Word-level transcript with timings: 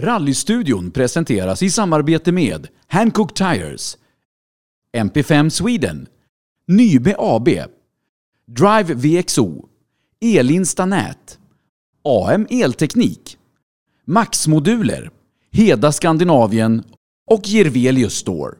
Rallystudion 0.00 0.90
presenteras 0.90 1.62
i 1.62 1.70
samarbete 1.70 2.32
med 2.32 2.68
Hancock 2.86 3.34
Tires, 3.34 3.98
MP5 4.96 5.48
Sweden, 5.48 6.06
Nybe 6.68 7.14
AB, 7.18 7.48
Drive 8.46 8.94
VXO, 8.94 9.68
Elinsta 10.20 10.86
Nät, 10.86 11.38
AM 12.04 12.46
Elteknik, 12.50 13.36
Max-moduler, 14.04 15.10
Heda 15.50 15.92
Skandinavien 15.92 16.84
och 17.30 17.42
Gervelius 17.44 18.14
Store. 18.14 18.54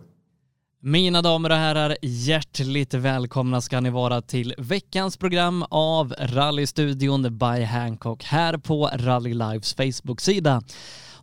Mina 0.81 1.23
damer 1.23 1.51
och 1.51 1.57
herrar, 1.57 1.97
hjärtligt 2.03 2.95
välkomna 2.95 3.61
ska 3.61 3.81
ni 3.81 3.91
vara 3.91 4.23
till 4.23 4.55
veckans 4.59 5.17
program 5.17 5.65
av 5.71 6.15
Rallystudion 6.19 7.39
by 7.39 7.63
Hancock 7.63 8.25
här 8.25 8.59
på 8.59 8.91
Rally 8.95 9.35
Lives 9.35 9.75
Facebook-sida. 9.75 10.63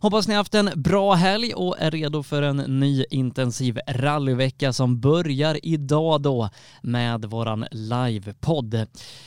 Hoppas 0.02 0.28
ni 0.28 0.34
haft 0.34 0.54
en 0.54 0.70
bra 0.76 1.14
helg 1.14 1.54
och 1.54 1.76
är 1.78 1.90
redo 1.90 2.22
för 2.22 2.42
en 2.42 2.56
ny 2.56 3.04
intensiv 3.10 3.78
rallyvecka 3.88 4.72
som 4.72 5.00
börjar 5.00 5.58
idag 5.62 6.22
då 6.22 6.48
med 6.82 7.24
våran 7.24 7.66
livepodd. 7.70 8.86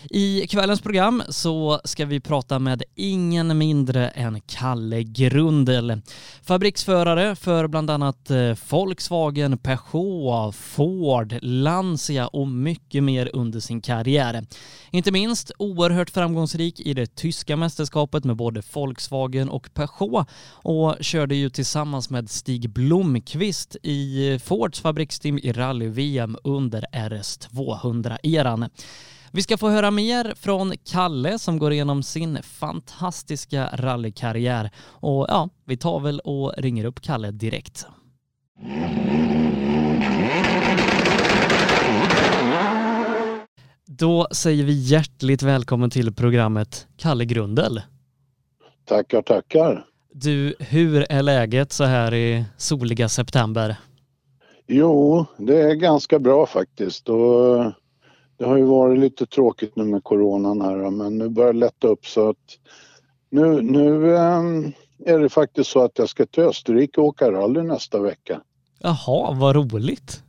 I 0.10 0.48
kvällens 0.48 0.82
program 0.82 1.24
så 1.30 1.82
ska 1.84 2.06
vi 2.06 2.20
prata 2.20 2.60
med 2.60 2.84
ingen 2.96 3.58
mindre 3.58 4.10
än 4.10 4.42
Kalle 4.42 5.04
Grundel. 5.04 6.02
Fabriksförare 6.44 7.36
för 7.36 7.68
bland 7.68 7.90
annat 7.90 8.32
eh, 8.32 8.58
Volkswagen, 8.70 9.58
Peugeot, 9.58 10.56
Ford, 10.56 11.36
Lancia 11.42 12.28
och 12.28 12.48
mycket 12.48 13.04
mer 13.04 13.30
under 13.34 13.60
sin 13.60 13.82
karriär. 13.82 14.46
Inte 14.92 15.12
minst 15.12 15.52
oerhört 15.58 16.10
framgångsrik 16.10 16.80
i 16.80 16.94
det 16.94 17.16
tyska 17.16 17.58
mästerskapet 17.58 18.24
med 18.24 18.36
både 18.36 18.62
Volkswagen 18.74 19.50
och 19.50 19.70
Peugeot 19.74 20.28
och 20.64 20.96
körde 21.02 21.36
ju 21.36 21.50
tillsammans 21.50 22.10
med 22.10 22.30
Stig 22.30 22.70
Blomqvist 22.70 23.76
i 23.84 24.40
Fords 24.44 24.82
fabriksteam 24.82 25.38
i 25.38 25.52
rally-VM 25.52 26.38
under 26.44 26.86
RS200-eran. 26.92 28.70
Vi 29.32 29.42
ska 29.42 29.58
få 29.58 29.70
höra 29.70 29.92
mer 29.92 30.34
från 30.36 30.74
Kalle 30.92 31.40
som 31.40 31.60
går 31.60 31.74
igenom 31.74 32.04
sin 32.04 32.44
fantastiska 32.44 33.70
rallykarriär 33.74 34.70
och 34.86 35.26
ja, 35.30 35.50
vi 35.66 35.78
tar 35.78 36.00
väl 36.00 36.20
och 36.20 36.54
ringer 36.58 36.86
upp 36.86 37.02
Kalle 37.02 37.32
direkt. 37.32 37.88
Då 43.86 44.28
säger 44.32 44.64
vi 44.64 44.74
hjärtligt 44.74 45.44
välkommen 45.44 45.90
till 45.90 46.14
programmet 46.14 46.88
Kalle 46.98 47.26
Grundel. 47.26 47.82
Tackar, 48.86 49.22
tackar. 49.22 49.86
Du, 50.16 50.56
hur 50.60 51.06
är 51.10 51.24
läget 51.24 51.72
så 51.72 51.84
här 51.84 52.14
i 52.14 52.46
soliga 52.58 53.10
september? 53.10 53.76
Jo, 54.68 55.26
det 55.38 55.62
är 55.62 55.76
ganska 55.76 56.20
bra 56.20 56.46
faktiskt. 56.46 57.10
Och 57.10 57.64
det 58.38 58.46
har 58.46 58.58
ju 58.58 58.64
varit 58.64 59.00
lite 59.00 59.26
tråkigt 59.26 59.76
nu 59.76 59.84
med 59.84 60.04
coronan 60.04 60.62
här 60.62 60.90
men 60.90 61.18
nu 61.18 61.30
börjar 61.30 61.54
det 61.54 61.60
lätta 61.60 61.88
upp 61.88 62.06
så 62.06 62.30
att 62.30 62.38
nu, 63.30 63.62
nu 63.62 64.16
ähm, 64.16 64.74
är 65.06 65.20
det 65.20 65.30
faktiskt 65.30 65.70
så 65.70 65.84
att 65.84 65.98
jag 65.98 66.10
ska 66.10 66.26
till 66.26 66.44
Österrike 66.44 67.02
och 67.02 67.08
åka 67.08 67.32
rally 67.32 67.62
nästa 67.62 68.00
vecka. 68.00 68.42
Jaha, 68.80 69.34
vad 69.34 69.56
roligt. 69.56 70.24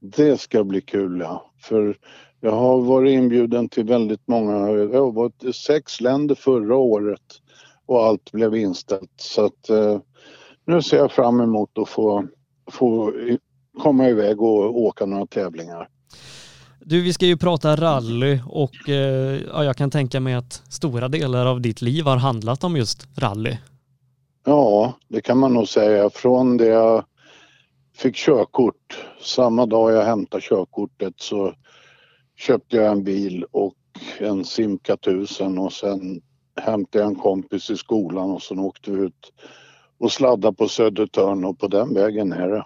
Det 0.00 0.40
ska 0.40 0.64
bli 0.64 0.80
kul 0.80 1.20
ja. 1.20 1.50
För 1.60 1.96
jag 2.40 2.52
har 2.52 2.80
varit 2.80 3.12
inbjuden 3.12 3.68
till 3.68 3.84
väldigt 3.84 4.28
många, 4.28 4.68
jag 4.68 5.14
var 5.14 5.28
till 5.28 5.54
sex 5.54 6.00
länder 6.00 6.34
förra 6.34 6.76
året 6.76 7.40
och 7.86 8.04
allt 8.04 8.32
blev 8.32 8.56
inställt. 8.56 9.12
Så 9.16 9.44
att 9.44 9.68
eh, 9.68 9.98
nu 10.66 10.82
ser 10.82 10.96
jag 10.96 11.12
fram 11.12 11.40
emot 11.40 11.78
att 11.78 11.88
få, 11.88 12.26
få 12.70 13.12
komma 13.78 14.08
iväg 14.08 14.42
och 14.42 14.80
åka 14.80 15.06
några 15.06 15.26
tävlingar. 15.26 15.88
Du, 16.80 17.02
vi 17.02 17.12
ska 17.12 17.26
ju 17.26 17.36
prata 17.36 17.76
rally 17.76 18.40
och 18.46 18.88
eh, 18.88 19.40
ja, 19.52 19.64
jag 19.64 19.76
kan 19.76 19.90
tänka 19.90 20.20
mig 20.20 20.34
att 20.34 20.62
stora 20.68 21.08
delar 21.08 21.46
av 21.46 21.60
ditt 21.60 21.82
liv 21.82 22.04
har 22.04 22.16
handlat 22.16 22.64
om 22.64 22.76
just 22.76 23.18
rally. 23.18 23.56
Ja, 24.44 24.92
det 25.08 25.20
kan 25.20 25.38
man 25.38 25.54
nog 25.54 25.68
säga. 25.68 26.10
Från 26.10 26.56
det 26.56 26.66
jag 26.66 27.04
fick 27.96 28.16
körkort, 28.16 29.06
samma 29.20 29.66
dag 29.66 29.92
jag 29.92 30.04
hämtade 30.04 30.42
körkortet 30.42 31.14
så 31.16 31.54
köpte 32.38 32.76
jag 32.76 32.92
en 32.92 33.04
bil 33.04 33.44
och 33.50 33.74
en 34.18 34.44
Simca 34.44 34.94
1000 34.94 35.58
och 35.58 35.72
sen 35.72 36.20
hämtade 36.56 37.04
jag 37.04 37.12
en 37.12 37.18
kompis 37.18 37.70
i 37.70 37.76
skolan 37.76 38.30
och 38.30 38.42
sen 38.42 38.58
åkte 38.58 38.90
vi 38.90 39.02
ut 39.02 39.32
och 39.98 40.12
sladdade 40.12 40.56
på 40.56 40.68
Södertörn 40.68 41.44
och 41.44 41.58
på 41.58 41.68
den 41.68 41.94
vägen 41.94 42.32
är 42.32 42.48
det. 42.48 42.64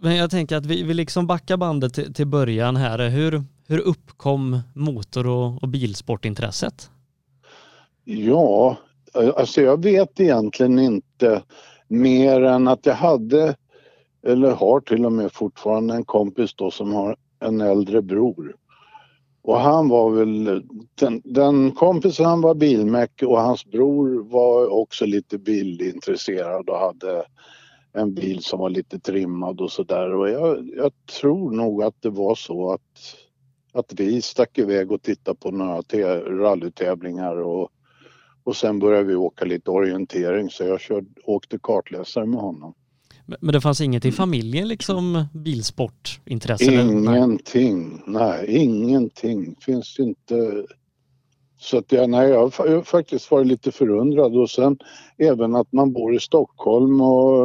Men 0.00 0.16
jag 0.16 0.30
tänker 0.30 0.56
att 0.56 0.66
vi, 0.66 0.82
vi 0.82 0.94
liksom 0.94 1.26
backar 1.26 1.56
bandet 1.56 1.94
till, 1.94 2.14
till 2.14 2.26
början 2.26 2.76
här. 2.76 3.08
Hur, 3.08 3.42
hur 3.68 3.78
uppkom 3.78 4.60
motor 4.74 5.26
och, 5.26 5.62
och 5.62 5.68
bilsportintresset? 5.68 6.90
Ja, 8.04 8.76
alltså 9.14 9.60
jag 9.60 9.82
vet 9.82 10.20
egentligen 10.20 10.78
inte 10.78 11.42
mer 11.88 12.42
än 12.42 12.68
att 12.68 12.86
jag 12.86 12.94
hade, 12.94 13.56
eller 14.26 14.50
har 14.50 14.80
till 14.80 15.06
och 15.06 15.12
med 15.12 15.32
fortfarande 15.32 15.94
en 15.94 16.04
kompis 16.04 16.54
då 16.54 16.70
som 16.70 16.92
har 16.92 17.16
en 17.40 17.60
äldre 17.60 18.02
bror. 18.02 18.56
Och 19.44 19.58
han 19.58 19.88
var 19.88 20.10
väl, 20.10 20.62
den, 20.94 21.22
den 21.24 21.72
kompisen 21.72 22.26
han 22.26 22.40
var 22.40 22.54
bilmäck 22.54 23.22
och 23.22 23.40
hans 23.40 23.64
bror 23.66 24.22
var 24.22 24.66
också 24.72 25.06
lite 25.06 25.38
bilintresserad 25.38 26.70
och 26.70 26.78
hade 26.78 27.24
en 27.92 28.14
bil 28.14 28.42
som 28.42 28.58
var 28.60 28.70
lite 28.70 28.98
trimmad 28.98 29.60
och 29.60 29.72
sådär. 29.72 30.14
Och 30.14 30.30
jag, 30.30 30.70
jag, 30.76 30.92
tror 31.20 31.50
nog 31.50 31.82
att 31.82 32.02
det 32.02 32.10
var 32.10 32.34
så 32.34 32.72
att, 32.72 33.16
att 33.72 33.92
vi 34.00 34.22
stack 34.22 34.58
iväg 34.58 34.92
och 34.92 35.02
tittade 35.02 35.36
på 35.36 35.50
några 35.50 35.82
rallytävlingar 36.20 37.36
och, 37.36 37.70
och 38.44 38.56
sen 38.56 38.78
började 38.78 39.04
vi 39.04 39.14
åka 39.14 39.44
lite 39.44 39.70
orientering 39.70 40.50
så 40.50 40.64
jag 40.64 40.80
körde, 40.80 41.06
åkte 41.24 41.58
kartläsare 41.62 42.26
med 42.26 42.40
honom. 42.40 42.74
Men 43.26 43.52
det 43.52 43.60
fanns 43.60 43.80
inget 43.80 44.04
i 44.04 44.12
familjen 44.12 44.68
liksom 44.68 45.24
bilsportintresse? 45.34 46.72
Ingenting, 46.72 48.02
nej 48.06 48.46
ingenting. 48.48 49.56
Finns 49.60 49.98
inte. 49.98 50.64
Så 51.58 51.78
att 51.78 51.92
jag, 51.92 52.10
nej, 52.10 52.28
jag 52.28 52.40
har 52.40 52.82
faktiskt 52.82 53.30
varit 53.30 53.46
lite 53.46 53.72
förundrad 53.72 54.36
och 54.36 54.50
sen 54.50 54.78
även 55.18 55.56
att 55.56 55.72
man 55.72 55.92
bor 55.92 56.14
i 56.14 56.20
Stockholm 56.20 57.00
och, 57.00 57.44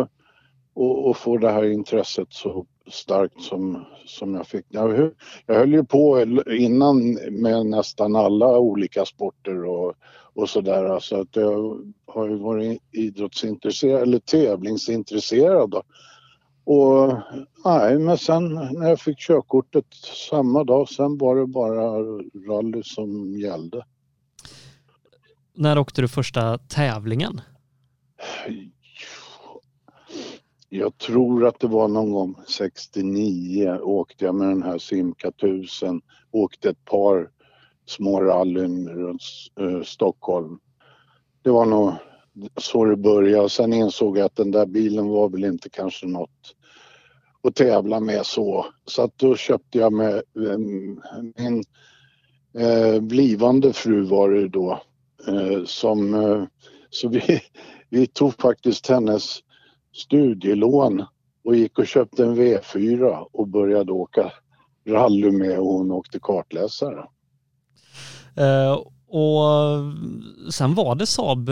och, 0.74 1.10
och 1.10 1.18
får 1.18 1.40
det 1.40 1.52
här 1.52 1.72
intresset 1.72 2.28
så 2.30 2.66
starkt 2.92 3.42
som, 3.42 3.86
som 4.06 4.36
jag 4.36 4.48
fick. 4.48 4.66
Jag, 4.70 5.12
jag 5.46 5.56
höll 5.56 5.74
ju 5.74 5.84
på 5.84 6.26
innan 6.48 7.14
med 7.32 7.66
nästan 7.66 8.16
alla 8.16 8.60
olika 8.60 9.06
sporter 9.06 9.66
och, 9.66 9.94
och 10.38 10.50
sådär. 10.50 11.00
Så 11.00 11.22
att 11.22 11.36
jag 11.36 11.82
har 12.06 12.30
ju 12.30 12.36
varit 12.36 12.82
idrottsintresserad 12.92 14.02
eller 14.02 14.20
tävlingsintresserad. 14.20 15.70
Då. 15.70 15.84
Och 16.64 17.14
nej, 17.66 18.00
men 18.00 18.18
sen 18.18 18.54
när 18.54 18.90
jag 18.90 19.00
fick 19.00 19.20
körkortet 19.20 19.86
samma 20.30 20.64
dag, 20.64 20.90
sen 20.90 21.18
var 21.18 21.36
det 21.36 21.48
bara 21.48 22.00
rally 22.48 22.84
som 22.84 23.38
gällde. 23.40 23.86
När 25.54 25.78
åkte 25.78 26.02
du 26.02 26.08
första 26.08 26.58
tävlingen? 26.58 27.42
Jag 30.70 30.98
tror 30.98 31.48
att 31.48 31.60
det 31.60 31.68
var 31.68 31.88
någon 31.88 32.12
gång 32.12 32.36
69 32.48 33.80
åkte 33.82 34.26
jag 34.26 34.36
med 34.36 34.48
den 34.48 34.64
här 34.64 34.78
Simca 34.78 35.28
1000. 35.28 36.02
Åkte 36.32 36.70
ett 36.70 36.86
par 36.86 37.30
små 37.88 38.22
rallyn 38.22 38.90
runt 38.90 39.22
uh, 39.62 39.84
Stockholm. 39.84 40.60
Det 41.42 41.50
var 41.50 41.66
nog 41.66 41.94
så 42.58 42.86
det 42.86 42.96
började. 42.96 43.50
Sen 43.50 43.74
insåg 43.74 44.18
jag 44.18 44.26
att 44.26 44.36
den 44.36 44.52
där 44.52 44.66
bilen 44.66 45.08
var 45.08 45.30
väl 45.30 45.44
inte 45.44 45.70
kanske 45.70 46.08
något 46.08 46.56
att 47.44 47.56
tävla 47.56 48.00
med 48.00 48.26
så. 48.26 48.66
Så 48.86 49.02
att 49.02 49.18
då 49.18 49.36
köpte 49.36 49.78
jag 49.78 49.94
med 49.94 50.24
um, 50.34 51.02
min 51.38 51.64
uh, 52.60 53.02
blivande 53.02 53.74
fru 53.74 54.04
var 54.04 54.30
det 54.30 54.48
då 54.48 54.82
uh, 55.30 55.66
som 55.66 56.48
så 56.90 57.10
vi, 57.10 57.42
vi 57.90 58.08
tog 58.08 58.34
faktiskt 58.34 58.88
hennes 58.88 59.40
studielån 59.94 61.06
och 61.44 61.56
gick 61.56 61.80
och 61.80 61.88
köpte 61.88 62.24
en 62.24 62.36
V4 62.36 63.28
och 63.32 63.48
började 63.48 63.92
åka 63.92 64.32
rally 64.88 65.32
med 65.32 65.60
och 65.60 65.66
hon 65.66 65.92
åkte 65.92 66.20
kartläsare. 66.20 67.08
Eh, 68.38 68.74
och 69.10 69.44
sen 70.54 70.76
var 70.76 70.96
det 70.96 71.06
Saab 71.06 71.50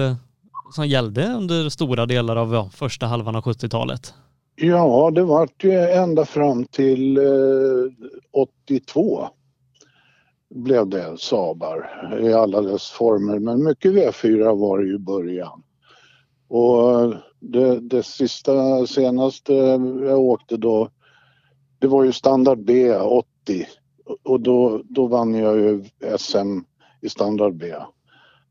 som 0.76 0.88
gällde 0.88 1.34
under 1.34 1.70
stora 1.70 2.06
delar 2.06 2.36
av 2.36 2.54
ja, 2.54 2.70
första 2.74 3.06
halvan 3.06 3.36
av 3.36 3.44
70-talet? 3.44 4.14
Ja, 4.56 5.12
det 5.12 5.24
var 5.24 5.50
ju 5.62 5.72
ända 5.72 6.26
fram 6.26 6.66
till 6.66 7.18
eh, 7.18 7.24
82 8.32 9.28
blev 10.56 10.88
det 10.88 11.18
Saabar 11.18 12.10
i 12.22 12.34
alla 12.34 12.62
dess 12.62 12.90
former. 12.90 13.40
Men 13.40 13.64
mycket 13.64 13.92
V4 13.92 14.60
var 14.60 14.80
det 14.80 14.86
ju 14.86 14.96
i 14.96 15.00
början. 15.00 15.64
Och 16.48 17.14
det, 17.40 17.80
det 17.80 18.04
sista, 18.04 18.88
senaste 18.88 19.54
jag 20.04 20.20
åkte 20.20 20.58
då, 20.58 20.90
det 21.80 21.88
var 21.88 22.04
ju 22.04 22.12
standard 22.12 22.66
B 22.66 22.96
80 22.96 23.26
och 24.24 24.42
då, 24.42 24.82
då 24.84 25.08
vann 25.08 25.34
jag 25.34 25.58
ju 25.60 25.84
SM 26.18 26.60
i 27.06 27.10
standard 27.10 27.56
B. 27.56 27.74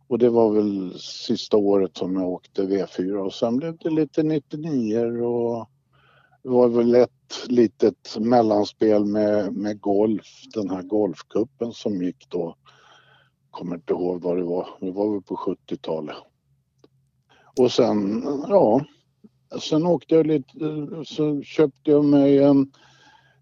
Och 0.08 0.18
det 0.18 0.30
var 0.30 0.50
väl 0.52 0.98
sista 0.98 1.56
året 1.56 1.96
som 1.96 2.16
jag 2.16 2.28
åkte 2.28 2.62
V4 2.62 3.16
och 3.16 3.34
sen 3.34 3.56
blev 3.56 3.76
det 3.76 3.90
lite 3.90 4.22
99 4.22 4.98
och 5.20 5.68
det 6.42 6.48
var 6.48 6.68
väl 6.68 6.94
ett 6.94 7.46
litet 7.48 8.16
mellanspel 8.20 9.04
med, 9.04 9.52
med 9.52 9.80
golf, 9.80 10.26
den 10.54 10.70
här 10.70 10.82
golfkuppen 10.82 11.72
som 11.72 12.02
gick 12.02 12.28
då. 12.28 12.56
Kommer 13.50 13.76
inte 13.76 13.92
ihåg 13.92 14.22
vad 14.22 14.36
det 14.36 14.44
var, 14.44 14.68
det 14.80 14.90
var 14.90 15.12
väl 15.12 15.22
på 15.22 15.36
70-talet. 15.36 16.16
Och 17.58 17.72
sen, 17.72 18.22
ja, 18.48 18.84
sen 19.60 19.86
åkte 19.86 20.14
jag 20.14 20.26
lite, 20.26 20.58
så 21.04 21.42
köpte 21.42 21.90
jag 21.90 22.04
mig 22.04 22.38
en, 22.38 22.72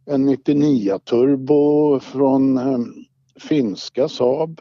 en 0.06 0.26
99 0.26 0.98
turbo 0.98 2.00
från 2.00 2.58
eh, 2.58 2.78
finska 3.48 4.08
Saab 4.08 4.60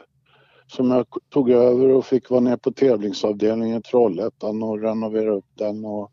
som 0.76 0.90
jag 0.90 1.06
tog 1.28 1.50
över 1.50 1.88
och 1.88 2.06
fick 2.06 2.30
vara 2.30 2.40
ner 2.40 2.56
på 2.56 2.72
tävlingsavdelningen 2.72 3.78
i 3.78 3.82
Trollhättan 3.82 4.62
och 4.62 4.80
renovera 4.80 5.30
upp 5.30 5.50
den. 5.54 5.84
Och, 5.84 6.12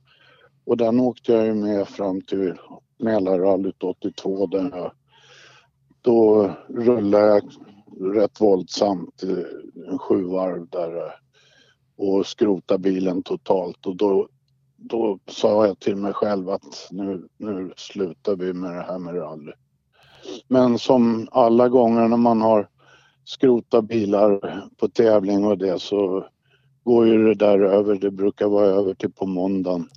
och 0.66 0.78
den 0.78 1.00
åkte 1.00 1.34
jag 1.34 1.46
ju 1.46 1.54
med 1.54 1.88
fram 1.88 2.22
till 2.22 2.54
Mälarrallyt 2.98 3.84
82 3.84 4.48
där 4.48 4.70
jag, 4.74 4.92
då 6.02 6.52
rullade 6.68 7.28
jag 7.28 7.44
rätt 8.16 8.42
våldsamt 8.42 9.24
en 9.88 10.00
sju 10.00 10.24
varv 10.24 10.68
där 10.70 11.16
och 11.98 12.26
skrotade 12.26 12.80
bilen 12.80 13.24
totalt 13.24 13.86
och 13.86 13.96
då, 13.96 14.28
då 14.78 15.20
sa 15.28 15.68
jag 15.68 15.80
till 15.80 15.96
mig 15.96 16.14
själv 16.14 16.50
att 16.50 16.88
nu, 16.92 17.28
nu 17.38 17.74
slutar 17.78 18.36
vi 18.36 18.54
med 18.54 18.76
det 18.76 18.82
här 18.82 19.00
med 19.00 19.16
rally. 19.16 19.52
Men 20.48 20.80
som 20.80 21.28
alla 21.32 21.70
gånger 21.70 22.08
när 22.08 22.18
man 22.18 22.42
har 22.42 22.70
skrotat 23.30 23.86
bilar 23.86 24.60
på 24.78 24.88
tävling 24.88 25.46
och 25.46 25.58
det 25.58 25.82
så 25.82 26.26
går 26.84 27.08
ju 27.08 27.24
det 27.24 27.36
där 27.36 27.60
över. 27.60 27.96
Det 27.96 28.12
brukar 28.12 28.48
vara 28.48 28.66
över 28.66 28.94
till 28.94 29.12
på 29.12 29.26
måndagen. 29.26 29.90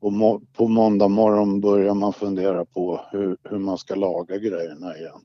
Och 0.00 0.12
må 0.12 0.40
på 0.52 0.68
måndag 0.68 1.08
morgon 1.08 1.60
börjar 1.60 1.94
man 1.94 2.12
fundera 2.12 2.64
på 2.64 3.00
hur, 3.12 3.36
hur 3.44 3.58
man 3.58 3.78
ska 3.78 3.94
laga 3.94 4.38
grejerna 4.38 4.96
igen. 4.96 5.20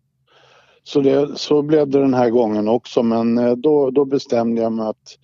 Så, 0.83 1.01
det, 1.01 1.39
så 1.39 1.61
blev 1.61 1.89
det 1.89 1.99
den 1.99 2.13
här 2.13 2.29
gången 2.29 2.67
också 2.67 3.03
men 3.03 3.37
eh, 3.37 3.51
då, 3.51 3.91
då 3.91 4.05
bestämde 4.05 4.61
jag 4.61 4.71
mig 4.71 4.87
att 4.87 5.17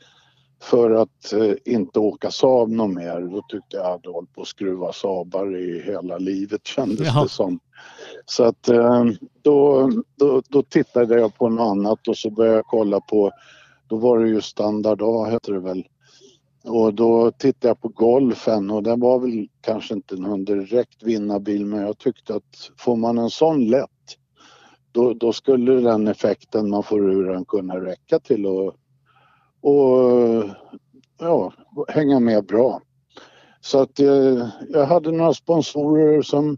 för 0.61 0.91
att 0.91 1.33
eh, 1.33 1.53
inte 1.65 1.99
åka 1.99 2.31
Saab 2.31 2.69
något 2.69 2.93
mer. 2.93 3.21
Då 3.21 3.41
tyckte 3.49 3.77
jag 3.77 3.79
att 3.79 3.83
jag 3.83 3.91
hade 3.91 4.09
hållit 4.09 4.33
på 4.33 4.41
att 4.41 4.47
skruva 4.47 4.93
Saabar 4.93 5.57
i 5.57 5.81
hela 5.81 6.17
livet 6.17 6.67
kändes 6.67 7.07
Jaha. 7.07 7.23
det 7.23 7.29
som. 7.29 7.59
Så 8.25 8.43
att 8.43 8.69
eh, 8.69 9.05
då, 9.41 9.89
då, 10.15 10.41
då, 10.49 10.63
tittade 10.63 11.19
jag 11.19 11.37
på 11.37 11.49
något 11.49 11.71
annat 11.71 12.07
och 12.07 12.17
så 12.17 12.29
började 12.29 12.55
jag 12.55 12.65
kolla 12.65 12.99
på, 12.99 13.31
då 13.87 13.95
var 13.95 14.19
det 14.19 14.29
ju 14.29 14.41
Standard 14.41 15.01
A 15.01 15.25
heter 15.29 15.53
det 15.53 15.59
väl. 15.59 15.87
Och 16.63 16.93
då 16.93 17.31
tittade 17.31 17.67
jag 17.67 17.81
på 17.81 17.87
Golfen 17.87 18.71
och 18.71 18.83
den 18.83 18.99
var 18.99 19.19
väl 19.19 19.47
kanske 19.61 19.93
inte 19.93 20.15
någon 20.15 20.45
direkt 20.45 21.03
vinnarbil 21.03 21.65
men 21.65 21.81
jag 21.81 21.97
tyckte 21.97 22.35
att 22.35 22.71
får 22.77 22.95
man 22.95 23.17
en 23.17 23.29
sån 23.29 23.65
lätt 23.65 23.89
då, 24.91 25.13
då 25.13 25.33
skulle 25.33 25.73
den 25.73 26.07
effekten 26.07 26.69
man 26.69 26.83
får 26.83 27.11
ur 27.11 27.23
den 27.23 27.45
kunna 27.45 27.75
räcka 27.75 28.19
till 28.19 28.45
att 28.45 28.75
och 29.61 30.43
ja, 31.19 31.53
hänga 31.87 32.19
med 32.19 32.45
bra. 32.45 32.81
Så 33.61 33.81
att 33.81 33.99
jag, 33.99 34.49
jag 34.69 34.85
hade 34.85 35.11
några 35.11 35.33
sponsorer 35.33 36.21
som 36.21 36.57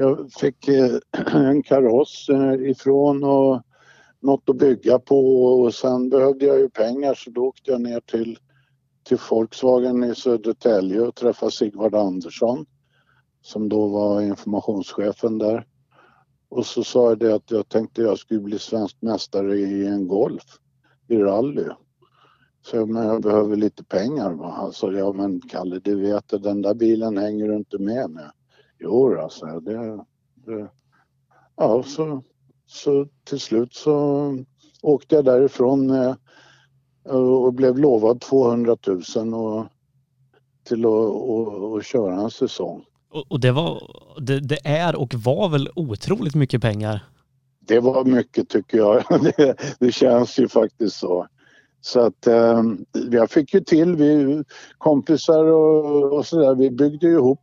jag 0.00 0.32
fick 0.32 0.68
eh, 0.68 0.98
en 1.34 1.62
kaross 1.62 2.28
eh, 2.28 2.70
ifrån 2.70 3.24
och 3.24 3.62
något 4.20 4.48
att 4.48 4.56
bygga 4.56 4.98
på 4.98 5.44
och 5.44 5.74
sen 5.74 6.10
behövde 6.10 6.46
jag 6.46 6.58
ju 6.58 6.70
pengar 6.70 7.14
så 7.14 7.30
då 7.30 7.46
åkte 7.46 7.70
jag 7.70 7.80
ner 7.80 8.00
till, 8.00 8.38
till 9.02 9.18
Volkswagen 9.30 10.04
i 10.04 10.14
Södertälje 10.14 11.00
och 11.00 11.14
träffade 11.14 11.52
Sigvard 11.52 11.94
Andersson 11.94 12.66
som 13.42 13.68
då 13.68 13.88
var 13.88 14.22
informationschefen 14.22 15.38
där. 15.38 15.66
Och 16.48 16.66
så 16.66 16.84
sa 16.84 17.08
jag 17.08 17.18
det 17.18 17.34
att 17.34 17.50
jag 17.50 17.68
tänkte 17.68 18.02
jag 18.02 18.18
skulle 18.18 18.40
bli 18.40 18.58
svensk 18.58 18.96
mästare 19.00 19.58
i 19.58 19.86
en 19.86 20.08
Golf 20.08 20.44
i 21.08 21.16
rally. 21.16 21.68
Så 22.62 22.86
men 22.86 23.06
jag 23.06 23.22
behöver 23.22 23.56
lite 23.56 23.84
pengar. 23.84 24.32
Va? 24.32 24.70
sa 24.72 24.92
ja 24.92 25.12
men 25.12 25.40
Kalle, 25.40 25.78
du 25.78 25.94
vet 26.00 26.32
att 26.32 26.42
den 26.42 26.62
där 26.62 26.74
bilen 26.74 27.18
hänger 27.18 27.48
du 27.48 27.56
inte 27.56 27.78
med 27.78 28.10
med. 28.10 28.30
Jo, 28.78 29.20
alltså 29.20 29.46
det, 29.46 30.04
det 30.34 30.70
ja, 31.56 31.82
så, 31.82 32.22
så 32.66 33.06
till 33.24 33.40
slut 33.40 33.74
så 33.74 34.36
åkte 34.82 35.14
jag 35.14 35.24
därifrån 35.24 35.86
med, 35.86 36.16
och 37.04 37.54
blev 37.54 37.78
lovad 37.78 38.20
200 38.20 38.76
000 38.86 39.34
och, 39.34 39.66
till 40.64 40.80
att 40.80 40.90
och, 40.90 41.72
och 41.72 41.84
köra 41.84 42.20
en 42.20 42.30
säsong. 42.30 42.84
Och, 43.10 43.32
och 43.32 43.40
det, 43.40 43.52
var, 43.52 43.82
det, 44.20 44.40
det, 44.40 44.66
är 44.66 44.96
och 44.96 45.14
var 45.14 45.48
väl 45.48 45.68
otroligt 45.74 46.34
mycket 46.34 46.62
pengar? 46.62 47.04
Det 47.60 47.80
var 47.80 48.04
mycket 48.04 48.48
tycker 48.48 48.78
jag. 48.78 49.04
Det, 49.36 49.56
det 49.80 49.92
känns 49.92 50.38
ju 50.38 50.48
faktiskt 50.48 50.96
så. 50.96 51.26
Så 51.80 52.00
att 52.00 52.26
eh, 52.26 52.62
jag 53.10 53.30
fick 53.30 53.54
ju 53.54 53.60
till, 53.60 53.96
vi 53.96 54.42
kompisar 54.78 55.44
och, 55.44 56.12
och 56.12 56.26
sådär, 56.26 56.54
vi 56.54 56.70
byggde 56.70 57.06
ju 57.06 57.12
ihop 57.12 57.42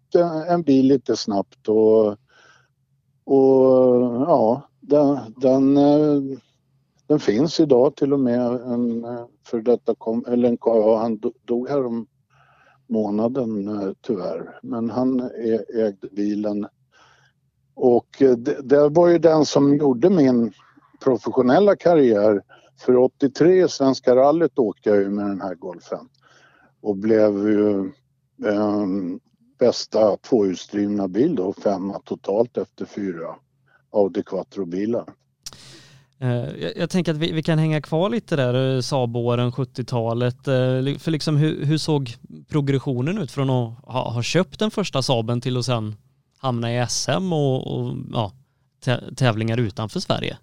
en 0.50 0.62
bil 0.62 0.88
lite 0.88 1.16
snabbt 1.16 1.68
och, 1.68 2.08
och 3.24 4.06
ja, 4.28 4.70
den, 4.80 5.18
den, 5.38 5.78
eh, 5.78 6.38
den 7.08 7.20
finns 7.20 7.60
idag 7.60 7.96
till 7.96 8.14
och 8.14 8.20
med. 8.20 8.52
En 8.52 9.06
eh, 9.06 9.26
för 9.48 9.62
detta 9.62 9.96
kom, 9.98 10.26
eller 10.28 10.50
en, 10.50 10.98
han 10.98 11.20
dog 11.46 11.70
här 11.70 11.86
om 11.86 12.08
månaden 12.88 13.68
eh, 13.68 13.92
tyvärr, 14.02 14.60
men 14.64 14.90
han 14.90 15.20
e, 15.20 15.60
ägde 15.82 16.08
bilen. 16.12 16.68
Och 17.76 18.08
det, 18.20 18.70
det 18.70 18.90
var 18.90 19.08
ju 19.08 19.18
den 19.18 19.46
som 19.46 19.76
gjorde 19.76 20.10
min 20.10 20.52
professionella 21.04 21.76
karriär 21.76 22.42
för 22.78 22.98
83 22.98 23.66
i 23.66 23.70
Svenska 23.70 24.16
rallyt 24.16 24.60
åkte 24.60 24.90
jag 24.90 24.98
ju 24.98 25.10
med 25.10 25.26
den 25.26 25.42
här 25.42 25.56
golfen 25.56 26.10
och 26.82 26.98
blev 26.98 27.50
ju 27.50 27.80
eh, 28.46 28.86
bästa 29.60 30.18
tvåhjulsdrivna 30.18 31.08
bil 31.08 31.36
då, 31.36 31.54
femma 31.54 32.00
totalt 32.00 32.58
efter 32.58 32.86
fyra 32.86 33.36
Audi 33.92 34.24
Quattro-bilar. 34.24 35.06
Eh, 36.20 36.62
jag, 36.62 36.78
jag, 36.78 36.90
tänker 36.90 37.12
att 37.12 37.18
vi, 37.18 37.32
vi, 37.32 37.44
kan 37.44 37.60
hänga 37.60 37.82
kvar 37.82 38.10
lite 38.10 38.36
där, 38.36 38.76
eh, 38.76 38.82
Saab-åren, 38.82 39.52
70-talet. 39.52 40.48
Eh, 40.48 40.98
för 41.00 41.12
liksom 41.12 41.38
hur, 41.38 41.66
hur, 41.66 41.78
såg 41.78 42.16
progressionen 42.50 43.18
ut 43.18 43.32
från 43.32 43.50
att 43.50 43.80
ha, 43.84 44.10
ha 44.12 44.22
köpt 44.22 44.60
den 44.60 44.72
första 44.72 45.02
Saaben 45.02 45.42
till 45.42 45.58
att 45.58 45.66
sen 45.66 45.96
hamna 46.38 46.74
i 46.74 46.86
SM 46.90 47.34
och, 47.34 47.78
och 47.78 47.96
ja, 48.14 48.32
tävlingar 49.16 49.58
utanför 49.58 50.00
Sverige? 50.00 50.38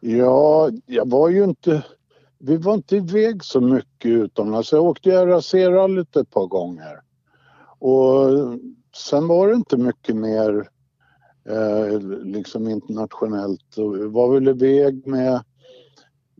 Ja, 0.00 0.70
jag 0.86 1.10
var 1.10 1.28
ju 1.28 1.44
inte... 1.44 1.84
Vi 2.38 2.56
var 2.56 2.74
inte 2.74 2.96
iväg 2.96 3.44
så 3.44 3.60
mycket 3.60 4.10
utomlands. 4.10 4.72
Jag 4.72 4.84
åkte 4.84 5.26
RAC-rallyt 5.26 6.16
ett 6.16 6.30
par 6.30 6.46
gånger. 6.46 7.00
Och 7.78 8.58
sen 8.96 9.28
var 9.28 9.48
det 9.48 9.54
inte 9.54 9.76
mycket 9.76 10.16
mer 10.16 10.68
eh, 11.48 12.00
liksom 12.24 12.68
internationellt. 12.68 13.74
Vi 13.76 14.06
var 14.06 14.34
väl 14.34 14.48
iväg 14.48 15.06
med, 15.06 15.44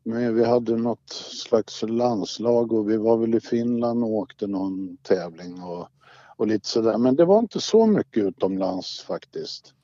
med... 0.05 0.35
Vi 0.35 0.45
hade 0.45 0.77
något 0.77 1.13
slags 1.49 1.83
landslag 1.83 2.73
och 2.73 2.91
vi 2.91 2.97
var 2.97 3.17
väl 3.17 3.35
i 3.35 3.41
Finland 3.41 4.05
och 4.05 4.11
åkte 4.11 4.47
någon 4.47 4.97
tävling 4.97 5.63
och, 5.63 5.89
och 6.37 6.47
lite 6.47 6.69
sådär. 6.69 6.99
Men 6.99 7.17
det 7.17 7.25
var 7.25 7.39
inte 7.39 7.61
så 7.61 7.87
mycket 7.87 8.25
utomlands 8.25 9.01
faktiskt. 9.03 9.75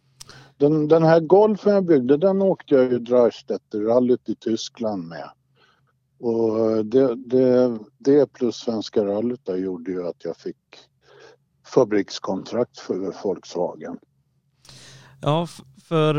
Den, 0.58 0.88
den 0.88 1.02
här 1.02 1.20
golfen 1.20 1.75
jag 1.75 1.84
byggde 1.84 2.16
den 2.16 2.42
åkte 2.42 2.75
jag 2.75 2.92
ju 2.92 2.98
Dreistetter-rallyt 2.98 4.28
i 4.28 4.34
Tyskland 4.34 5.08
med. 5.08 5.30
Och 6.18 6.86
det, 6.86 7.14
det, 7.14 7.78
det 7.98 8.32
plus 8.32 8.56
Svenska 8.56 9.04
rallyt 9.04 9.40
där 9.44 9.56
gjorde 9.56 9.90
ju 9.90 10.06
att 10.06 10.25
jag 10.25 10.36
fick 10.36 10.56
fabrikskontrakt 11.66 12.78
för 12.78 13.14
Volkswagen. 13.25 13.98
Ja, 15.20 15.46
för 15.88 16.14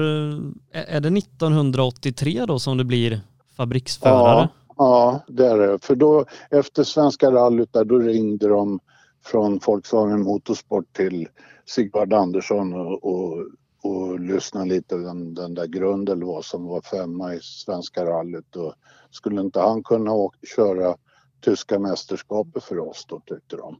är 0.71 0.99
det 0.99 1.17
1983 1.17 2.45
då 2.47 2.59
som 2.59 2.77
du 2.77 2.83
blir 2.83 3.21
fabriksförare? 3.57 4.49
Ja, 4.67 4.75
ja 4.77 5.23
det 5.27 5.47
är 5.47 5.57
det. 5.57 5.79
För 5.85 5.95
då 5.95 6.25
efter 6.49 6.83
Svenska 6.83 7.31
rallyt 7.31 7.73
där 7.73 7.85
då 7.85 7.99
ringde 7.99 8.47
de 8.47 8.79
från 9.25 9.59
Volkswagen 9.65 10.21
Motorsport 10.23 10.93
till 10.93 11.27
Sigvard 11.65 12.13
Andersson 12.13 12.73
och, 12.73 13.03
och 13.03 13.45
och 13.81 14.19
lyssna 14.19 14.65
lite 14.65 14.95
den, 14.95 15.33
den 15.33 15.53
där 15.53 15.67
Grundel 15.67 16.23
var 16.23 16.41
som 16.41 16.65
var 16.65 16.81
femma 16.81 17.33
i 17.33 17.39
Svenska 17.41 18.05
rallyt 18.05 18.55
och 18.55 18.73
skulle 19.11 19.41
inte 19.41 19.59
han 19.59 19.83
kunna 19.83 20.11
åka, 20.11 20.37
köra 20.55 20.95
tyska 21.41 21.79
mästerskapet 21.79 22.63
för 22.63 22.79
oss 22.79 23.05
då 23.09 23.19
tyckte 23.19 23.55
de. 23.55 23.79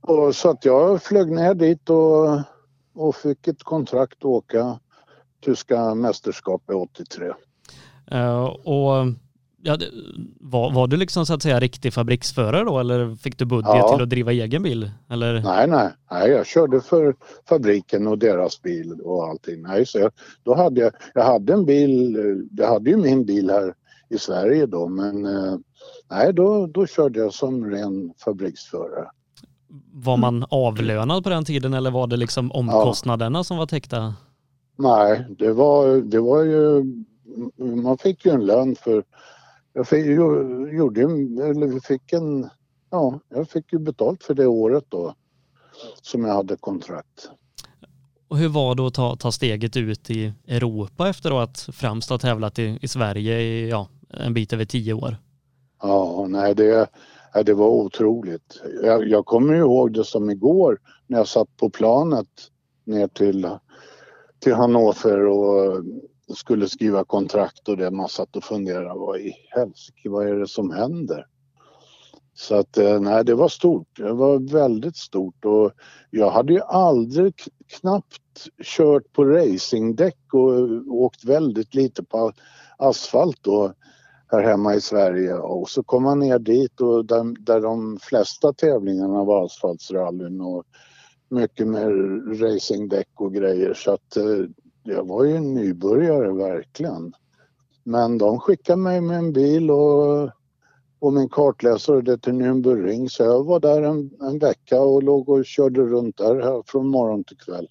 Och 0.00 0.34
så 0.34 0.50
att 0.50 0.64
jag 0.64 1.02
flög 1.02 1.32
ner 1.32 1.54
dit 1.54 1.90
och, 1.90 2.40
och 2.94 3.16
fick 3.16 3.48
ett 3.48 3.62
kontrakt 3.62 4.18
att 4.18 4.24
åka 4.24 4.80
tyska 5.44 5.94
mästerskapet 5.94 6.76
83. 6.76 7.26
Uh, 7.26 7.34
eh, 8.10 8.44
och 8.44 9.06
ja, 9.62 9.78
var, 10.40 10.72
var 10.72 10.86
du 10.86 10.96
liksom 10.96 11.26
så 11.26 11.34
att 11.34 11.42
säga 11.42 11.60
riktig 11.60 11.92
fabriksförare 11.92 12.64
då 12.64 12.78
eller 12.78 13.14
fick 13.14 13.38
du 13.38 13.44
budget 13.44 13.74
ja. 13.74 13.92
till 13.94 14.02
att 14.02 14.10
driva 14.10 14.32
egen 14.32 14.62
bil? 14.62 14.90
Eller? 15.10 15.40
Nej, 15.40 15.66
nej, 15.66 15.88
nej, 16.10 16.30
jag 16.30 16.46
körde 16.46 16.80
för 16.80 17.14
fabriken 17.48 18.06
och 18.06 18.18
deras 18.18 18.62
bil 18.62 19.00
och 19.04 19.24
allting. 19.24 19.62
Nej, 19.62 19.86
så 19.86 19.98
jag, 19.98 20.12
då 20.42 20.54
hade 20.54 20.80
jag, 20.80 20.92
jag 21.14 21.24
hade 21.24 21.52
en 21.52 21.64
bil, 21.64 22.16
jag 22.50 22.68
hade 22.68 22.90
ju 22.90 22.96
min 22.96 23.26
bil 23.26 23.50
här 23.50 23.74
i 24.08 24.18
Sverige 24.18 24.66
då 24.66 24.88
men 24.88 25.24
eh, 25.24 25.56
nej, 26.10 26.32
då, 26.32 26.66
då 26.66 26.86
körde 26.86 27.18
jag 27.18 27.34
som 27.34 27.70
ren 27.70 28.12
fabriksförare. 28.24 29.10
Var 29.92 30.16
man 30.16 30.44
avlönad 30.50 31.24
på 31.24 31.30
den 31.30 31.44
tiden 31.44 31.74
eller 31.74 31.90
var 31.90 32.06
det 32.06 32.16
liksom 32.16 32.52
omkostnaderna 32.52 33.38
ja. 33.38 33.44
som 33.44 33.56
var 33.56 33.66
täckta? 33.66 34.14
Nej, 34.78 35.26
det 35.38 35.52
var, 35.52 35.96
det 35.96 36.20
var 36.20 36.42
ju, 36.42 36.84
man 37.82 37.98
fick 37.98 38.24
ju 38.24 38.30
en 38.30 38.46
lön 38.46 38.76
för, 38.76 39.04
jag 39.76 39.88
fick, 39.88 40.06
gjorde, 40.06 41.00
eller 41.02 41.80
fick 41.80 42.12
en, 42.12 42.48
ja, 42.90 43.20
jag 43.28 43.48
fick 43.48 43.72
ju 43.72 43.78
betalt 43.78 44.24
för 44.24 44.34
det 44.34 44.46
året 44.46 44.84
då 44.88 45.14
som 46.02 46.24
jag 46.24 46.34
hade 46.34 46.56
kontrakt. 46.56 47.30
Och 48.28 48.38
hur 48.38 48.48
var 48.48 48.74
det 48.74 48.86
att 48.86 48.94
ta, 48.94 49.16
ta 49.16 49.32
steget 49.32 49.76
ut 49.76 50.10
i 50.10 50.32
Europa 50.46 51.08
efter 51.08 51.42
att 51.42 51.68
främst 51.72 52.10
ha 52.10 52.18
tävlat 52.18 52.58
i, 52.58 52.78
i 52.82 52.88
Sverige 52.88 53.40
i 53.40 53.68
ja, 53.70 53.88
en 54.10 54.34
bit 54.34 54.52
över 54.52 54.64
tio 54.64 54.92
år? 54.92 55.16
Ja, 55.82 56.26
nej 56.28 56.54
det, 56.54 56.88
det 57.44 57.54
var 57.54 57.68
otroligt. 57.68 58.60
Jag, 58.82 59.08
jag 59.08 59.26
kommer 59.26 59.54
ihåg 59.54 59.92
det 59.92 60.04
som 60.04 60.30
igår 60.30 60.78
när 61.06 61.18
jag 61.18 61.28
satt 61.28 61.56
på 61.56 61.70
planet 61.70 62.28
ner 62.84 63.08
till 63.08 63.48
till 64.38 64.54
Hannover 64.54 65.26
och 65.26 65.84
skulle 66.34 66.68
skriva 66.68 67.04
kontrakt 67.04 67.68
och 67.68 67.76
det. 67.76 67.90
Man 67.90 68.08
satt 68.08 68.36
och 68.36 68.44
funderade, 68.44 68.98
vad 68.98 69.20
i 69.20 69.34
helsike, 69.48 70.08
vad 70.08 70.28
är 70.28 70.34
det 70.34 70.48
som 70.48 70.70
händer? 70.70 71.26
Så 72.34 72.54
att 72.54 72.78
eh, 72.78 73.00
nej, 73.00 73.24
det 73.24 73.34
var 73.34 73.48
stort. 73.48 73.88
Det 73.96 74.12
var 74.12 74.52
väldigt 74.52 74.96
stort 74.96 75.44
och 75.44 75.72
jag 76.10 76.30
hade 76.30 76.52
ju 76.52 76.60
aldrig 76.60 77.34
knappt 77.80 78.48
kört 78.62 79.12
på 79.12 79.24
racingdäck 79.24 80.18
och 80.32 80.54
eh, 80.54 80.80
åkt 80.88 81.24
väldigt 81.24 81.74
lite 81.74 82.04
på 82.04 82.32
asfalt 82.76 83.38
då 83.42 83.72
här 84.28 84.42
hemma 84.42 84.74
i 84.74 84.80
Sverige 84.80 85.34
och 85.34 85.68
så 85.68 85.82
kom 85.82 86.02
man 86.02 86.18
ner 86.18 86.38
dit 86.38 86.80
och 86.80 87.04
där, 87.04 87.44
där 87.44 87.60
de 87.60 87.98
flesta 88.02 88.52
tävlingarna 88.52 89.24
var 89.24 89.44
asfaltsrallyn 89.44 90.40
och 90.40 90.64
mycket 91.28 91.68
med 91.68 91.90
racingdäck 92.42 93.08
och 93.14 93.34
grejer 93.34 93.74
så 93.74 93.92
att 93.92 94.16
eh, 94.16 94.24
jag 94.86 95.08
var 95.08 95.24
ju 95.24 95.36
en 95.36 95.54
nybörjare 95.54 96.32
verkligen. 96.32 97.12
Men 97.84 98.18
de 98.18 98.40
skickade 98.40 98.76
mig 98.76 99.00
med 99.00 99.18
en 99.18 99.32
bil 99.32 99.70
och, 99.70 100.30
och 100.98 101.12
min 101.12 101.28
kartläsare 101.28 102.00
det 102.00 102.18
till 102.18 102.32
Nürnbergring 102.32 103.08
så 103.08 103.22
jag 103.22 103.44
var 103.44 103.60
där 103.60 103.82
en, 103.82 104.10
en 104.20 104.38
vecka 104.38 104.80
och 104.80 105.02
låg 105.02 105.28
och 105.28 105.44
körde 105.44 105.80
runt 105.80 106.16
där 106.16 106.40
här 106.42 106.62
från 106.66 106.88
morgon 106.88 107.24
till 107.24 107.36
kväll. 107.36 107.68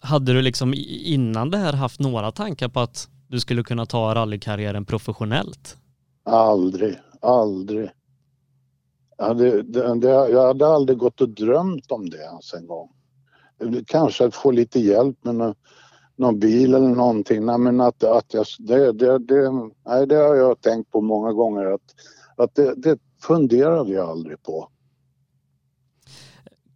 Hade 0.00 0.32
du 0.32 0.42
liksom 0.42 0.74
innan 1.04 1.50
det 1.50 1.58
här 1.58 1.72
haft 1.72 2.00
några 2.00 2.32
tankar 2.32 2.68
på 2.68 2.80
att 2.80 3.08
du 3.28 3.40
skulle 3.40 3.62
kunna 3.62 3.86
ta 3.86 4.14
rallykarriären 4.14 4.84
professionellt? 4.84 5.76
Aldrig, 6.24 6.98
aldrig. 7.20 7.90
Ja, 9.18 9.34
det, 9.34 9.62
det, 9.62 9.94
det, 9.94 10.08
jag 10.08 10.46
hade 10.46 10.66
aldrig 10.66 10.98
gått 10.98 11.20
och 11.20 11.28
drömt 11.28 11.92
om 11.92 12.10
det 12.10 12.16
ens 12.16 12.54
en 12.54 12.66
gång. 12.66 12.88
Kanske 13.86 14.24
att 14.24 14.34
få 14.34 14.50
lite 14.50 14.80
hjälp 14.80 15.16
med 15.24 15.54
någon, 16.16 16.38
bil 16.38 16.74
eller 16.74 16.88
någonting. 16.88 17.46
Nej, 17.46 17.58
men 17.58 17.80
att, 17.80 18.04
att 18.04 18.34
jag, 18.34 18.46
det, 18.58 18.92
det, 18.92 19.18
det, 19.18 19.50
nej, 19.86 20.06
det 20.06 20.16
har 20.16 20.34
jag 20.34 20.60
tänkt 20.60 20.90
på 20.90 21.00
många 21.00 21.32
gånger 21.32 21.64
att, 21.64 21.94
att 22.36 22.54
det, 22.54 22.74
det 22.74 22.98
funderade 23.22 23.92
jag 23.92 24.08
aldrig 24.08 24.42
på. 24.42 24.68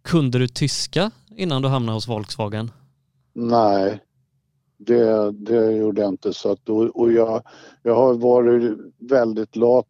Kunde 0.01 0.39
du 0.39 0.47
tyska 0.47 1.11
innan 1.35 1.61
du 1.61 1.67
hamnade 1.67 1.95
hos 1.95 2.07
Volkswagen? 2.07 2.71
Nej, 3.33 4.03
det, 4.77 5.31
det 5.31 5.71
gjorde 5.71 6.01
jag 6.01 6.09
inte. 6.09 6.33
Så 6.33 6.51
att, 6.51 6.69
och 6.69 7.11
jag, 7.11 7.41
jag 7.83 7.95
har 7.95 8.13
varit 8.13 8.77
väldigt 8.99 9.55
lat. 9.55 9.89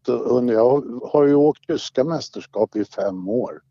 Jag 0.51 1.01
har 1.11 1.27
ju 1.27 1.35
åkt 1.35 1.67
tyska 1.67 2.03
mästerskap 2.03 2.75
i 2.75 2.85
fem 2.85 3.29
år. 3.29 3.61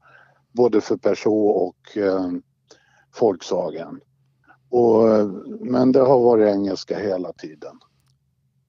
Både 0.53 0.81
för 0.81 0.97
Peugeot 0.97 1.57
och 1.57 1.97
eh, 1.97 2.31
Volkswagen. 3.21 4.01
Och, 4.71 5.05
men 5.61 5.93
det 5.93 6.01
har 6.01 6.21
varit 6.21 6.49
engelska 6.49 6.99
hela 6.99 7.33
tiden. 7.33 7.81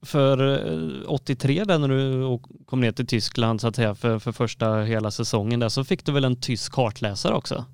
För 0.05 1.09
83 1.11 1.59
eh, 1.59 1.65
där 1.65 1.79
när 1.79 1.87
du 1.87 2.39
kom 2.65 2.81
ner 2.81 2.91
till 2.91 3.07
Tyskland 3.07 3.61
så 3.61 3.67
att 3.67 3.75
säga 3.75 3.95
för, 3.95 4.19
för 4.19 4.31
första 4.31 4.75
hela 4.81 5.11
säsongen 5.11 5.59
där 5.59 5.69
så 5.69 5.83
fick 5.83 6.05
du 6.05 6.11
väl 6.11 6.25
en 6.25 6.41
tysk 6.41 6.73
kartläsare 6.73 7.35
också? 7.35 7.65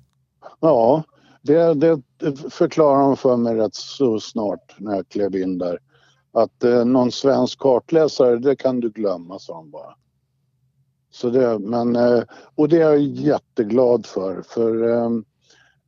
Ja, 0.60 1.02
det, 1.42 1.74
det 1.74 2.02
förklarade 2.50 3.04
de 3.04 3.16
för 3.16 3.36
mig 3.36 3.54
rätt 3.54 3.74
så 3.74 4.20
snart 4.20 4.74
när 4.78 4.96
jag 4.96 5.08
klev 5.08 5.36
in 5.36 5.58
där. 5.58 5.78
Att 6.32 6.64
eh, 6.64 6.84
någon 6.84 7.12
svensk 7.12 7.58
kartläsare, 7.58 8.38
det 8.38 8.56
kan 8.56 8.80
du 8.80 8.90
glömma, 8.90 9.38
sa 9.38 9.54
de 9.54 9.70
bara. 9.70 9.94
Så 11.10 11.30
det, 11.30 11.58
men, 11.58 11.96
eh, 11.96 12.22
och 12.54 12.68
det 12.68 12.76
är 12.76 12.80
jag 12.80 13.00
jätteglad 13.00 14.06
för, 14.06 14.42
för 14.42 14.88
eh, 14.88 15.10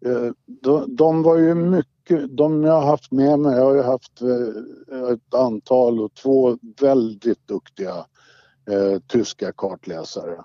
Eh, 0.05 0.33
de, 0.47 0.97
de, 0.97 1.23
var 1.23 1.37
ju 1.39 1.55
mycket, 1.55 2.37
de 2.37 2.65
jag 2.65 2.73
har 2.73 2.87
haft 2.87 3.13
med 3.13 3.39
mig, 3.39 3.57
jag 3.57 3.65
har 3.65 3.75
ju 3.75 3.83
haft 3.83 4.23
eh, 4.23 5.13
ett 5.13 5.35
antal 5.35 6.01
och 6.01 6.15
två 6.15 6.59
väldigt 6.81 7.49
duktiga 7.49 7.95
eh, 8.71 9.01
tyska 9.09 9.53
kartläsare. 9.53 10.45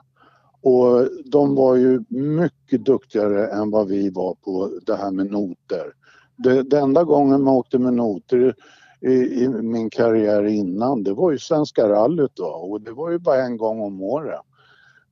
Och 0.62 1.10
de 1.26 1.56
var 1.56 1.76
ju 1.76 2.04
mycket 2.10 2.86
duktigare 2.86 3.48
än 3.48 3.72
vad 3.72 3.88
vi 3.88 4.10
var 4.10 4.36
på 4.36 4.72
det 4.86 4.96
här 4.96 5.12
med 5.12 5.32
noter. 5.32 5.94
Det, 6.36 6.64
det 6.64 6.80
enda 6.80 7.04
gången 7.04 7.44
man 7.44 7.54
åkte 7.54 7.80
med 7.80 7.94
noter 7.94 8.56
i, 9.02 9.14
i, 9.14 9.50
min 9.50 9.90
karriär 9.90 10.44
innan 10.44 11.04
det 11.04 11.14
var 11.14 11.32
ju 11.32 11.40
Svenska 11.40 11.90
rallyt 11.90 12.36
då 12.36 12.46
och 12.46 12.82
det 12.82 12.92
var 12.92 13.12
ju 13.12 13.20
bara 13.20 13.44
en 13.44 13.58
gång 13.58 13.82
om 13.82 14.02
året. 14.02 14.40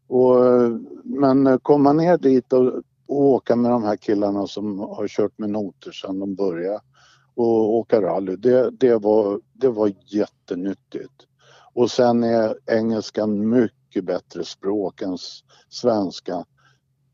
Och, 0.08 0.36
men 1.04 1.60
komma 1.60 1.94
ner 1.94 2.18
dit 2.18 2.54
och, 2.54 2.82
och 3.08 3.22
åka 3.22 3.56
med 3.56 3.72
de 3.72 3.84
här 3.84 3.96
killarna 3.96 4.48
som 4.48 4.80
har 4.80 5.08
kört 5.08 5.38
med 5.38 5.50
noter 5.50 5.92
sedan 5.92 6.20
de 6.20 6.36
började 6.36 6.80
och 7.36 7.76
åka 7.76 8.02
rally, 8.02 8.36
det, 8.36 8.72
det, 8.72 8.96
var, 8.96 9.42
det 9.54 9.70
var 9.70 9.94
jättenyttigt. 10.06 11.14
Och 11.74 11.92
sen 11.92 12.24
är 12.24 12.58
engelskan 12.72 13.50
mycket 13.50 14.06
bättre 14.06 14.44
språk 14.44 15.02
än 15.02 15.18
svenska. 15.70 16.46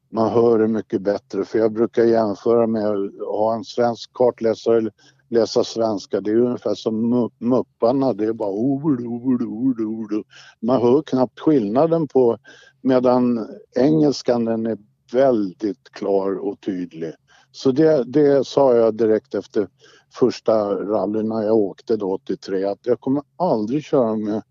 Man 0.10 0.30
hör 0.30 0.60
det 0.60 0.68
mycket 0.68 1.02
bättre 1.02 1.46
för 1.46 1.60
jag 1.60 1.74
brukar 1.74 2.04
jämföra 2.04 2.68
med 2.68 2.88
att 2.88 3.12
ha 3.28 3.56
en 3.56 3.64
svensk 3.64 4.14
kartläsare 4.14 4.92
läsa 5.30 5.64
svenska. 5.64 6.22
Det 6.22 6.32
är 6.32 6.36
ungefär 6.36 6.76
som 6.76 7.30
Mupparna. 7.40 8.14
Det 8.14 8.26
är 8.26 8.34
bara 8.34 8.52
ord, 8.52 9.02
ord, 9.02 9.42
ord, 9.42 9.82
ord. 9.82 10.26
Man 10.62 10.82
hör 10.82 11.02
knappt 11.02 11.40
skillnaden 11.40 12.08
på 12.08 12.38
medan 12.82 13.48
engelskan 13.76 14.46
den 14.46 14.66
är 14.66 14.78
väldigt 15.13 15.89
klar 15.91 16.48
och 16.48 16.62
tydlig. 16.62 17.13
Så 17.51 17.72
det, 17.72 18.03
det 18.03 18.48
sa 18.48 18.75
jag 18.75 18.96
direkt 18.96 19.36
efter 19.36 19.68
första 20.13 20.75
rallyna 20.75 21.44
jag 21.44 21.56
åkte 21.56 21.98
då 21.98 22.13
83 22.13 22.65
att 22.65 22.80
jag 22.84 23.00
kommer 23.00 23.24
aldrig 23.38 23.84
köra 23.84 24.15
med, 24.15 24.41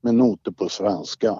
med 0.00 0.14
noter 0.14 0.50
på 0.50 0.68
svenska. 0.68 1.38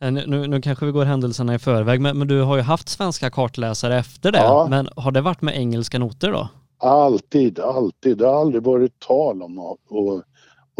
Eh, 0.00 0.12
nu, 0.12 0.46
nu 0.46 0.60
kanske 0.60 0.86
vi 0.86 0.92
går 0.92 1.04
händelserna 1.04 1.54
i 1.54 1.58
förväg, 1.58 2.00
men, 2.00 2.18
men, 2.18 2.28
du 2.28 2.42
har 2.42 2.56
ju 2.56 2.62
haft 2.62 2.88
svenska 2.88 3.30
kartläsare 3.30 3.98
efter 3.98 4.32
det. 4.32 4.38
Ja. 4.38 4.66
Men 4.70 4.88
har 4.96 5.12
det 5.12 5.20
varit 5.20 5.42
med 5.42 5.56
engelska 5.56 5.98
noter 5.98 6.32
då? 6.32 6.48
Alltid, 6.78 7.58
alltid. 7.60 8.18
Det 8.18 8.26
har 8.26 8.40
aldrig 8.40 8.62
varit 8.62 8.98
tal 8.98 9.42
om 9.42 9.58
att, 9.58 9.66
att, 9.66 10.24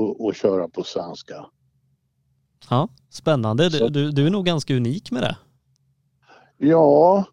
att, 0.05 0.29
att 0.29 0.37
köra 0.37 0.69
på 0.69 0.83
svenska. 0.83 1.47
Ja, 2.71 2.89
spännande. 3.11 3.69
Du, 3.69 3.89
du, 3.89 4.11
du, 4.11 4.27
är 4.27 4.31
nog 4.31 4.47
ganska 4.47 4.75
unik 4.75 5.11
med 5.11 5.23
det. 5.23 5.37
Ja, 6.63 7.25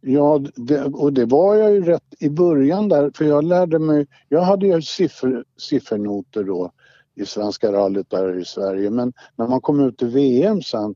ja 0.00 0.40
det, 0.56 0.84
och 0.84 1.12
det 1.12 1.24
var 1.24 1.54
jag 1.54 1.72
ju 1.72 1.84
rätt 1.84 2.14
i 2.20 2.30
början 2.30 2.88
där, 2.88 3.10
för 3.14 3.24
jag 3.24 3.44
lärde 3.44 3.78
mig. 3.78 4.06
Jag 4.28 4.40
hade 4.40 4.66
ju 4.66 4.82
siffr, 4.82 5.44
siffernoter 5.56 6.44
då 6.44 6.70
i 7.14 7.26
Svenska 7.26 7.72
rallyt 7.72 8.10
där 8.10 8.38
i 8.38 8.44
Sverige, 8.44 8.90
men 8.90 9.12
när 9.36 9.48
man 9.48 9.60
kom 9.60 9.80
ut 9.80 9.98
till 9.98 10.08
VM 10.08 10.62
sen 10.62 10.94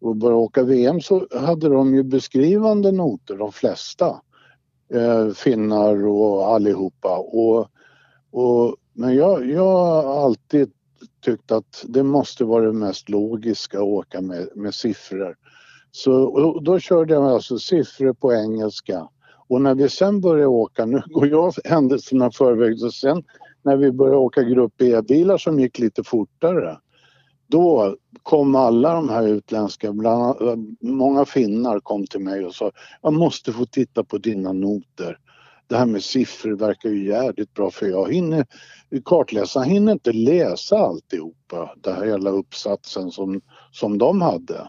och 0.00 0.16
började 0.16 0.40
åka 0.40 0.62
VM 0.62 1.00
så 1.00 1.26
hade 1.40 1.68
de 1.68 1.94
ju 1.94 2.02
beskrivande 2.02 2.92
noter, 2.92 3.36
de 3.36 3.52
flesta. 3.52 4.20
Eh, 4.94 5.28
finnar 5.28 6.06
och 6.06 6.46
allihopa. 6.46 7.18
Och, 7.18 7.68
och, 8.30 8.76
men 8.92 9.14
jag, 9.14 9.50
jag 9.50 9.76
har 9.76 10.24
alltid 10.24 10.70
tyckt 11.24 11.52
att 11.52 11.84
det 11.88 12.02
måste 12.02 12.44
vara 12.44 12.66
det 12.66 12.72
mest 12.72 13.08
logiska 13.08 13.78
att 13.78 13.84
åka 13.84 14.20
med, 14.20 14.48
med 14.54 14.74
siffror. 14.74 15.36
Så 15.96 16.22
och 16.22 16.62
då 16.62 16.78
körde 16.78 17.14
jag 17.14 17.24
alltså 17.24 17.58
siffror 17.58 18.12
på 18.12 18.32
engelska. 18.32 19.08
Och 19.48 19.60
när 19.60 19.74
vi 19.74 19.88
sen 19.88 20.20
började 20.20 20.46
åka, 20.46 20.86
nu 20.86 21.02
går 21.06 21.28
jag 21.28 21.52
händelserna 21.64 22.30
förväg, 22.30 22.78
så 22.78 22.90
sen 22.90 23.22
när 23.62 23.76
vi 23.76 23.92
började 23.92 24.18
åka 24.18 24.42
grupp 24.42 24.82
E-bilar 24.82 25.38
som 25.38 25.60
gick 25.60 25.78
lite 25.78 26.04
fortare 26.04 26.78
då 27.46 27.96
kom 28.22 28.54
alla 28.54 28.94
de 28.94 29.08
här 29.08 29.28
utländska, 29.28 29.92
bland, 29.92 30.36
många 30.80 31.24
finnar 31.24 31.80
kom 31.80 32.06
till 32.06 32.20
mig 32.20 32.44
och 32.44 32.54
sa 32.54 32.70
jag 33.02 33.12
måste 33.12 33.52
få 33.52 33.66
titta 33.66 34.04
på 34.04 34.18
dina 34.18 34.52
noter. 34.52 35.18
Det 35.66 35.76
här 35.76 35.86
med 35.86 36.02
siffror 36.02 36.56
verkar 36.56 36.88
ju 36.88 37.08
jävligt 37.08 37.54
bra 37.54 37.70
för 37.70 37.86
jag 37.86 38.12
hinner, 38.12 38.46
kartläsaren 39.04 39.70
hinner 39.70 39.92
inte 39.92 40.12
läsa 40.12 40.78
alltihopa, 40.78 41.74
den 41.76 41.94
här 41.94 42.06
hela 42.06 42.30
uppsatsen 42.30 43.10
som, 43.10 43.40
som 43.72 43.98
de 43.98 44.20
hade. 44.22 44.68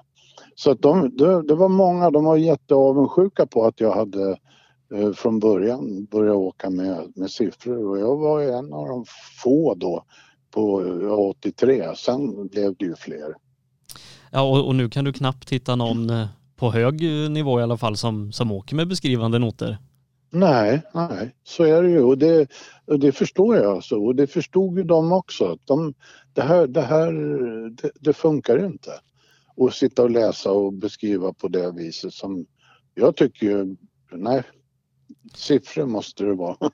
Så 0.59 0.71
att 0.71 0.81
de, 0.81 1.17
det, 1.17 1.43
det 1.43 1.55
var 1.55 1.69
många, 1.69 2.11
de 2.11 2.25
var 2.25 2.37
jätteavundsjuka 2.37 3.45
på 3.45 3.65
att 3.65 3.79
jag 3.79 3.91
hade 3.91 4.37
eh, 4.93 5.11
från 5.11 5.39
början 5.39 6.05
börjat 6.05 6.35
åka 6.35 6.69
med, 6.69 7.11
med 7.15 7.31
siffror 7.31 7.89
och 7.89 7.99
jag 7.99 8.17
var 8.17 8.41
en 8.41 8.73
av 8.73 8.87
de 8.87 9.05
få 9.43 9.75
då 9.75 10.03
på 10.51 10.75
83. 11.39 11.95
Sen 11.95 12.47
blev 12.47 12.75
det 12.75 12.85
ju 12.85 12.95
fler. 12.95 13.35
Ja, 14.31 14.41
och, 14.41 14.67
och, 14.67 14.75
nu 14.75 14.89
kan 14.89 15.05
du 15.05 15.13
knappt 15.13 15.49
hitta 15.49 15.75
någon 15.75 16.09
eh, 16.09 16.27
på 16.55 16.71
hög 16.71 17.01
nivå 17.31 17.59
i 17.59 17.63
alla 17.63 17.77
fall 17.77 17.97
som, 17.97 18.31
som 18.31 18.51
åker 18.51 18.75
med 18.75 18.87
beskrivande 18.87 19.39
noter. 19.39 19.77
Nej, 20.29 20.81
nej, 20.93 21.35
så 21.43 21.63
är 21.63 21.83
det 21.83 21.89
ju 21.89 22.01
och 22.01 22.17
det, 22.17 22.51
och 22.85 22.99
det 22.99 23.11
förstår 23.11 23.55
jag 23.55 23.75
alltså. 23.75 23.95
och 23.95 24.15
det 24.15 24.27
förstod 24.27 24.77
ju 24.77 24.83
de 24.83 25.11
också. 25.11 25.57
De, 25.65 25.93
det 26.33 26.41
här, 26.41 26.67
det, 26.67 26.81
här 26.81 27.11
det, 27.69 27.91
det 27.99 28.13
funkar 28.13 28.65
inte 28.65 28.91
att 29.57 29.73
sitta 29.73 30.03
och 30.03 30.11
läsa 30.11 30.51
och 30.51 30.73
beskriva 30.73 31.33
på 31.33 31.47
det 31.47 31.71
viset 31.71 32.13
som 32.13 32.45
jag 32.95 33.15
tycker, 33.15 33.75
nej, 34.11 34.43
siffror 35.35 35.85
måste 35.85 36.23
det 36.23 36.33
vara. 36.33 36.57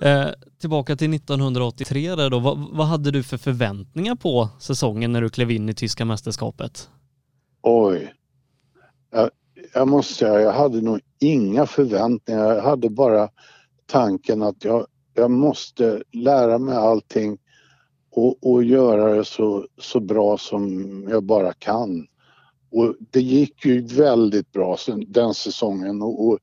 Eh, 0.00 0.28
tillbaka 0.60 0.96
till 0.96 1.14
1983 1.14 2.14
där 2.14 2.30
då, 2.30 2.38
vad, 2.38 2.58
vad, 2.58 2.86
hade 2.86 3.10
du 3.10 3.22
för 3.22 3.36
förväntningar 3.36 4.14
på 4.14 4.48
säsongen 4.60 5.12
när 5.12 5.20
du 5.20 5.28
klev 5.28 5.50
in 5.50 5.68
i 5.68 5.74
tyska 5.74 6.04
mästerskapet? 6.04 6.88
Oj. 7.62 8.14
Jag, 9.10 9.30
jag 9.74 9.88
måste 9.88 10.14
säga, 10.14 10.40
jag 10.40 10.52
hade 10.52 10.80
nog 10.80 11.00
inga 11.18 11.66
förväntningar. 11.66 12.54
Jag 12.54 12.62
hade 12.62 12.90
bara 12.90 13.28
tanken 13.86 14.42
att 14.42 14.64
jag, 14.64 14.86
jag 15.14 15.30
måste 15.30 16.02
lära 16.12 16.58
mig 16.58 16.76
allting 16.76 17.38
och, 18.10 18.52
och 18.52 18.64
göra 18.64 19.14
det 19.14 19.24
så, 19.24 19.66
så 19.78 20.00
bra 20.00 20.38
som 20.38 21.04
jag 21.10 21.24
bara 21.24 21.52
kan. 21.52 22.06
Och 22.70 22.96
det 23.10 23.20
gick 23.20 23.64
ju 23.64 23.80
väldigt 23.80 24.52
bra 24.52 24.76
den 25.06 25.34
säsongen 25.34 26.02
och, 26.02 26.28
och 26.28 26.38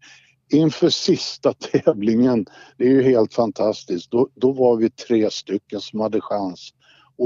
inför 0.54 0.90
sista 0.90 1.54
tävlingen, 1.72 2.46
det 2.78 2.84
är 2.84 2.90
ju 2.90 3.04
helt 3.04 3.34
fantastiskt, 3.34 4.12
då, 4.12 4.30
då 4.36 4.52
var 4.52 4.76
vi 4.76 4.90
tre 4.90 5.32
stycken 5.32 5.82
som 5.82 6.00
hade 6.00 6.22
chans 6.22 6.74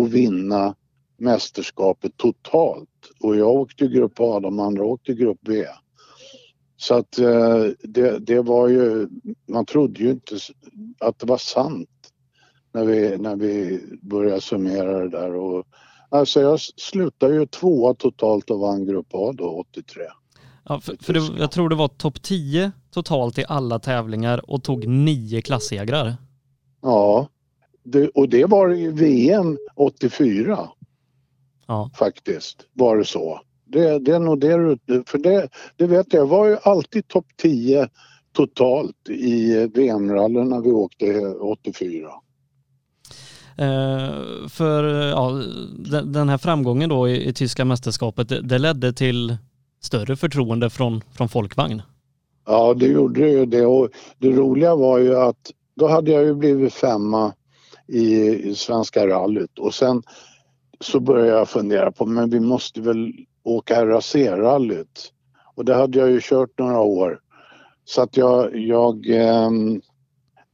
att 0.01 0.09
vinna 0.09 0.75
mästerskapet 1.17 2.17
totalt. 2.17 2.89
Och 3.19 3.35
jag 3.35 3.49
åkte 3.49 3.87
grupp 3.87 4.19
A, 4.19 4.39
de 4.39 4.59
andra 4.59 4.85
åkte 4.85 5.13
grupp 5.13 5.39
B. 5.41 5.65
Så 6.77 6.95
att 6.95 7.19
eh, 7.19 7.65
det, 7.83 8.19
det 8.19 8.41
var 8.41 8.67
ju, 8.67 9.07
man 9.47 9.65
trodde 9.65 10.03
ju 10.03 10.11
inte 10.11 10.35
att 10.99 11.19
det 11.19 11.25
var 11.25 11.37
sant 11.37 11.89
när 12.73 12.85
vi, 12.85 13.17
när 13.17 13.35
vi 13.35 13.81
började 14.01 14.41
summera 14.41 14.99
det 14.99 15.09
där. 15.09 15.35
Och, 15.35 15.65
alltså 16.11 16.41
jag 16.41 16.59
slutade 16.59 17.33
ju 17.33 17.45
tvåa 17.45 17.93
totalt 17.93 18.49
och 18.49 18.59
vann 18.59 18.85
grupp 18.85 19.07
A 19.13 19.33
då, 19.33 19.65
83. 19.71 20.03
Ja, 20.63 20.79
för, 20.79 20.97
för 21.01 21.13
det, 21.13 21.39
jag 21.39 21.51
tror 21.51 21.69
det 21.69 21.75
var 21.75 21.87
topp 21.87 22.21
10 22.21 22.71
totalt 22.91 23.37
i 23.37 23.45
alla 23.47 23.79
tävlingar 23.79 24.51
och 24.51 24.63
tog 24.63 24.87
nio 24.87 25.41
klassegrar. 25.41 26.15
Ja, 26.81 27.27
det, 27.83 28.09
och 28.09 28.29
det 28.29 28.45
var 28.45 28.73
i 28.73 28.87
VM 28.87 29.57
84. 29.75 30.69
Ja. 31.67 31.89
Faktiskt 31.93 32.65
var 32.73 32.97
det 32.97 33.05
så. 33.05 33.41
Det, 33.65 33.99
det 33.99 34.11
är 34.11 34.19
nog 34.19 34.39
det 34.39 34.77
för 35.05 35.17
det, 35.17 35.49
det 35.75 35.87
vet 35.87 36.13
jag, 36.13 36.21
jag 36.21 36.27
var 36.27 36.47
ju 36.47 36.57
alltid 36.63 37.07
topp 37.07 37.25
10 37.37 37.89
totalt 38.33 39.09
i 39.09 39.53
VM-rallyn 39.67 40.49
när 40.49 40.61
vi 40.61 40.71
åkte 40.71 41.19
84. 41.27 42.11
Eh, 43.61 44.47
för 44.49 44.83
ja, 45.09 45.41
den, 46.05 46.29
här 46.29 46.37
framgången 46.37 46.89
då 46.89 47.09
i, 47.09 47.27
i 47.27 47.33
tyska 47.33 47.65
mästerskapet, 47.65 48.29
det, 48.29 48.41
det 48.41 48.57
ledde 48.57 48.93
till 48.93 49.37
större 49.81 50.15
förtroende 50.15 50.69
från, 50.69 51.01
från 51.13 51.29
folkvagn. 51.29 51.81
Ja, 52.45 52.73
det 52.73 52.87
gjorde 52.87 53.29
ju 53.29 53.45
det 53.45 53.65
och 53.65 53.89
det 54.17 54.29
roliga 54.29 54.75
var 54.75 54.97
ju 54.97 55.15
att 55.15 55.51
då 55.75 55.87
hade 55.87 56.11
jag 56.11 56.23
ju 56.23 56.33
blivit 56.33 56.73
femma 56.73 57.33
i, 57.87 58.15
i 58.49 58.55
Svenska 58.55 59.07
rallyt 59.07 59.59
och 59.59 59.73
sen 59.73 60.03
så 60.79 60.99
började 60.99 61.37
jag 61.37 61.49
fundera 61.49 61.91
på 61.91 62.05
men 62.05 62.29
vi 62.29 62.39
måste 62.39 62.81
väl 62.81 63.13
åka 63.43 63.85
RAC-rallyt 63.85 65.11
och 65.55 65.65
det 65.65 65.75
hade 65.75 65.99
jag 65.99 66.09
ju 66.09 66.19
kört 66.21 66.59
några 66.59 66.79
år. 66.79 67.19
Så 67.85 68.01
att 68.01 68.17
jag, 68.17 68.55
jag, 68.55 69.05
ehm, 69.09 69.81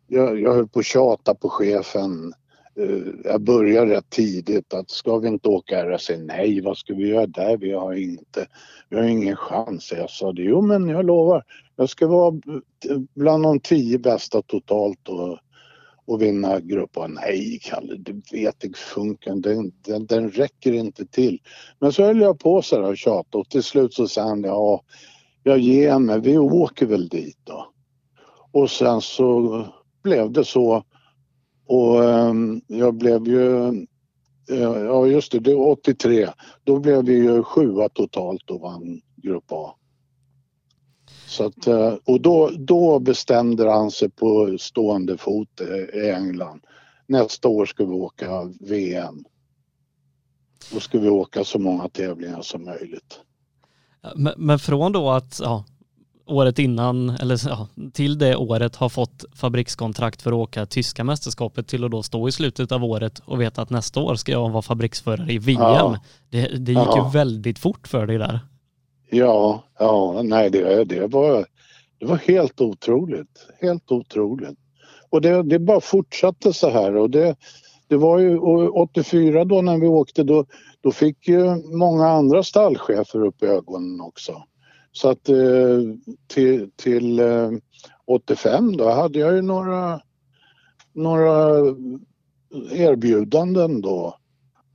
jag, 0.08 0.42
jag 0.42 0.54
höll 0.54 0.68
på 0.68 0.80
att 0.80 0.86
tjata 0.86 1.36
på 1.36 1.50
chefen 1.50 2.34
Eh, 2.80 3.14
jag 3.24 3.42
började 3.42 3.96
rätt 3.96 4.10
tidigt 4.10 4.74
att 4.74 4.90
ska 4.90 5.18
vi 5.18 5.28
inte 5.28 5.50
åka 5.50 5.76
här? 5.76 6.18
Nej, 6.18 6.62
vad 6.62 6.78
ska 6.78 6.94
vi 6.94 7.08
göra 7.08 7.28
där? 7.28 7.58
Vi 7.58 7.72
har 7.72 7.94
inte, 7.94 8.48
vi 8.90 8.96
har 8.96 9.04
ingen 9.04 9.36
chans. 9.36 9.94
Jag 9.98 10.10
sa 10.10 10.32
det, 10.34 10.42
jo 10.42 10.62
men 10.62 10.90
jag 10.90 11.06
lovar, 11.06 11.44
jag 11.76 11.90
ska 11.90 12.08
vara 12.08 12.42
bland 13.16 13.44
de 13.44 13.60
tio 13.60 14.00
bästa 14.00 14.42
totalt 14.42 15.10
och, 15.10 15.40
och 16.06 16.22
vinna 16.22 16.60
gruppen. 16.60 17.12
Nej 17.12 17.60
Kalle, 17.62 17.96
du 17.98 18.22
vet 18.32 18.60
det 18.60 18.78
funkar 18.78 19.36
den, 19.36 19.72
den, 19.82 20.06
den 20.06 20.30
räcker 20.30 20.74
inte 20.74 21.06
till. 21.06 21.42
Men 21.80 21.94
så 21.94 22.04
höll 22.04 22.22
jag 22.22 22.40
på 22.40 22.62
så 22.62 22.82
där 22.82 22.90
och 22.90 22.98
tjatade 22.98 23.38
och 23.38 23.50
till 23.50 23.64
slut 23.64 23.94
så 23.94 24.08
sa 24.08 24.22
han 24.22 24.44
ja, 24.44 24.84
jag 25.44 25.60
ger 25.60 26.00
mig, 26.00 26.20
vi 26.20 26.38
åker 26.38 26.86
väl 26.86 27.08
dit 27.08 27.40
då. 27.44 27.68
Och 28.52 28.72
sen 28.72 29.02
så 29.02 29.66
blev 30.04 30.32
det 30.32 30.46
så 30.46 30.84
och 31.68 32.04
ehm, 32.04 32.62
jag 32.68 32.94
blev 32.94 33.28
ju, 33.28 33.68
eh, 34.52 34.84
ja 34.86 35.08
just 35.08 35.32
det, 35.32 35.40
det 35.40 35.56
var 35.56 35.68
83. 35.68 36.30
Då 36.64 36.80
blev 36.80 37.06
vi 37.06 37.14
ju 37.14 37.44
sjua 37.44 37.90
totalt 37.90 38.50
och 38.50 38.62
vann 38.62 39.02
Grupp 39.16 39.52
A. 39.52 39.74
Så 41.28 41.46
att, 41.46 41.68
eh, 41.68 41.94
och 42.06 42.22
då, 42.22 42.52
då 42.58 43.00
bestämde 43.00 43.72
han 43.72 43.92
sig 43.92 44.10
på 44.10 44.58
stående 44.60 45.18
fot 45.18 45.62
eh, 45.62 46.02
i 46.02 46.10
England. 46.10 46.62
Nästa 47.08 47.48
år 47.48 47.66
ska 47.66 47.86
vi 47.86 47.94
åka 47.94 48.54
VM. 48.60 49.24
Då 50.74 50.80
ska 50.80 51.00
vi 51.00 51.10
åka 51.10 51.44
så 51.44 51.60
många 51.60 51.90
tävlingar 51.90 52.42
som 52.42 52.66
möjligt. 52.66 53.20
Men, 54.16 54.34
men 54.38 54.60
från 54.60 54.92
då 54.92 55.10
att 55.10 55.40
ja, 55.44 55.66
året 56.28 56.60
innan, 56.60 57.10
eller 57.10 57.40
ja, 57.50 57.68
till 57.94 58.18
det 58.18 58.36
året 58.36 58.76
har 58.76 58.90
fått 58.90 59.26
fabrikskontrakt 59.36 60.22
för 60.22 60.32
att 60.32 60.36
åka 60.36 60.66
tyska 60.66 61.04
mästerskapet 61.04 61.68
till 61.68 61.84
att 61.84 61.92
då 61.92 62.04
stå 62.04 62.28
i 62.28 62.32
slutet 62.32 62.72
av 62.72 62.84
året 62.84 63.22
och 63.26 63.42
veta 63.42 63.62
att 63.62 63.70
nästa 63.70 64.00
år 64.00 64.16
ska 64.16 64.32
jag 64.32 64.50
vara 64.50 64.62
fabriksförare 64.62 65.34
i 65.34 65.38
VM. 65.38 65.60
Ja. 65.60 66.00
Det, 66.30 66.42
det 66.42 66.72
gick 66.72 66.80
ja. 66.80 67.06
ju 67.06 67.20
väldigt 67.20 67.60
fort 67.60 67.88
för 67.88 68.08
dig 68.08 68.18
där. 68.18 68.40
Ja, 69.10 69.64
ja, 69.80 70.22
nej 70.24 70.50
det, 70.50 70.84
det, 70.84 71.08
var, 71.08 71.46
det 72.00 72.06
var 72.06 72.18
helt 72.18 72.62
otroligt. 72.62 73.48
Helt 73.62 73.92
otroligt. 73.92 74.60
Och 75.10 75.22
det, 75.22 75.44
det 75.44 75.60
bara 75.60 75.82
fortsatte 75.82 76.54
så 76.54 76.70
här 76.70 76.96
och 76.96 77.10
det, 77.10 77.36
det 77.88 77.98
var 77.98 78.20
ju 78.20 78.38
84 78.70 79.46
då 79.46 79.62
när 79.62 79.78
vi 79.78 79.88
åkte 79.88 80.24
då, 80.24 80.46
då 80.82 80.92
fick 80.92 81.28
ju 81.28 81.56
många 81.78 82.08
andra 82.08 82.44
stallchefer 82.44 83.26
upp 83.26 83.44
ögonen 83.44 84.02
också. 84.02 84.44
Så 84.98 85.10
att 85.10 85.30
eh, 85.30 85.80
till, 86.28 86.72
till 86.76 87.22
85 88.06 88.70
eh, 88.70 88.78
då 88.78 88.90
hade 88.90 89.20
jag 89.20 89.36
ju 89.36 89.42
några, 89.42 90.02
några 90.94 91.60
erbjudanden 92.72 93.82
då. 93.82 94.18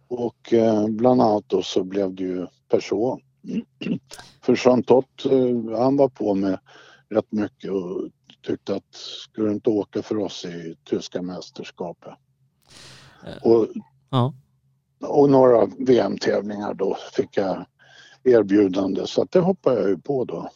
Och 0.09 0.53
eh, 0.53 0.87
bland 0.89 1.23
annat 1.23 1.45
då 1.47 1.63
så 1.63 1.85
blev 1.85 2.15
det 2.15 2.23
ju 2.23 2.47
person. 2.69 3.21
För 4.43 4.67
Jean 4.67 4.83
Tott, 4.83 5.23
han 5.77 5.97
var 5.97 6.09
på 6.09 6.35
med 6.35 6.59
rätt 7.11 7.33
mycket 7.33 7.71
och 7.71 8.09
tyckte 8.47 8.75
att 8.75 8.95
skulle 8.95 9.49
du 9.49 9.53
inte 9.53 9.71
åka 9.71 10.03
för 10.03 10.19
oss 10.19 10.45
i 10.45 10.77
tyska 10.85 11.23
mästerskapet. 11.23 12.15
Och, 13.43 13.67
ja. 14.11 14.35
och 15.01 15.31
några 15.31 15.67
VM-tävlingar 15.79 16.75
då 16.75 16.97
fick 17.13 17.37
jag 17.37 17.67
erbjudande 18.25 19.07
så 19.07 19.23
att 19.23 19.31
det 19.31 19.41
hoppade 19.41 19.81
jag 19.81 19.89
ju 19.89 19.99
på 19.99 20.25
då. 20.25 20.51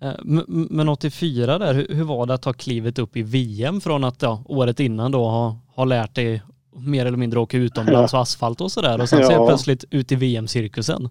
Eh, 0.00 0.12
men 0.48 0.88
84 0.88 1.58
där, 1.58 1.74
hur 1.74 2.04
var 2.04 2.26
det 2.26 2.34
att 2.34 2.42
ta 2.42 2.52
klivet 2.52 2.98
upp 2.98 3.16
i 3.16 3.22
VM 3.22 3.80
från 3.80 4.04
att 4.04 4.22
ja, 4.22 4.42
året 4.44 4.80
innan 4.80 5.12
då 5.12 5.24
ha, 5.24 5.58
ha 5.74 5.84
lärt 5.84 6.14
dig 6.14 6.42
mer 6.76 7.06
eller 7.06 7.18
mindre 7.18 7.40
åka 7.40 7.56
utomlands 7.56 8.14
och 8.14 8.20
asfalt 8.20 8.60
och 8.60 8.72
sådär 8.72 9.00
och 9.00 9.08
sen 9.08 9.20
ja. 9.20 9.30
så 9.30 9.46
plötsligt 9.46 9.84
ut 9.90 10.12
i 10.12 10.14
VM-cirkusen? 10.14 11.08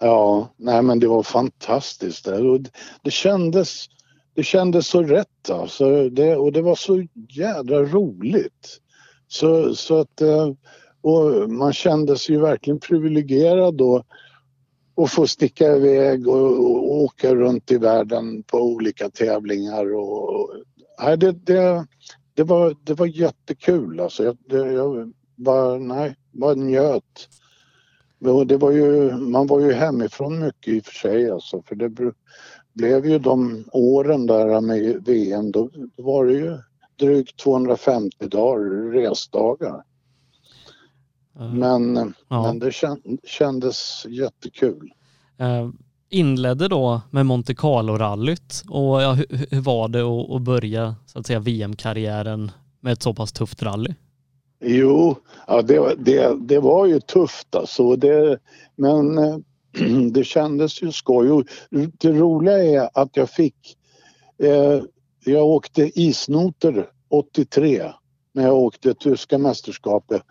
Ja, 0.00 0.48
nej 0.56 0.82
men 0.82 1.00
det 1.00 1.06
var 1.06 1.22
fantastiskt. 1.22 2.24
Det, 2.24 2.58
det, 3.02 3.10
kändes, 3.10 3.86
det 4.34 4.42
kändes 4.42 4.86
så 4.86 5.02
rätt 5.02 5.50
alltså. 5.50 6.08
det, 6.08 6.36
och 6.36 6.52
det 6.52 6.62
var 6.62 6.74
så 6.74 7.06
jädra 7.28 7.82
roligt. 7.82 8.78
Så, 9.28 9.74
så 9.74 10.00
att, 10.00 10.20
eh, 10.20 10.48
och 11.00 11.50
man 11.50 11.72
kände 11.72 12.16
sig 12.16 12.34
ju 12.34 12.40
verkligen 12.40 12.80
privilegierad 12.80 13.74
då 13.76 14.02
och 15.00 15.10
få 15.10 15.26
sticka 15.26 15.76
iväg 15.76 16.28
och, 16.28 16.34
och, 16.36 17.02
åka 17.02 17.34
runt 17.34 17.70
i 17.70 17.78
världen 17.78 18.42
på 18.42 18.58
olika 18.58 19.10
tävlingar. 19.10 19.94
Och, 19.94 20.50
nej, 21.02 21.18
det, 21.18 21.32
det, 21.32 21.86
det, 22.34 22.42
var, 22.42 22.76
det 22.84 22.94
var 22.94 23.06
jättekul 23.06 24.00
alltså. 24.00 24.24
Jag, 24.24 24.36
det, 24.48 24.72
jag 24.72 25.12
bara, 25.36 25.78
nej, 25.78 26.16
bara 26.32 26.54
njöt. 26.54 27.28
Och 28.24 28.46
det 28.46 28.56
var 28.56 28.70
ju, 28.70 29.12
man 29.16 29.46
var 29.46 29.60
ju 29.60 29.72
hemifrån 29.72 30.44
mycket 30.44 30.74
i 30.74 30.80
och 30.80 30.84
för 30.84 30.92
sig 30.92 31.30
alltså, 31.30 31.62
för 31.62 31.74
det 31.74 31.88
blev 32.74 33.06
ju 33.06 33.18
de 33.18 33.64
åren 33.72 34.26
där 34.26 34.60
med 34.60 35.04
VM, 35.06 35.52
då 35.52 35.70
var 35.96 36.26
det 36.26 36.32
ju 36.32 36.58
drygt 36.98 37.38
250 37.38 38.28
dagar 38.28 38.92
resdagar. 38.92 39.82
Men, 41.48 42.14
ja. 42.28 42.42
men 42.42 42.58
det 42.58 42.72
kändes 43.24 44.06
jättekul. 44.08 44.92
Eh, 45.38 45.70
inledde 46.10 46.68
då 46.68 47.00
med 47.10 47.26
Monte 47.26 47.54
Carlo-rallyt 47.54 48.64
och 48.68 49.02
ja, 49.02 49.12
hur, 49.12 49.60
var 49.60 49.88
det 49.88 50.02
att, 50.36 50.42
börja 50.42 50.94
så 51.06 51.18
att 51.18 51.26
säga 51.26 51.38
VM-karriären 51.38 52.50
med 52.80 52.92
ett 52.92 53.02
så 53.02 53.14
pass 53.14 53.32
tufft 53.32 53.62
rally? 53.62 53.94
Jo, 54.64 55.16
ja, 55.46 55.62
det, 55.62 55.94
det, 55.98 56.36
det 56.40 56.60
var 56.60 56.86
ju 56.86 57.00
tufft 57.00 57.54
alltså. 57.54 57.96
Det, 57.96 58.38
men 58.76 59.18
eh, 59.18 59.36
det 60.12 60.24
kändes 60.24 60.82
ju 60.82 60.92
skoj. 60.92 61.30
Och 61.30 61.44
det 61.70 62.12
roliga 62.12 62.64
är 62.64 62.90
att 62.94 63.16
jag 63.16 63.30
fick... 63.30 63.76
Eh, 64.42 64.82
jag 65.24 65.46
åkte 65.46 66.00
isnoter 66.00 66.86
83 67.08 67.92
när 68.32 68.42
jag 68.42 68.54
åkte 68.54 68.94
tyska 68.94 69.38
mästerskapet 69.38 70.22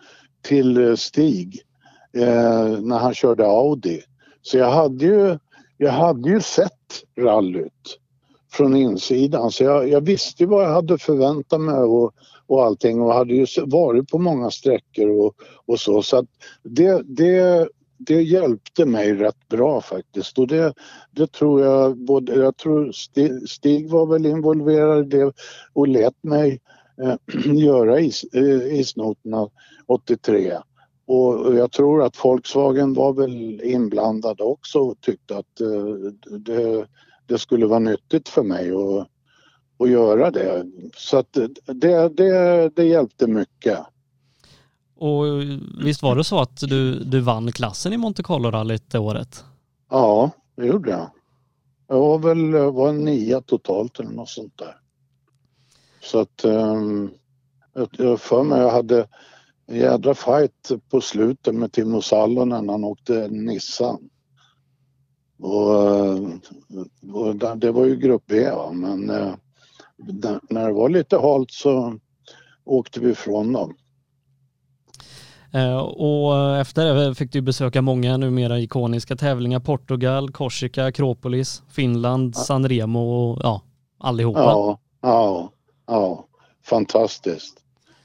till 0.42 0.88
eh, 0.88 0.94
Stig 0.94 1.62
eh, 2.12 2.80
när 2.80 2.98
han 2.98 3.14
körde 3.14 3.46
Audi. 3.46 4.02
Så 4.42 4.58
jag 4.58 4.70
hade 4.70 5.04
ju, 5.04 5.38
jag 5.76 5.92
hade 5.92 6.30
ju 6.30 6.40
sett 6.40 7.04
rallyt 7.18 7.98
från 8.52 8.76
insidan 8.76 9.50
så 9.50 9.64
jag, 9.64 9.88
jag 9.88 10.00
visste 10.00 10.46
vad 10.46 10.64
jag 10.64 10.70
hade 10.70 10.98
förväntat 10.98 11.60
mig 11.60 11.74
och, 11.74 12.12
och 12.46 12.64
allting 12.64 13.02
och 13.02 13.14
hade 13.14 13.34
ju 13.34 13.46
varit 13.66 14.08
på 14.08 14.18
många 14.18 14.50
sträckor 14.50 15.08
och, 15.08 15.34
och 15.66 15.80
så. 15.80 16.02
Så 16.02 16.16
att 16.16 16.26
det, 16.62 17.02
det, 17.04 17.68
det 17.98 18.22
hjälpte 18.22 18.86
mig 18.86 19.14
rätt 19.14 19.48
bra 19.48 19.80
faktiskt 19.80 20.38
och 20.38 20.46
det, 20.46 20.74
det 21.10 21.32
tror 21.32 21.62
jag 21.62 21.96
både, 21.96 22.34
jag 22.34 22.56
tror 22.56 22.92
Stig, 22.92 23.48
Stig 23.48 23.90
var 23.90 24.06
väl 24.06 24.26
involverad 24.26 25.14
i 25.14 25.16
det 25.16 25.32
och 25.72 25.88
lät 25.88 26.22
mig 26.22 26.60
göra 27.44 28.00
is, 28.00 28.24
eh, 28.24 28.78
isnoterna 28.80 29.48
83. 29.86 30.58
Och 31.06 31.56
jag 31.56 31.72
tror 31.72 32.02
att 32.02 32.24
Volkswagen 32.24 32.94
var 32.94 33.12
väl 33.12 33.60
inblandad 33.64 34.40
också 34.40 34.78
och 34.78 35.00
tyckte 35.00 35.36
att 35.36 35.60
eh, 35.60 36.38
det, 36.38 36.86
det 37.26 37.38
skulle 37.38 37.66
vara 37.66 37.78
nyttigt 37.78 38.28
för 38.28 38.42
mig 38.42 38.70
att, 38.70 39.08
att 39.78 39.90
göra 39.90 40.30
det. 40.30 40.66
Så 40.96 41.18
att 41.18 41.32
det, 41.66 42.08
det, 42.08 42.68
det 42.76 42.84
hjälpte 42.84 43.26
mycket. 43.26 43.78
Och 44.96 45.24
visst 45.84 46.02
var 46.02 46.16
det 46.16 46.24
så 46.24 46.40
att 46.40 46.56
du, 46.56 47.04
du 47.04 47.20
vann 47.20 47.52
klassen 47.52 47.92
i 47.92 47.96
Monte 47.96 48.22
Carlo-rallyt 48.22 48.90
det 48.90 48.98
året? 48.98 49.44
Ja, 49.90 50.30
det 50.56 50.66
gjorde 50.66 50.90
jag. 50.90 51.10
Jag 51.88 52.00
var 52.00 52.18
väl 52.18 52.72
var 52.72 52.92
nia 52.92 53.40
totalt 53.40 54.00
eller 54.00 54.10
något 54.10 54.28
sånt 54.28 54.58
där. 54.58 54.79
Så 56.02 56.18
att 56.18 56.44
um, 56.44 57.10
jag 57.92 58.20
för 58.20 58.42
mig 58.42 58.60
jag 58.60 58.70
hade 58.70 59.08
en 59.66 59.76
jädra 59.76 60.14
fight 60.14 60.70
på 60.90 61.00
slutet 61.00 61.54
med 61.54 61.72
Timo 61.72 62.02
Salonen 62.02 62.66
när 62.66 62.72
han 62.72 62.84
åkte 62.84 63.28
Nissan. 63.28 64.10
Och, 65.38 65.70
och 67.12 67.56
det 67.56 67.70
var 67.70 67.86
ju 67.86 67.96
grupp 67.96 68.22
B 68.26 68.50
va? 68.50 68.72
men 68.72 69.10
eh, 69.10 69.34
när 70.50 70.66
det 70.66 70.72
var 70.72 70.88
lite 70.88 71.18
halt 71.18 71.50
så 71.50 71.98
åkte 72.64 73.00
vi 73.00 73.10
ifrån 73.10 73.52
dem. 73.52 73.74
Eh, 75.52 75.78
och 75.78 76.56
efter 76.56 76.94
det 76.94 77.14
fick 77.14 77.32
du 77.32 77.40
besöka 77.40 77.82
många 77.82 78.16
numera 78.16 78.58
ikoniska 78.58 79.16
tävlingar. 79.16 79.60
Portugal, 79.60 80.30
Korsika, 80.30 80.84
Akropolis, 80.84 81.62
Finland, 81.68 82.36
San 82.36 82.68
Remo 82.68 83.00
och 83.00 83.40
ja, 83.42 83.62
allihopa. 83.98 84.40
Ja, 84.40 84.78
ja, 85.00 85.52
ja. 85.90 86.26
Fantastiskt. 86.64 87.64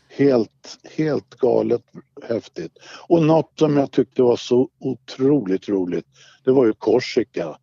Helt, 0.10 0.80
helt 0.98 1.36
galet 1.36 1.84
häftigt. 2.24 2.72
Och 3.08 3.24
något 3.24 3.52
som 3.60 3.78
jag 3.78 3.92
tyckte 3.92 4.22
var 4.22 4.36
så 4.36 4.70
otroligt 4.80 5.70
roligt, 5.70 6.06
det 6.46 6.52
var 6.52 6.66
ju 6.66 6.74
Korsika. 6.74 7.58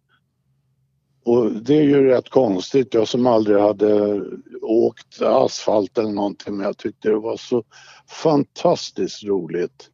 Och 1.24 1.52
det 1.52 1.74
är 1.74 1.82
ju 1.82 2.04
rätt 2.04 2.28
konstigt, 2.28 2.94
jag 2.94 3.08
som 3.08 3.26
aldrig 3.26 3.58
hade 3.58 4.22
åkt 4.62 5.22
asfalt 5.22 5.98
eller 5.98 6.10
någonting, 6.10 6.56
men 6.56 6.66
jag 6.66 6.78
tyckte 6.78 7.08
det 7.08 7.18
var 7.18 7.36
så 7.36 7.64
fantastiskt 8.08 9.24
roligt 9.24 9.90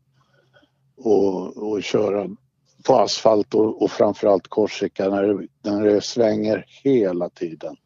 att, 0.98 1.62
att 1.62 1.84
köra 1.84 2.28
på 2.86 2.94
asfalt 2.94 3.54
och, 3.54 3.82
och 3.82 3.90
framförallt 3.90 4.48
Korsika 4.48 5.08
när 5.08 5.22
det, 5.22 5.46
när 5.62 5.84
det 5.84 6.00
svänger 6.00 6.64
hela 6.84 7.28
tiden. 7.30 7.76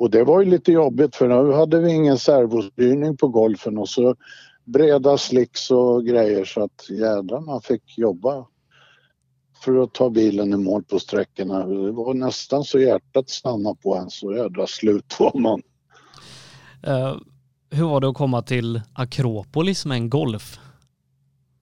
Och 0.00 0.10
det 0.10 0.24
var 0.24 0.40
ju 0.40 0.50
lite 0.50 0.72
jobbigt 0.72 1.16
för 1.16 1.28
nu 1.28 1.52
hade 1.52 1.80
vi 1.80 1.92
ingen 1.92 2.18
servostyrning 2.18 3.16
på 3.16 3.28
golfen 3.28 3.78
och 3.78 3.88
så 3.88 4.16
breda 4.64 5.18
slicks 5.18 5.70
och 5.70 6.04
grejer 6.04 6.44
så 6.44 6.64
att 6.64 6.90
jädrar 6.90 7.40
man 7.40 7.62
fick 7.62 7.98
jobba 7.98 8.46
för 9.64 9.82
att 9.82 9.94
ta 9.94 10.10
bilen 10.10 10.52
i 10.52 10.56
mål 10.56 10.84
på 10.84 10.98
sträckorna. 10.98 11.66
Det 11.66 11.92
var 11.92 12.14
nästan 12.14 12.64
så 12.64 12.78
hjärtat 12.78 13.30
stannade 13.30 13.76
på 13.82 13.96
en 13.96 14.10
så 14.10 14.32
jädra 14.32 14.66
slut 14.66 15.16
var 15.18 15.40
man. 15.40 15.62
Uh, 16.88 17.16
hur 17.70 17.84
var 17.84 18.00
det 18.00 18.08
att 18.08 18.16
komma 18.16 18.42
till 18.42 18.80
Akropolis 18.94 19.86
med 19.86 19.96
en 19.96 20.10
Golf? 20.10 20.58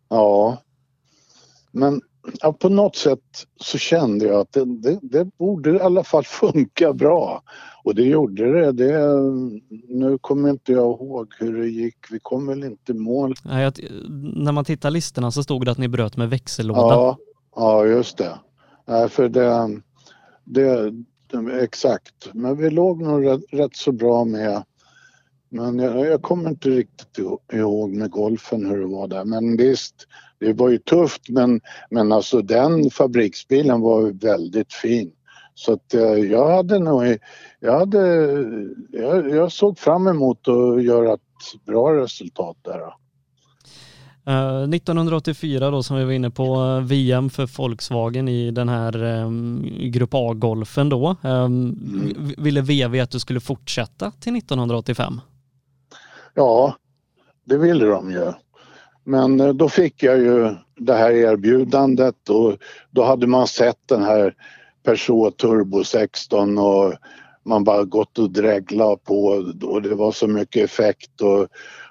Ja, 0.09 0.57
men 1.73 2.01
ja, 2.41 2.53
på 2.53 2.69
något 2.69 2.97
sätt 2.97 3.47
så 3.61 3.79
kände 3.79 4.27
jag 4.27 4.41
att 4.41 4.53
det, 4.53 4.65
det, 4.65 4.99
det, 5.03 5.25
borde 5.39 5.71
i 5.71 5.81
alla 5.81 6.05
fall 6.05 6.25
funka 6.27 6.93
bra. 6.93 7.43
Och 7.85 7.95
det 7.95 8.03
gjorde 8.03 8.53
det. 8.53 8.73
det. 8.73 9.09
Nu 9.89 10.19
kommer 10.21 10.51
inte 10.51 10.73
jag 10.73 10.85
ihåg 10.85 11.35
hur 11.39 11.59
det 11.59 11.69
gick. 11.69 11.97
Vi 12.11 12.19
kom 12.21 12.47
väl 12.47 12.65
inte 12.65 12.93
i 12.93 12.95
mål. 12.95 13.35
Nej, 13.45 13.65
att, 13.65 13.81
när 14.35 14.53
man 14.53 14.65
tittar 14.65 14.91
listorna 14.91 15.31
så 15.31 15.43
stod 15.43 15.65
det 15.65 15.71
att 15.71 15.79
ni 15.79 15.89
bröt 15.89 16.17
med 16.17 16.31
växellåda. 16.31 16.81
Ja, 16.81 17.17
ja 17.57 17.87
just 17.87 18.19
det. 18.19 18.39
Nej, 18.87 19.09
för 19.09 19.29
det, 19.29 19.81
det, 20.45 20.93
exakt. 21.63 22.31
Men 22.33 22.57
vi 22.57 22.71
låg 22.71 23.03
nog 23.03 23.27
rätt, 23.27 23.41
rätt 23.51 23.77
så 23.77 23.93
bra 23.93 24.25
med 24.25 24.63
men 25.51 25.79
jag, 25.79 26.07
jag, 26.07 26.23
kommer 26.23 26.51
inte 26.51 26.69
riktigt 26.71 27.19
ihåg 27.53 27.91
med 27.91 28.11
golfen 28.11 28.67
hur 28.67 28.81
det 28.81 28.87
var 28.87 29.09
där. 29.09 29.25
Men 29.25 29.57
visst, 29.57 29.95
det 30.41 30.53
var 30.53 30.69
ju 30.69 30.79
tufft 30.79 31.29
men, 31.29 31.61
men 31.91 32.13
alltså 32.13 32.43
den 32.43 32.91
fabriksbilen 32.91 33.81
var 33.81 34.11
väldigt 34.11 34.73
fin. 34.73 35.13
Så 35.55 35.73
att 35.73 35.95
eh, 35.95 36.03
jag 36.03 36.57
hade 36.57 36.79
nog, 36.79 37.19
jag, 37.61 37.79
hade, 37.79 37.99
jag, 38.91 39.31
jag, 39.31 39.53
såg 39.53 39.79
fram 39.79 40.07
emot 40.07 40.49
att 40.49 40.83
göra 40.83 41.15
ett 41.15 41.65
bra 41.67 41.93
resultat 41.93 42.57
där. 42.63 42.81
Uh, 44.29 44.75
1984 44.75 45.71
då 45.71 45.83
som 45.83 45.97
vi 45.97 46.05
var 46.05 46.13
inne 46.13 46.31
på, 46.31 46.61
uh, 46.61 46.81
VM 46.81 47.31
för 47.31 47.59
Volkswagen 47.59 48.29
i 48.29 48.51
den 48.51 48.69
här 48.69 49.03
um, 49.03 49.69
Grupp 49.81 50.11
A-golfen 50.13 50.89
då. 50.89 51.17
Um, 51.23 51.25
mm. 51.25 52.35
Ville 52.39 52.61
VW 52.61 53.01
att 53.01 53.11
du 53.11 53.21
skulle 53.21 53.41
fortsätta 53.41 54.11
till 54.11 54.37
1985? 54.37 55.21
Ja, 56.35 56.77
det 57.45 57.59
ville 57.59 57.87
de 57.87 58.11
ju. 58.11 58.33
Men 59.09 59.41
eh, 59.41 59.49
då 59.49 59.69
fick 59.69 60.03
jag 60.03 60.19
ju 60.19 60.55
det 60.77 60.95
här 60.95 61.11
erbjudandet 61.11 62.29
och 62.29 62.57
då 62.91 63.05
hade 63.05 63.27
man 63.27 63.47
sett 63.47 63.79
den 63.87 64.03
här 64.03 64.35
Peugeot 64.85 65.37
Turbo 65.37 65.85
16 65.85 66.59
och 66.59 66.95
man 67.45 67.65
bara 67.65 67.85
gått 67.85 68.19
och 68.19 68.31
dreglat 68.31 69.05
på 69.05 69.25
och 69.63 69.83
det 69.83 69.95
var 69.95 70.13
så 70.13 70.27
mycket 70.27 70.65
effekt 70.65 71.21
och, 71.21 71.47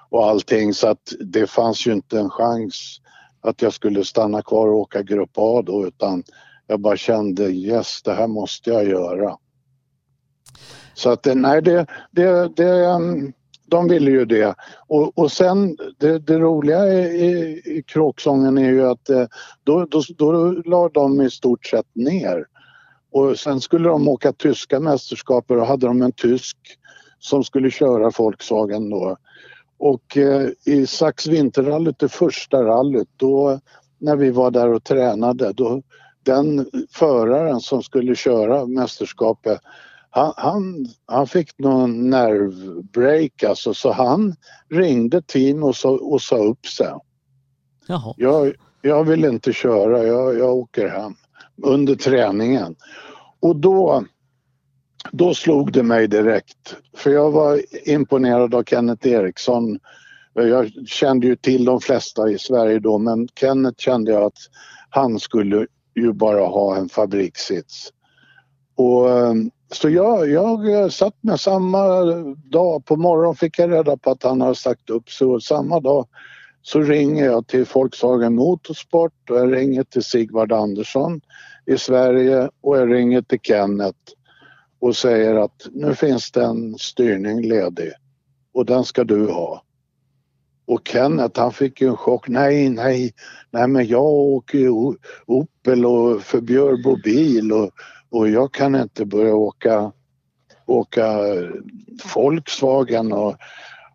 och 0.08 0.26
allting 0.26 0.74
så 0.74 0.88
att 0.88 1.12
det 1.20 1.46
fanns 1.46 1.86
ju 1.86 1.92
inte 1.92 2.18
en 2.18 2.30
chans 2.30 3.00
att 3.40 3.62
jag 3.62 3.72
skulle 3.72 4.04
stanna 4.04 4.42
kvar 4.42 4.68
och 4.68 4.78
åka 4.78 5.02
Grupp 5.02 5.32
A 5.34 5.62
då 5.66 5.86
utan 5.86 6.22
jag 6.66 6.80
bara 6.80 6.96
kände 6.96 7.44
yes, 7.44 8.02
det 8.02 8.14
här 8.14 8.26
måste 8.26 8.70
jag 8.70 8.88
göra. 8.88 9.36
Så 10.94 11.10
att 11.10 11.26
eh, 11.26 11.34
nej, 11.34 11.62
det, 11.62 11.86
det, 12.10 12.48
det, 12.56 12.84
mm, 12.84 13.32
de 13.68 13.88
ville 13.88 14.10
ju 14.10 14.24
det. 14.24 14.54
Och, 14.86 15.18
och 15.18 15.32
sen 15.32 15.76
det, 15.98 16.18
det 16.18 16.38
roliga 16.38 16.86
i, 16.86 17.62
i 17.64 17.82
kråksången 17.86 18.58
är 18.58 18.70
ju 18.70 18.88
att 18.88 19.08
eh, 19.08 19.26
då, 19.64 19.84
då, 19.84 20.02
då 20.16 20.50
la 20.64 20.88
de 20.88 21.20
i 21.20 21.30
stort 21.30 21.66
sett 21.66 21.94
ner. 21.94 22.46
Och 23.12 23.38
sen 23.38 23.60
skulle 23.60 23.88
de 23.88 24.08
åka 24.08 24.32
tyska 24.32 24.80
mästerskap 24.80 25.50
och 25.50 25.56
då 25.56 25.64
hade 25.64 25.86
de 25.86 26.02
en 26.02 26.12
tysk 26.12 26.56
som 27.18 27.44
skulle 27.44 27.70
köra 27.70 28.10
Volkswagen 28.18 28.90
då. 28.90 29.16
Och 29.78 30.16
eh, 30.16 30.48
i 30.64 30.86
Sax 30.86 31.26
vinterrallyt, 31.26 31.98
det 31.98 32.08
första 32.08 32.62
rallyt, 32.64 33.08
då 33.16 33.60
när 33.98 34.16
vi 34.16 34.30
var 34.30 34.50
där 34.50 34.72
och 34.72 34.84
tränade, 34.84 35.52
då 35.52 35.82
den 36.22 36.66
föraren 36.90 37.60
som 37.60 37.82
skulle 37.82 38.14
köra 38.14 38.66
mästerskapet 38.66 39.60
han, 40.10 40.32
han, 40.36 40.86
han 41.06 41.26
fick 41.26 41.58
någon 41.58 42.10
nervbreak 42.10 43.42
alltså 43.42 43.74
så 43.74 43.92
han 43.92 44.34
ringde 44.70 45.22
team 45.22 45.62
och 45.62 45.76
sa, 45.76 45.90
och 45.90 46.22
sa 46.22 46.36
upp 46.36 46.66
sig. 46.66 46.92
Jaha. 47.86 48.14
Jag, 48.16 48.54
jag 48.82 49.04
vill 49.04 49.24
inte 49.24 49.52
köra, 49.52 50.04
jag, 50.04 50.38
jag 50.38 50.56
åker 50.56 50.88
hem 50.88 51.14
under 51.62 51.94
träningen. 51.94 52.76
Och 53.40 53.56
då, 53.56 54.04
då 55.12 55.34
slog 55.34 55.72
det 55.72 55.82
mig 55.82 56.08
direkt. 56.08 56.76
För 56.96 57.10
jag 57.10 57.30
var 57.30 57.60
imponerad 57.88 58.54
av 58.54 58.64
Kenneth 58.64 59.08
Eriksson. 59.08 59.78
Jag 60.32 60.72
kände 60.86 61.26
ju 61.26 61.36
till 61.36 61.64
de 61.64 61.80
flesta 61.80 62.30
i 62.30 62.38
Sverige 62.38 62.78
då 62.78 62.98
men 62.98 63.28
Kenneth 63.40 63.78
kände 63.78 64.12
jag 64.12 64.22
att 64.22 64.38
han 64.90 65.20
skulle 65.20 65.66
ju 65.94 66.12
bara 66.12 66.46
ha 66.46 66.76
en 66.76 66.88
fabrikssits. 66.88 67.92
Och, 68.76 69.10
ehm, 69.10 69.50
så 69.72 69.88
jag, 69.90 70.30
jag 70.30 70.72
eh, 70.72 70.88
satt 70.88 71.14
med 71.20 71.40
samma 71.40 72.02
dag, 72.50 72.84
på 72.84 72.96
morgonen 72.96 73.34
fick 73.34 73.58
jag 73.58 73.72
reda 73.72 73.96
på 73.96 74.10
att 74.10 74.22
han 74.22 74.40
hade 74.40 74.54
sagt 74.54 74.90
upp 74.90 75.10
sig 75.10 75.26
och 75.26 75.42
samma 75.42 75.80
dag 75.80 76.06
så 76.62 76.80
ringer 76.80 77.24
jag 77.24 77.46
till 77.46 77.66
Volkswagen 77.74 78.34
Motorsport 78.34 79.30
och 79.30 79.36
jag 79.36 79.54
ringer 79.54 79.84
till 79.84 80.02
Sigvard 80.02 80.52
Andersson 80.52 81.20
i 81.66 81.78
Sverige 81.78 82.50
och 82.60 82.78
jag 82.78 82.92
ringer 82.92 83.22
till 83.22 83.40
Kenneth 83.40 83.98
och 84.80 84.96
säger 84.96 85.34
att 85.34 85.66
nu 85.72 85.94
finns 85.94 86.30
det 86.30 86.44
en 86.44 86.78
styrning 86.78 87.48
ledig 87.48 87.92
och 88.54 88.66
den 88.66 88.84
ska 88.84 89.04
du 89.04 89.26
ha. 89.26 89.62
Och 90.66 90.88
Kenneth 90.88 91.40
han 91.40 91.52
fick 91.52 91.80
ju 91.80 91.88
en 91.88 91.96
chock. 91.96 92.28
Nej, 92.28 92.68
nej, 92.68 93.12
nej 93.50 93.68
men 93.68 93.86
jag 93.86 94.04
åker 94.04 94.58
ju 94.58 94.70
Opel 95.26 95.86
och 95.86 96.22
för 96.22 96.40
Björbo 96.40 96.96
bil 97.04 97.52
och, 97.52 97.70
och 98.10 98.28
jag 98.28 98.52
kan 98.52 98.74
inte 98.74 99.04
börja 99.04 99.34
åka, 99.34 99.92
åka 100.66 101.18
Volkswagen 102.14 103.12
och, 103.12 103.36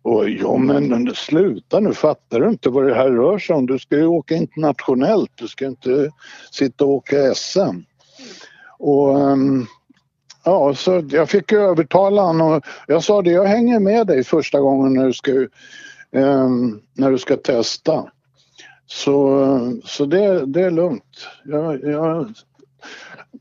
och 0.02 0.28
ja 0.28 0.56
men 0.56 1.14
sluta 1.14 1.80
nu, 1.80 1.94
fattar 1.94 2.40
du 2.40 2.48
inte 2.48 2.68
vad 2.68 2.86
det 2.86 2.94
här 2.94 3.10
rör 3.10 3.38
sig 3.38 3.56
om? 3.56 3.66
Du 3.66 3.78
ska 3.78 3.96
ju 3.96 4.06
åka 4.06 4.34
internationellt, 4.34 5.32
du 5.34 5.48
ska 5.48 5.66
inte 5.66 6.10
sitta 6.50 6.84
och 6.84 6.90
åka 6.90 7.34
SM. 7.34 7.80
Och 8.78 9.20
ehm, 9.20 9.66
ja, 10.44 10.74
så 10.74 11.04
jag 11.10 11.30
fick 11.30 11.52
övertala 11.52 12.22
honom 12.22 12.52
och 12.52 12.64
jag 12.86 13.04
sa 13.04 13.22
det, 13.22 13.30
jag 13.30 13.44
hänger 13.44 13.80
med 13.80 14.06
dig 14.06 14.24
första 14.24 14.60
gången 14.60 14.94
när 14.94 15.06
du 15.06 15.12
ska, 15.12 15.32
ehm, 16.12 16.80
när 16.94 17.10
du 17.10 17.18
ska 17.18 17.36
testa. 17.36 18.10
Så, 18.86 19.80
så 19.84 20.06
det, 20.06 20.46
det 20.46 20.62
är 20.62 20.70
lugnt. 20.70 21.28
Jag, 21.44 21.84
jag, 21.84 22.34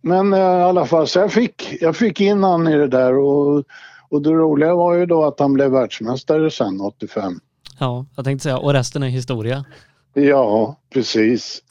men 0.03 0.33
uh, 0.33 0.39
i 0.39 0.41
alla 0.41 0.85
fall, 0.85 1.07
så 1.07 1.19
jag 1.19 1.31
fick, 1.31 1.77
jag 1.81 1.95
fick 1.95 2.21
in 2.21 2.43
han 2.43 2.67
i 2.67 2.77
det 2.77 2.87
där 2.87 3.17
och 3.17 3.63
och 4.13 4.21
det 4.21 4.29
roliga 4.29 4.75
var 4.75 4.93
ju 4.93 5.05
då 5.05 5.25
att 5.25 5.39
han 5.39 5.53
blev 5.53 5.71
världsmästare 5.71 6.51
sen 6.51 6.81
85. 6.81 7.39
Ja, 7.79 8.05
jag 8.15 8.25
tänkte 8.25 8.43
säga, 8.43 8.57
och 8.57 8.73
resten 8.73 9.03
är 9.03 9.07
historia. 9.07 9.65
Ja, 10.13 10.75
precis. 10.93 11.61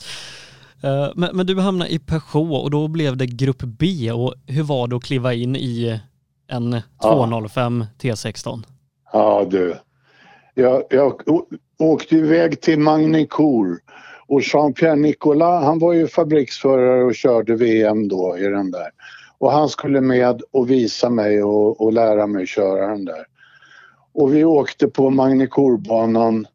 Uh, 0.84 1.10
men, 1.14 1.36
men, 1.36 1.46
du 1.46 1.60
hamnade 1.60 1.92
i 1.92 1.98
Peugeot 1.98 2.62
och 2.62 2.70
då 2.70 2.88
blev 2.88 3.16
det 3.16 3.26
grupp 3.26 3.62
B 3.62 4.12
och 4.12 4.34
hur 4.46 4.62
var 4.62 4.88
det 4.88 4.96
att 4.96 5.04
kliva 5.04 5.34
in 5.34 5.56
i 5.56 6.00
en 6.48 6.82
205 7.02 7.84
ja. 8.02 8.14
T16? 8.14 8.62
Ja 9.12 9.46
du, 9.50 9.76
jag, 10.54 10.82
jag 10.90 11.22
åkte 11.78 12.16
iväg 12.16 12.60
till 12.60 12.78
Magny-Cours 12.78 13.76
och 14.32 14.40
Jean-Pierre 14.40 14.96
Nicolas 14.96 15.64
han 15.64 15.78
var 15.78 15.92
ju 15.92 16.08
fabriksförare 16.08 17.04
och 17.04 17.14
körde 17.14 17.54
VM 17.54 18.08
då 18.08 18.38
i 18.38 18.42
den 18.42 18.70
där. 18.70 18.90
Och 19.38 19.52
han 19.52 19.68
skulle 19.68 20.00
med 20.00 20.42
och 20.50 20.70
visa 20.70 21.10
mig 21.10 21.42
och, 21.42 21.80
och 21.80 21.92
lära 21.92 22.26
mig 22.26 22.46
köra 22.46 22.86
den 22.86 23.04
där. 23.04 23.26
Och 24.14 24.34
vi 24.34 24.44
åkte 24.44 24.88
på 24.88 25.10
Magnikourbanan. 25.10 26.46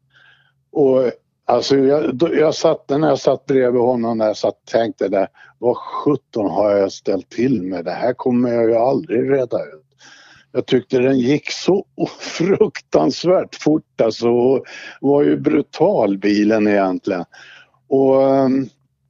och 0.72 1.12
alltså 1.46 1.78
jag, 1.78 2.32
jag 2.40 2.56
satt, 2.56 2.90
när 2.90 3.08
jag 3.08 3.20
satt 3.20 3.46
bredvid 3.46 3.82
honom 3.82 4.18
där 4.18 4.34
satt 4.34 4.66
tänkte 4.66 5.08
där, 5.08 5.28
vad 5.58 5.78
sjutton 5.78 6.50
har 6.50 6.72
jag 6.72 6.92
ställt 6.92 7.30
till 7.30 7.62
med? 7.62 7.86
Det 7.86 7.92
här 7.92 8.14
kommer 8.14 8.54
jag 8.54 8.70
ju 8.70 8.76
aldrig 8.76 9.32
reda 9.32 9.64
ut. 9.64 9.88
Jag 10.52 10.66
tyckte 10.66 11.00
den 11.00 11.20
gick 11.20 11.52
så 11.52 11.86
fruktansvärt 12.20 13.56
fort 13.56 14.02
alltså. 14.02 14.30
Och 14.30 14.66
var 15.02 15.24
ju 15.24 15.38
brutal 15.38 16.18
bilen 16.18 16.68
egentligen. 16.68 17.26
Och 17.90 18.24
ehm, 18.24 18.66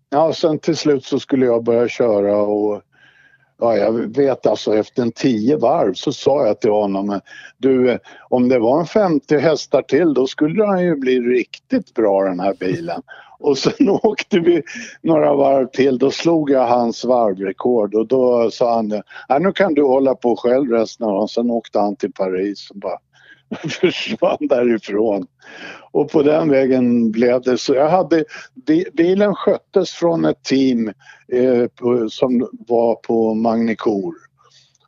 ja, 0.10 0.34
sen 0.34 0.60
till 0.60 0.78
slut 0.78 1.06
så 1.06 1.20
skulle 1.20 1.46
jag 1.46 1.64
börja 1.64 1.88
köra 1.88 2.38
och 2.38 2.82
Ja, 3.60 3.78
jag 3.78 4.16
vet 4.16 4.48
alltså 4.48 4.76
efter 4.76 5.02
en 5.02 5.12
tio 5.12 5.58
varv 5.58 5.94
så 5.94 6.14
sa 6.14 6.46
jag 6.46 6.62
till 6.62 6.72
honom 6.72 7.20
du 7.58 8.00
om 8.30 8.50
det 8.50 8.60
var 8.60 8.80
en 8.80 8.86
50 8.86 9.38
hästar 9.38 9.82
till 9.82 10.14
då 10.14 10.28
skulle 10.28 10.66
han 10.66 10.84
ju 10.84 10.96
bli 10.96 11.20
riktigt 11.20 11.94
bra 11.94 12.24
den 12.24 12.40
här 12.40 12.54
bilen. 12.60 13.02
Och 13.40 13.58
sen 13.58 13.90
åkte 14.04 14.40
vi 14.40 14.64
några 15.02 15.36
varv 15.36 15.68
till, 15.68 15.98
då 15.98 16.12
slog 16.12 16.50
jag 16.50 16.68
hans 16.68 17.06
varvrekord 17.06 17.96
och 17.96 18.08
då 18.08 18.52
sa 18.52 18.76
han 18.76 18.88
Nej, 19.30 19.40
nu 19.40 19.52
kan 19.52 19.74
du 19.74 19.84
hålla 19.84 20.16
på 20.16 20.36
själv 20.36 20.72
resten 20.72 21.08
av 21.08 21.14
dagen. 21.14 21.28
Sen 21.28 21.52
åkte 21.52 21.80
han 21.80 21.96
till 21.96 22.14
Paris 22.14 22.70
och 22.70 22.76
bara 22.76 22.98
försvann 23.70 24.38
därifrån. 24.40 25.28
Och 25.92 26.12
på 26.12 26.24
den 26.24 26.50
vägen 26.50 27.12
blev 27.12 27.42
det 27.42 27.58
så. 27.58 27.74
Jag 27.74 27.90
hade, 27.90 28.26
bilen 28.94 29.36
sköttes 29.36 29.92
från 29.92 30.26
ett 30.26 30.44
team 30.44 30.88
eh, 31.34 31.68
på, 31.68 32.10
som 32.10 32.50
var 32.68 32.96
på 32.96 33.34
Magnicour. 33.34 34.14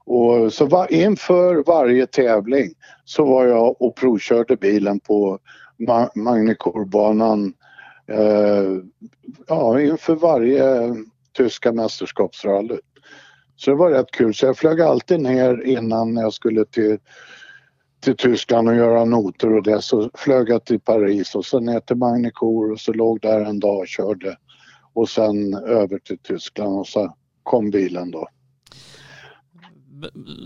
Och 0.05 0.53
så 0.53 0.65
var, 0.65 0.93
inför 0.93 1.63
varje 1.67 2.07
tävling 2.07 2.73
så 3.05 3.25
var 3.25 3.45
jag 3.45 3.81
och 3.81 3.95
provkörde 3.95 4.55
bilen 4.55 4.99
på 4.99 5.39
Ma 5.87 6.09
Magnicorbanan 6.15 7.53
eh, 8.07 8.83
ja, 9.47 9.81
inför 9.81 10.15
varje 10.15 10.95
tyska 11.37 11.71
mästerskapsrally. 11.71 12.77
Så 13.55 13.71
det 13.71 13.77
var 13.77 13.89
rätt 13.89 14.11
kul. 14.11 14.33
Så 14.33 14.45
jag 14.45 14.57
flög 14.57 14.81
alltid 14.81 15.19
ner 15.19 15.65
innan 15.65 16.15
jag 16.15 16.33
skulle 16.33 16.65
till 16.65 16.97
till 17.99 18.17
Tyskland 18.17 18.69
och 18.69 18.75
göra 18.75 19.05
noter 19.05 19.53
och 19.53 19.63
det 19.63 19.81
så 19.81 20.09
flög 20.13 20.49
jag 20.49 20.65
till 20.65 20.79
Paris 20.79 21.35
och 21.35 21.45
sen 21.45 21.65
ner 21.65 21.79
till 21.79 21.95
Magnicourt 21.95 22.71
och 22.71 22.79
så 22.79 22.93
låg 22.93 23.21
där 23.21 23.41
en 23.41 23.59
dag 23.59 23.77
och 23.77 23.87
körde 23.87 24.37
och 24.93 25.09
sen 25.09 25.53
över 25.53 25.99
till 25.99 26.17
Tyskland 26.17 26.79
och 26.79 26.87
så 26.87 27.15
kom 27.43 27.71
bilen 27.71 28.11
då. 28.11 28.27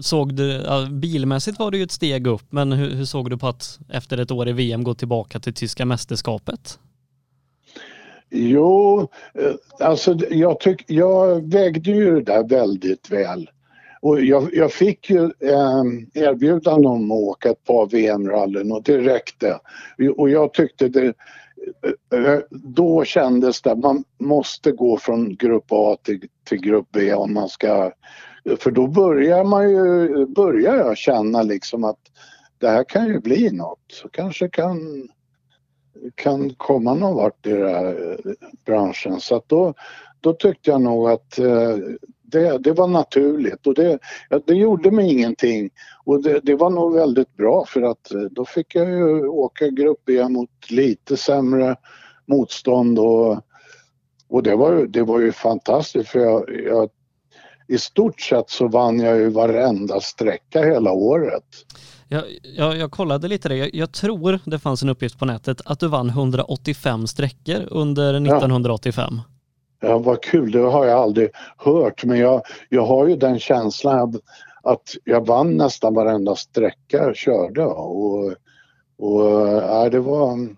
Såg 0.01 0.33
du, 0.35 0.65
bilmässigt 0.91 1.59
var 1.59 1.71
det 1.71 1.77
ju 1.77 1.83
ett 1.83 1.91
steg 1.91 2.27
upp 2.27 2.51
men 2.51 2.71
hur, 2.71 2.89
hur 2.89 3.05
såg 3.05 3.29
du 3.29 3.37
på 3.37 3.47
att 3.47 3.79
efter 3.89 4.17
ett 4.17 4.31
år 4.31 4.49
i 4.49 4.53
VM 4.53 4.83
gå 4.83 4.93
tillbaka 4.93 5.39
till 5.39 5.53
tyska 5.53 5.85
mästerskapet? 5.85 6.79
Jo, 8.35 9.01
eh, 9.33 9.87
alltså 9.87 10.17
jag, 10.29 10.59
tyck, 10.59 10.83
jag 10.87 11.51
vägde 11.51 11.91
ju 11.91 12.21
det 12.21 12.33
där 12.33 12.49
väldigt 12.49 13.11
väl. 13.11 13.49
Och 14.03 14.21
jag, 14.21 14.49
jag 14.53 14.71
fick 14.71 15.09
ju 15.09 15.23
eh, 15.23 15.83
erbjudande 16.13 16.87
om 16.87 17.11
att 17.11 17.17
åka 17.17 17.49
ett 17.49 17.63
par 17.63 17.85
VM-rallyn 17.85 18.71
och 18.71 18.83
det 18.83 18.97
räckte. 18.97 19.59
Och 20.17 20.29
jag 20.29 20.53
tyckte 20.53 20.87
det, 20.87 21.13
eh, 22.13 22.25
eh, 22.25 22.39
då 22.51 23.03
kändes 23.03 23.61
det, 23.61 23.75
man 23.75 24.03
måste 24.19 24.71
gå 24.71 24.97
från 24.97 25.35
grupp 25.35 25.65
A 25.69 25.97
till, 26.03 26.27
till 26.43 26.61
grupp 26.61 26.87
B 26.91 27.13
om 27.13 27.33
man 27.33 27.49
ska, 27.49 27.91
för 28.59 28.71
då 28.71 28.87
börjar 28.87 29.43
man 29.43 29.69
ju, 29.69 30.25
börjar 30.25 30.77
jag 30.77 30.97
känna 30.97 31.41
liksom 31.41 31.83
att 31.83 31.99
det 32.57 32.69
här 32.69 32.83
kan 32.83 33.07
ju 33.07 33.19
bli 33.19 33.51
något. 33.51 33.83
Så 33.87 34.09
kanske 34.09 34.49
kan, 34.49 35.07
kan 36.15 36.53
komma 36.53 36.93
någon 36.93 37.15
vart 37.15 37.45
i 37.45 37.49
den 37.49 37.69
här 37.69 38.17
eh, 38.25 38.33
branschen. 38.65 39.19
Så 39.19 39.35
att 39.35 39.49
då, 39.49 39.73
då 40.19 40.33
tyckte 40.33 40.71
jag 40.71 40.81
nog 40.81 41.09
att 41.09 41.39
eh, 41.39 41.77
det, 42.33 42.57
det 42.57 42.71
var 42.71 42.87
naturligt 42.87 43.67
och 43.67 43.73
det, 43.73 43.99
det 44.45 44.53
gjorde 44.53 44.91
mig 44.91 45.11
ingenting. 45.11 45.69
Och 46.05 46.23
det, 46.23 46.39
det, 46.43 46.55
var 46.55 46.69
nog 46.69 46.93
väldigt 46.93 47.37
bra 47.37 47.65
för 47.67 47.81
att 47.81 48.13
eh, 48.13 48.21
då 48.21 48.45
fick 48.45 48.75
jag 48.75 48.89
ju 48.89 49.27
åka 49.27 49.67
grupp 49.67 50.01
B 50.05 50.29
mot 50.29 50.49
lite 50.71 51.17
sämre 51.17 51.75
motstånd 52.25 52.99
och, 52.99 53.41
och 54.29 54.43
det, 54.43 54.55
var, 54.55 54.85
det 54.85 55.03
var 55.03 55.19
ju 55.19 55.31
fantastiskt 55.31 56.09
för 56.09 56.19
jag, 56.19 56.49
jag, 56.65 56.89
i 57.67 57.77
stort 57.77 58.21
sett 58.21 58.49
så 58.49 58.67
vann 58.67 58.99
jag 58.99 59.17
ju 59.17 59.29
varenda 59.29 59.99
sträcka 59.99 60.63
hela 60.63 60.91
året. 60.91 61.43
Jag, 62.07 62.23
jag, 62.43 62.77
jag 62.77 62.91
kollade 62.91 63.27
lite 63.27 63.49
det. 63.49 63.55
Jag, 63.55 63.75
jag, 63.75 63.91
tror 63.91 64.39
det 64.45 64.59
fanns 64.59 64.83
en 64.83 64.89
uppgift 64.89 65.19
på 65.19 65.25
nätet 65.25 65.61
att 65.65 65.79
du 65.79 65.87
vann 65.87 66.09
185 66.09 67.07
sträckor 67.07 67.67
under 67.71 68.13
1985. 68.13 69.13
Ja, 69.15 69.32
ja 69.83 69.97
vad 69.97 70.23
kul. 70.23 70.51
Det 70.51 70.59
har 70.59 70.85
jag 70.85 70.99
aldrig 70.99 71.29
hört 71.57 72.05
men 72.05 72.17
jag, 72.17 72.41
jag 72.69 72.85
har 72.85 73.07
ju 73.07 73.15
den 73.15 73.39
känslan 73.39 74.19
att 74.63 74.95
jag 75.03 75.27
vann 75.27 75.57
nästan 75.57 75.93
varenda 75.93 76.35
sträcka 76.35 76.97
jag 76.97 77.15
körde 77.15 77.65
och, 77.65 78.25
och 78.97 79.23
ja, 79.61 79.89
det 79.89 79.99
var 79.99 80.55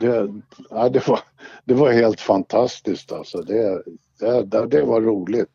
det, 0.00 0.28
ja, 0.70 0.88
det, 0.88 1.08
var, 1.08 1.20
det 1.64 1.74
var 1.74 1.92
helt 1.92 2.20
fantastiskt 2.20 3.12
alltså. 3.12 3.42
Det, 3.42 3.82
det, 4.44 4.66
det 4.66 4.82
var 4.82 5.00
roligt. 5.00 5.48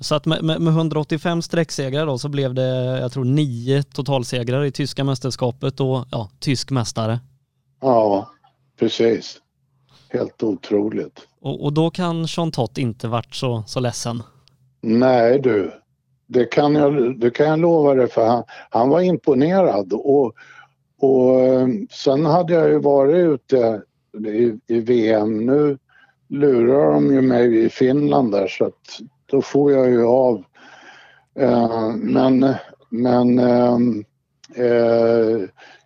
Så 0.00 0.14
att 0.14 0.26
med, 0.26 0.44
med 0.44 0.72
185 0.72 1.42
sträcksegrar 1.42 2.06
då 2.06 2.18
så 2.18 2.28
blev 2.28 2.54
det, 2.54 2.98
jag 3.00 3.12
tror 3.12 3.24
nio 3.24 3.82
totalsegrar 3.82 4.64
i 4.64 4.72
tyska 4.72 5.04
mästerskapet 5.04 5.80
och 5.80 6.04
ja, 6.10 6.30
tysk 6.38 6.70
mästare. 6.70 7.20
Ja, 7.80 8.30
precis. 8.78 9.40
Helt 10.12 10.42
otroligt. 10.42 11.20
Och, 11.40 11.64
och 11.64 11.72
då 11.72 11.90
kan 11.90 12.24
Jean 12.28 12.52
Tott 12.52 12.78
inte 12.78 13.08
varit 13.08 13.34
så, 13.34 13.62
så 13.66 13.80
ledsen? 13.80 14.22
Nej 14.80 15.38
du, 15.38 15.72
det 16.26 16.44
kan 16.44 16.74
jag, 16.74 17.20
det 17.20 17.30
kan 17.30 17.46
jag 17.46 17.58
lova 17.58 17.94
dig 17.94 18.08
för 18.08 18.26
han, 18.26 18.44
han 18.70 18.88
var 18.88 19.00
imponerad 19.00 19.92
och, 19.92 20.32
och 21.00 21.40
eh, 21.40 21.68
sen 21.90 22.26
hade 22.26 22.52
jag 22.52 22.68
ju 22.68 22.78
varit 22.78 23.16
ute 23.16 23.82
i, 24.28 24.74
i 24.74 24.80
VM. 24.80 25.46
Nu 25.46 25.78
lurar 26.28 26.92
de 26.92 27.14
ju 27.14 27.20
mig 27.20 27.64
i 27.64 27.68
Finland 27.68 28.32
där 28.32 28.48
så 28.48 28.64
att 28.64 29.00
då 29.26 29.42
får 29.42 29.72
jag 29.72 29.90
ju 29.90 30.04
av. 30.04 30.44
Eh, 31.38 31.88
men 31.94 32.54
men 32.90 33.38
eh, 33.38 33.78
eh, 34.66 35.40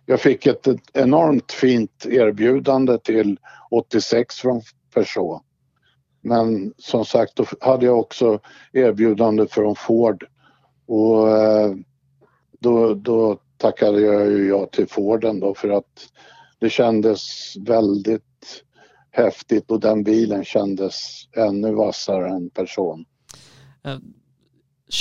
jag 0.05 0.21
fick 0.21 0.45
ett, 0.45 0.67
ett, 0.67 0.81
enormt 0.93 1.51
fint 1.51 2.05
erbjudande 2.05 2.97
till 2.97 3.39
86 3.71 4.35
från 4.35 4.61
Peugeot. 4.93 5.41
Men 6.21 6.73
som 6.77 7.05
sagt, 7.05 7.35
då 7.35 7.45
hade 7.61 7.85
jag 7.85 7.99
också 7.99 8.39
erbjudande 8.73 9.47
från 9.47 9.75
Ford 9.75 10.25
och 10.85 11.37
eh, 11.37 11.75
då, 12.59 12.93
då 12.93 13.39
tackade 13.57 14.01
jag 14.01 14.27
ju 14.31 14.47
ja 14.47 14.65
till 14.65 14.87
Forden 14.87 15.39
då 15.39 15.53
för 15.53 15.69
att 15.69 16.07
det 16.59 16.69
kändes 16.69 17.53
väldigt 17.57 18.23
häftigt 19.11 19.71
och 19.71 19.79
den 19.79 20.03
bilen 20.03 20.43
kändes 20.45 20.93
ännu 21.37 21.73
vassare 21.73 22.29
än 22.29 22.49
person. 22.49 23.05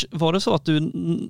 Eh, 0.02 0.18
var 0.18 0.33
det 0.33 0.40
så 0.40 0.54
att 0.54 0.64
du 0.64 0.76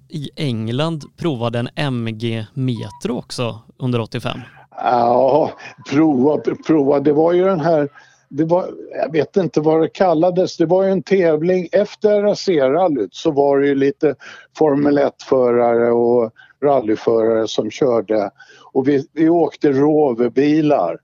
i 0.09 0.31
England 0.37 1.05
provade 1.17 1.59
en 1.59 1.69
MG 1.77 2.47
Metro 2.55 3.19
också 3.19 3.59
under 3.79 4.01
85? 4.01 4.39
Ja, 4.77 5.51
prova, 5.91 6.39
prova. 6.67 7.01
Det 7.01 7.13
var 7.13 7.33
ju 7.33 7.45
den 7.45 7.61
här, 7.61 7.89
det 8.29 8.45
var, 8.45 8.71
jag 9.05 9.13
vet 9.13 9.37
inte 9.37 9.61
vad 9.61 9.81
det 9.81 9.89
kallades, 9.89 10.57
det 10.57 10.67
var 10.67 10.85
ju 10.85 10.91
en 10.91 11.03
tävling 11.03 11.69
efter 11.73 12.23
RAC-rallyt 12.23 13.15
så 13.15 13.31
var 13.31 13.59
det 13.59 13.67
ju 13.67 13.75
lite 13.75 14.15
Formel 14.57 14.99
1-förare 14.99 15.91
och 15.93 16.33
rallyförare 16.63 17.49
som 17.49 17.71
körde 17.71 18.31
och 18.73 18.89
vi, 18.89 19.07
vi 19.13 19.29
åkte 19.29 19.73
Rover-bilar 19.73 20.99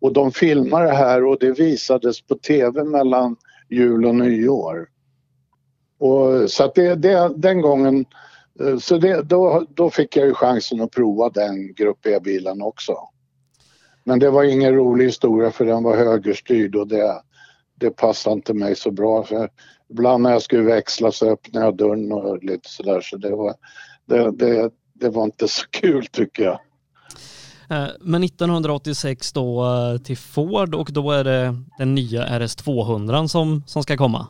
och 0.00 0.12
de 0.12 0.32
filmade 0.32 0.86
det 0.86 0.96
här 0.96 1.24
och 1.24 1.36
det 1.40 1.50
visades 1.50 2.20
på 2.20 2.34
tv 2.34 2.84
mellan 2.84 3.36
jul 3.70 4.06
och 4.06 4.14
nyår. 4.14 4.86
Och, 5.98 6.50
så 6.50 6.64
att 6.64 6.74
det, 6.74 6.94
det, 6.94 7.32
den 7.36 7.60
gången, 7.60 8.04
eh, 8.60 8.78
så 8.78 8.98
det, 8.98 9.22
då, 9.22 9.66
då 9.68 9.90
fick 9.90 10.16
jag 10.16 10.26
ju 10.26 10.34
chansen 10.34 10.80
att 10.80 10.90
prova 10.90 11.30
den 11.30 11.74
Grupp 11.74 12.06
E-bilen 12.06 12.62
också. 12.62 12.96
Men 14.04 14.18
det 14.18 14.30
var 14.30 14.44
ingen 14.44 14.74
rolig 14.74 15.04
historia 15.04 15.50
för 15.50 15.64
den 15.64 15.82
var 15.82 15.96
högerstyrd 15.96 16.76
och 16.76 16.88
det, 16.88 17.22
det 17.74 17.90
passade 17.90 18.34
inte 18.34 18.54
mig 18.54 18.76
så 18.76 18.90
bra. 18.90 19.24
För 19.24 19.50
ibland 19.90 20.22
när 20.22 20.32
jag 20.32 20.42
skulle 20.42 20.62
växla 20.62 21.12
så 21.12 21.30
öppnade 21.30 21.66
jag 21.66 21.76
dörren 21.76 22.12
och 22.12 22.44
lite 22.44 22.68
sådär 22.68 23.00
så 23.00 23.16
det 23.16 23.36
var, 23.36 23.54
det, 24.06 24.30
det, 24.30 24.70
det 24.94 25.08
var 25.08 25.24
inte 25.24 25.48
så 25.48 25.66
kul 25.70 26.06
tycker 26.06 26.42
jag. 26.42 26.58
Eh, 27.70 27.88
men 28.00 28.24
1986 28.24 29.32
då 29.32 29.64
eh, 29.64 29.98
till 29.98 30.16
Ford 30.16 30.74
och 30.74 30.92
då 30.92 31.10
är 31.10 31.24
det 31.24 31.56
den 31.78 31.94
nya 31.94 32.26
RS200 32.26 33.26
som, 33.26 33.62
som 33.66 33.82
ska 33.82 33.96
komma? 33.96 34.26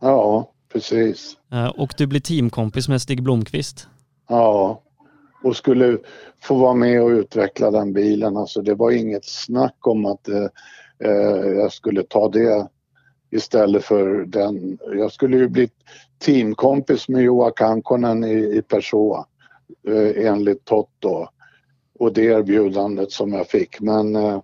Ja, 0.00 0.53
precis. 0.74 1.36
Eh, 1.52 1.68
och 1.68 1.94
du 1.96 2.06
blir 2.06 2.20
teamkompis 2.20 2.88
med 2.88 3.02
Stig 3.02 3.22
Blomqvist? 3.22 3.88
Ja, 4.28 4.82
och 5.42 5.56
skulle 5.56 5.98
få 6.42 6.54
vara 6.54 6.74
med 6.74 7.02
och 7.02 7.08
utveckla 7.08 7.70
den 7.70 7.92
bilen. 7.92 8.36
Alltså 8.36 8.62
det 8.62 8.74
var 8.74 8.90
inget 8.90 9.24
snack 9.24 9.86
om 9.86 10.06
att 10.06 10.28
eh, 10.28 11.10
jag 11.56 11.72
skulle 11.72 12.02
ta 12.02 12.28
det 12.28 12.68
istället 13.30 13.84
för 13.84 14.24
den. 14.24 14.78
Jag 14.92 15.12
skulle 15.12 15.36
ju 15.36 15.48
bli 15.48 15.68
teamkompis 16.18 17.08
med 17.08 17.22
Joa 17.22 17.50
Kankonen 17.50 18.24
i, 18.24 18.34
i 18.34 18.62
Peugeot 18.62 19.26
eh, 19.88 20.26
enligt 20.26 20.64
Toto 20.64 21.28
och 21.98 22.12
det 22.12 22.24
erbjudandet 22.24 23.12
som 23.12 23.32
jag 23.32 23.48
fick. 23.48 23.80
Men 23.80 24.16
eh, 24.16 24.40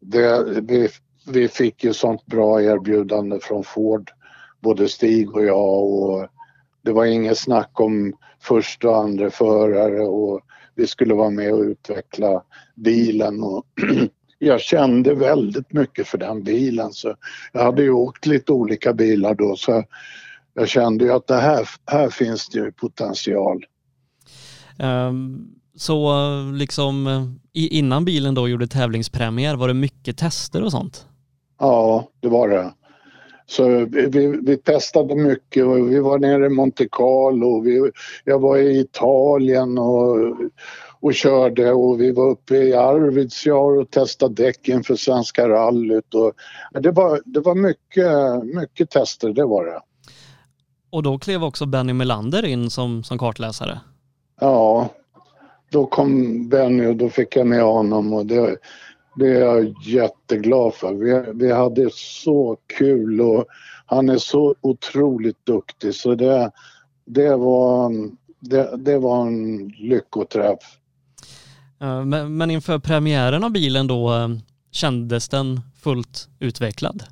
det, 0.00 0.44
vi, 0.60 0.88
vi 1.26 1.48
fick 1.48 1.84
ju 1.84 1.92
sånt 1.92 2.26
bra 2.26 2.62
erbjudande 2.62 3.38
från 3.40 3.64
Ford, 3.64 4.10
både 4.64 4.88
Stig 4.88 5.34
och 5.34 5.44
jag 5.44 5.84
och 5.84 6.28
det 6.82 6.92
var 6.92 7.04
inget 7.04 7.38
snack 7.38 7.80
om 7.80 8.12
första 8.40 8.88
och 8.88 8.98
andra 8.98 9.30
förare 9.30 10.00
och 10.00 10.40
vi 10.74 10.86
skulle 10.86 11.14
vara 11.14 11.30
med 11.30 11.52
och 11.52 11.60
utveckla 11.60 12.42
bilen 12.74 13.42
och 13.42 13.66
jag 14.38 14.60
kände 14.60 15.14
väldigt 15.14 15.72
mycket 15.72 16.06
för 16.06 16.18
den 16.18 16.42
bilen 16.42 16.92
så 16.92 17.14
jag 17.52 17.64
hade 17.64 17.82
ju 17.82 17.90
åkt 17.90 18.26
lite 18.26 18.52
olika 18.52 18.92
bilar 18.92 19.34
då 19.34 19.56
så 19.56 19.84
jag 20.54 20.68
kände 20.68 21.04
ju 21.04 21.12
att 21.12 21.26
det 21.26 21.40
här, 21.40 21.68
här 21.86 22.08
finns 22.08 22.48
det 22.48 22.58
ju 22.58 22.72
potential. 22.72 23.64
Um, 24.78 25.48
så 25.76 26.14
liksom 26.52 27.08
innan 27.52 28.04
bilen 28.04 28.34
då 28.34 28.48
gjorde 28.48 28.66
tävlingspremiär, 28.66 29.56
var 29.56 29.68
det 29.68 29.74
mycket 29.74 30.18
tester 30.18 30.62
och 30.62 30.70
sånt? 30.70 31.06
Ja, 31.58 32.08
det 32.20 32.28
var 32.28 32.48
det. 32.48 32.74
Så 33.46 33.86
vi, 33.90 34.40
vi 34.42 34.56
testade 34.56 35.14
mycket 35.14 35.64
och 35.64 35.92
vi 35.92 35.98
var 35.98 36.18
nere 36.18 36.46
i 36.46 36.48
Monte 36.48 36.88
Carlo, 36.88 37.60
vi, 37.60 37.90
jag 38.24 38.38
var 38.38 38.56
i 38.56 38.80
Italien 38.80 39.78
och, 39.78 40.16
och 41.00 41.14
körde 41.14 41.72
och 41.72 42.00
vi 42.00 42.12
var 42.12 42.30
uppe 42.30 42.56
i 42.56 42.74
Arvidsjaur 42.74 43.80
och 43.80 43.90
testade 43.90 44.42
däck 44.42 44.68
inför 44.68 44.96
Svenska 44.96 45.48
rallyt. 45.48 46.14
Och, 46.14 46.32
det, 46.82 46.90
var, 46.90 47.20
det 47.24 47.40
var 47.40 47.54
mycket, 47.54 48.44
mycket 48.60 48.90
tester, 48.90 49.28
det 49.28 49.44
var 49.44 49.64
det. 49.64 49.80
Och 50.90 51.02
då 51.02 51.18
klev 51.18 51.44
också 51.44 51.66
Benny 51.66 51.92
Melander 51.92 52.44
in 52.44 52.70
som, 52.70 53.02
som 53.02 53.18
kartläsare? 53.18 53.80
Ja, 54.40 54.88
då 55.70 55.86
kom 55.86 56.48
Benny 56.48 56.86
och 56.86 56.96
då 56.96 57.08
fick 57.08 57.36
jag 57.36 57.46
med 57.46 57.62
honom 57.62 58.12
och 58.12 58.26
det, 58.26 58.56
det 59.16 59.26
är 59.26 59.40
jag 59.40 59.74
jätteglad 59.82 60.74
för. 60.74 60.94
Vi, 60.94 61.32
vi 61.34 61.52
hade 61.52 61.90
så 61.92 62.56
kul 62.78 63.20
och 63.20 63.44
han 63.86 64.08
är 64.08 64.18
så 64.18 64.54
otroligt 64.60 65.46
duktig 65.46 65.94
så 65.94 66.14
det, 66.14 66.50
det, 67.04 67.36
var, 67.36 67.92
det, 68.40 68.76
det 68.76 68.98
var 68.98 69.26
en 69.26 69.68
lyckoträff. 69.68 70.58
Men, 72.04 72.36
men 72.36 72.50
inför 72.50 72.78
premiären 72.78 73.44
av 73.44 73.50
bilen 73.50 73.86
då, 73.86 74.14
eh, 74.14 74.28
kändes 74.70 75.28
den 75.28 75.60
fullt 75.82 76.28
utvecklad? 76.38 77.02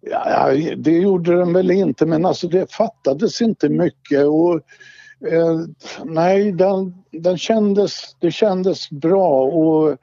Ja, 0.00 0.50
det 0.76 0.98
gjorde 0.98 1.36
den 1.36 1.52
väl 1.52 1.70
inte 1.70 2.06
men 2.06 2.26
alltså 2.26 2.48
det 2.48 2.72
fattades 2.72 3.42
inte 3.42 3.68
mycket 3.68 4.26
och 4.26 4.54
eh, 5.32 5.60
nej, 6.04 6.52
den, 6.52 6.94
den 7.10 7.38
kändes, 7.38 8.16
det 8.20 8.30
kändes 8.30 8.90
bra 8.90 9.42
och 9.42 9.98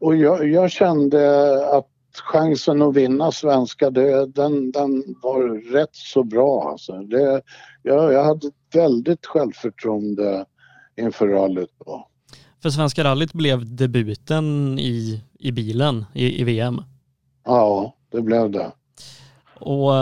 och 0.00 0.16
jag, 0.16 0.48
jag, 0.48 0.70
kände 0.70 1.76
att 1.76 1.86
chansen 2.32 2.82
att 2.82 2.96
vinna 2.96 3.32
svenska, 3.32 3.90
det, 3.90 4.26
den, 4.26 4.70
den 4.70 5.04
var 5.22 5.72
rätt 5.72 5.94
så 5.96 6.24
bra. 6.24 6.70
Alltså. 6.70 6.92
Det, 6.92 7.42
jag, 7.82 8.12
jag 8.12 8.24
hade 8.24 8.50
väldigt 8.74 9.26
självförtroende 9.26 10.44
inför 10.96 11.28
rallyt 11.28 11.70
då. 11.86 12.08
För 12.62 12.70
Svenska 12.70 13.04
rallyt 13.04 13.32
blev 13.32 13.76
debuten 13.76 14.78
i, 14.78 15.24
i 15.38 15.52
bilen 15.52 16.04
i, 16.14 16.40
i 16.40 16.44
VM? 16.44 16.82
Ja, 17.44 17.94
det 18.12 18.20
blev 18.20 18.50
det. 18.50 18.72
Och 19.60 19.92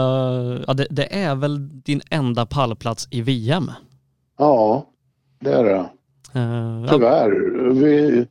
ja, 0.67 0.73
det, 0.73 0.87
det, 0.89 1.15
är 1.15 1.35
väl 1.35 1.81
din 1.81 2.01
enda 2.09 2.45
pallplats 2.45 3.07
i 3.11 3.21
VM? 3.21 3.71
Ja, 4.37 4.85
det 5.39 5.53
är 5.53 5.63
det. 5.63 5.89
Uh, 6.39 6.87
Tyvärr. 6.89 7.69
Vi, 7.69 8.27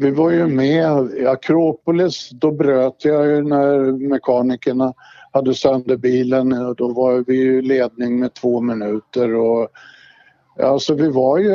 vi 0.00 0.10
var 0.10 0.30
ju 0.30 0.46
med 0.46 1.10
i 1.16 1.26
Akropolis, 1.26 2.30
då 2.30 2.50
bröt 2.50 3.04
jag 3.04 3.26
ju 3.26 3.42
när 3.42 3.92
mekanikerna 4.08 4.94
hade 5.32 5.54
sönder 5.54 5.96
bilen. 5.96 6.52
Och 6.52 6.76
då 6.76 6.92
var 6.92 7.24
vi 7.26 7.36
i 7.36 7.62
ledning 7.62 8.20
med 8.20 8.34
två 8.34 8.60
minuter. 8.60 9.34
Och 9.34 9.68
alltså 10.62 10.94
vi 10.94 11.08
var 11.08 11.38
ju 11.38 11.52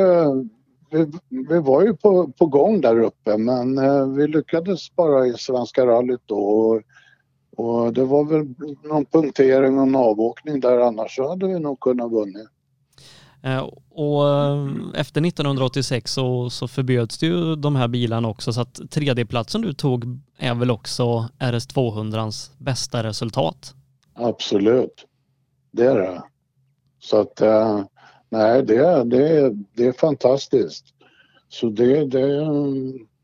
vi, 0.90 1.06
vi 1.48 1.58
var 1.60 1.82
ju 1.82 1.96
på, 1.96 2.32
på 2.38 2.46
gång 2.46 2.80
där 2.80 3.00
uppe. 3.00 3.36
Men 3.36 3.78
eh, 3.78 4.06
vi 4.06 4.26
lyckades 4.26 4.96
bara 4.96 5.26
i 5.26 5.32
Svenska 5.32 5.86
rallyt 5.86 6.22
då. 6.26 6.38
Och, 6.38 6.82
och 7.56 7.92
det 7.92 8.04
var 8.04 8.24
väl 8.24 8.54
någon 8.88 9.04
punktering 9.04 9.78
och 9.78 9.86
en 9.86 9.96
avåkning 9.96 10.60
där. 10.60 10.78
Annars 10.78 11.16
så 11.16 11.28
hade 11.28 11.46
vi 11.46 11.58
nog 11.58 11.80
kunnat 11.80 12.12
vunnit. 12.12 12.48
Eh, 13.42 13.70
och 13.90 14.28
eh, 14.28 14.68
efter 14.94 15.26
1986 15.26 16.12
så, 16.12 16.50
så 16.50 16.68
förbjöds 16.68 17.18
det 17.18 17.26
ju 17.26 17.56
de 17.56 17.76
här 17.76 17.88
bilarna 17.88 18.28
också 18.28 18.52
så 18.52 18.60
att 18.60 18.90
tredjeplatsen 18.90 19.62
du 19.62 19.72
tog 19.72 20.04
är 20.38 20.54
väl 20.54 20.70
också 20.70 21.28
RS200ans 21.38 22.50
bästa 22.58 23.02
resultat? 23.02 23.74
Absolut, 24.14 25.06
det 25.70 25.86
är 25.86 25.94
det. 25.94 26.22
Så 26.98 27.20
att 27.20 27.40
eh, 27.40 27.84
nej, 28.28 28.62
det, 28.62 29.04
det, 29.04 29.52
det 29.74 29.86
är 29.86 29.92
fantastiskt. 29.92 30.84
Så 31.48 31.68
det, 31.68 32.04
det, 32.04 32.46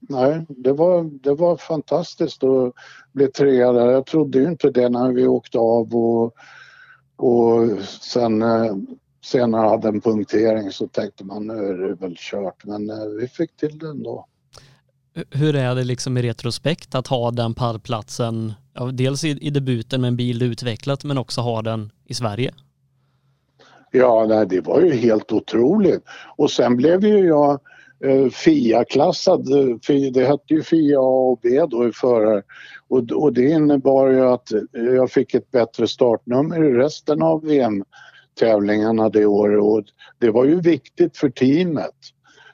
nej, 0.00 0.46
det, 0.48 0.72
var, 0.72 1.10
det 1.22 1.34
var 1.34 1.56
fantastiskt 1.56 2.44
att 2.44 2.72
bli 3.12 3.26
trea 3.26 3.72
där. 3.72 3.90
Jag 3.90 4.06
trodde 4.06 4.38
ju 4.38 4.48
inte 4.48 4.70
det 4.70 4.88
när 4.88 5.12
vi 5.12 5.26
åkte 5.26 5.58
av 5.58 5.94
och, 5.94 6.34
och 7.16 7.82
sen 8.00 8.42
senare 9.24 9.68
hade 9.68 9.88
en 9.88 10.00
punktering 10.00 10.70
så 10.70 10.86
tänkte 10.86 11.24
man 11.24 11.46
nu 11.46 11.54
är 11.54 11.88
det 11.88 11.94
väl 11.94 12.14
kört 12.18 12.64
men 12.64 12.90
eh, 12.90 13.06
vi 13.20 13.28
fick 13.28 13.56
till 13.56 13.78
det 13.78 13.88
ändå. 13.88 14.26
Hur 15.30 15.56
är 15.56 15.74
det 15.74 15.84
liksom 15.84 16.16
i 16.16 16.22
retrospekt 16.22 16.94
att 16.94 17.06
ha 17.06 17.30
den 17.30 17.54
pallplatsen, 17.54 18.52
dels 18.92 19.24
i, 19.24 19.28
i 19.28 19.50
debuten 19.50 20.00
med 20.00 20.08
en 20.08 20.16
bil 20.16 20.38
du 20.38 20.46
utvecklat 20.46 21.04
men 21.04 21.18
också 21.18 21.40
ha 21.40 21.62
den 21.62 21.90
i 22.06 22.14
Sverige? 22.14 22.54
Ja, 23.90 24.26
nej, 24.28 24.46
det 24.46 24.60
var 24.60 24.80
ju 24.80 24.90
helt 24.92 25.32
otroligt. 25.32 26.02
Och 26.36 26.50
sen 26.50 26.76
blev 26.76 27.04
ju 27.04 27.18
jag 27.26 27.60
eh, 28.04 28.28
FIA-klassad. 28.30 29.46
Det 30.12 30.24
hette 30.24 30.54
ju 30.54 30.62
FIA 30.62 30.98
A 30.98 31.30
och 31.30 31.38
B 31.42 31.66
då 31.68 31.88
i 31.88 31.92
förare. 31.92 32.42
Och, 32.88 33.10
och 33.12 33.32
det 33.32 33.50
innebar 33.50 34.08
ju 34.08 34.20
att 34.20 34.52
jag 34.72 35.10
fick 35.10 35.34
ett 35.34 35.50
bättre 35.50 35.88
startnummer 35.88 36.64
i 36.64 36.72
resten 36.72 37.22
av 37.22 37.44
VM 37.44 37.84
tävlingarna 38.34 39.08
det 39.08 39.26
året 39.26 39.62
och 39.62 39.82
det 40.18 40.30
var 40.30 40.44
ju 40.44 40.60
viktigt 40.60 41.16
för 41.16 41.30
teamet. 41.30 41.94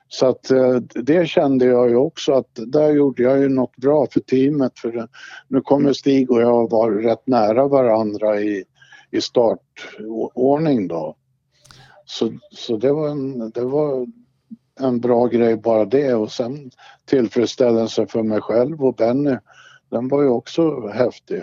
Så 0.08 0.26
att 0.26 0.50
eh, 0.50 0.76
det 0.94 1.28
kände 1.28 1.64
jag 1.64 1.90
ju 1.90 1.96
också 1.96 2.32
att 2.32 2.58
där 2.66 2.92
gjorde 2.92 3.22
jag 3.22 3.38
ju 3.38 3.48
något 3.48 3.76
bra 3.76 4.06
för 4.10 4.20
teamet 4.20 4.78
för 4.78 5.08
nu 5.48 5.60
kommer 5.60 5.92
Stig 5.92 6.30
och 6.30 6.40
jag 6.40 6.70
vara 6.70 7.02
rätt 7.02 7.26
nära 7.26 7.68
varandra 7.68 8.40
i, 8.40 8.64
i 9.10 9.20
startordning 9.20 10.88
då. 10.88 11.16
Så, 12.04 12.32
så 12.50 12.76
det, 12.76 12.92
var 12.92 13.08
en, 13.08 13.50
det 13.50 13.64
var 13.64 14.06
en 14.80 15.00
bra 15.00 15.26
grej 15.26 15.56
bara 15.56 15.84
det 15.84 16.14
och 16.14 16.32
sen 16.32 16.70
tillfredsställelsen 17.04 18.06
för 18.06 18.22
mig 18.22 18.40
själv 18.40 18.84
och 18.84 18.94
Benny. 18.94 19.36
Den 19.90 20.08
var 20.08 20.22
ju 20.22 20.28
också 20.28 20.88
häftig 20.88 21.42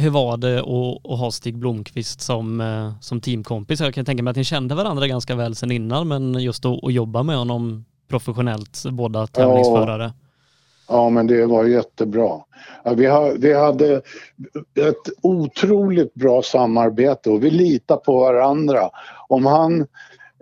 hur 0.00 0.10
var 0.10 0.36
det 0.36 0.60
att, 0.60 1.12
att 1.12 1.18
ha 1.18 1.30
Stig 1.30 1.58
Blomqvist 1.58 2.20
som, 2.20 2.60
eh, 2.60 2.92
som 3.00 3.20
teamkompis? 3.20 3.80
Jag 3.80 3.94
kan 3.94 4.04
tänka 4.04 4.22
mig 4.22 4.30
att 4.30 4.36
ni 4.36 4.44
kände 4.44 4.74
varandra 4.74 5.06
ganska 5.06 5.34
väl 5.34 5.54
sedan 5.54 5.70
innan, 5.70 6.08
men 6.08 6.34
just 6.34 6.64
att, 6.64 6.84
att 6.84 6.92
jobba 6.92 7.22
med 7.22 7.36
honom 7.36 7.84
professionellt, 8.08 8.82
båda 8.90 9.26
tävlingsförare. 9.26 10.12
Ja, 10.88 10.94
ja 10.96 11.10
men 11.10 11.26
det 11.26 11.46
var 11.46 11.64
jättebra. 11.64 12.40
Ja, 12.84 12.94
vi, 12.94 13.06
har, 13.06 13.32
vi 13.32 13.54
hade 13.54 13.96
ett 14.74 15.22
otroligt 15.22 16.14
bra 16.14 16.42
samarbete 16.42 17.30
och 17.30 17.44
vi 17.44 17.50
litar 17.50 17.96
på 17.96 18.18
varandra. 18.20 18.90
Om 19.28 19.46
han 19.46 19.86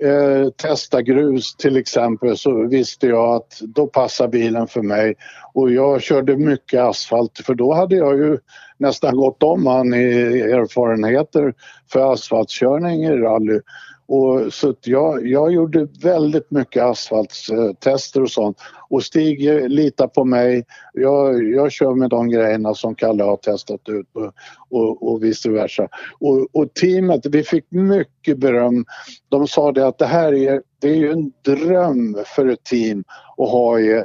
eh, 0.03 0.51
testa 0.51 1.03
grus 1.03 1.57
till 1.57 1.77
exempel 1.77 2.37
så 2.37 2.67
visste 2.67 3.07
jag 3.07 3.35
att 3.35 3.61
då 3.61 3.87
passar 3.87 4.29
bilen 4.29 4.67
för 4.67 4.83
mig. 4.83 5.15
Och 5.55 5.71
jag 5.71 6.03
körde 6.03 6.37
mycket 6.37 6.81
asfalt 6.81 7.39
för 7.39 7.55
då 7.55 7.75
hade 7.75 7.97
jag 7.97 8.19
ju 8.19 8.39
nästan 8.77 9.17
gått 9.17 9.43
om 9.43 9.67
han 9.67 9.95
i 9.95 10.41
erfarenheter 10.41 11.55
för 11.93 12.13
asfaltkörning 12.13 13.05
i 13.05 13.11
rally. 13.11 13.61
Och 14.09 14.53
så 14.55 14.75
jag, 14.83 15.27
jag 15.27 15.53
gjorde 15.53 15.89
väldigt 16.03 16.51
mycket 16.51 16.83
asfaltstester 16.83 18.23
och 18.23 18.31
sånt. 18.31 18.57
Och 18.91 19.03
Stig 19.03 19.71
litar 19.71 20.07
på 20.07 20.25
mig. 20.25 20.65
Jag, 20.93 21.49
jag 21.49 21.73
kör 21.73 21.95
med 21.95 22.11
de 22.11 22.29
grejerna 22.29 22.75
som 22.75 22.95
Kalle 22.95 23.25
har 23.25 23.37
testat 23.37 23.89
ut 23.89 24.07
och, 24.13 24.33
och, 24.71 25.13
och 25.13 25.25
vice 25.25 25.51
versa. 25.51 25.89
Och, 26.21 26.47
och, 26.53 26.75
teamet, 26.75 27.27
vi 27.27 27.43
fick 27.43 27.65
mycket 27.71 28.39
beröm. 28.39 28.85
De 29.29 29.49
sa 29.49 29.73
det 29.73 29.87
att 29.87 29.99
det 29.99 30.07
här 30.07 30.35
är, 30.35 30.63
det 30.81 30.89
är 30.89 30.95
ju 30.95 31.13
en 31.13 31.33
dröm 31.45 32.19
för 32.27 32.47
ett 32.47 32.65
team 32.65 33.05
att 33.37 33.51
ha 33.51 33.81
eh, 33.81 34.03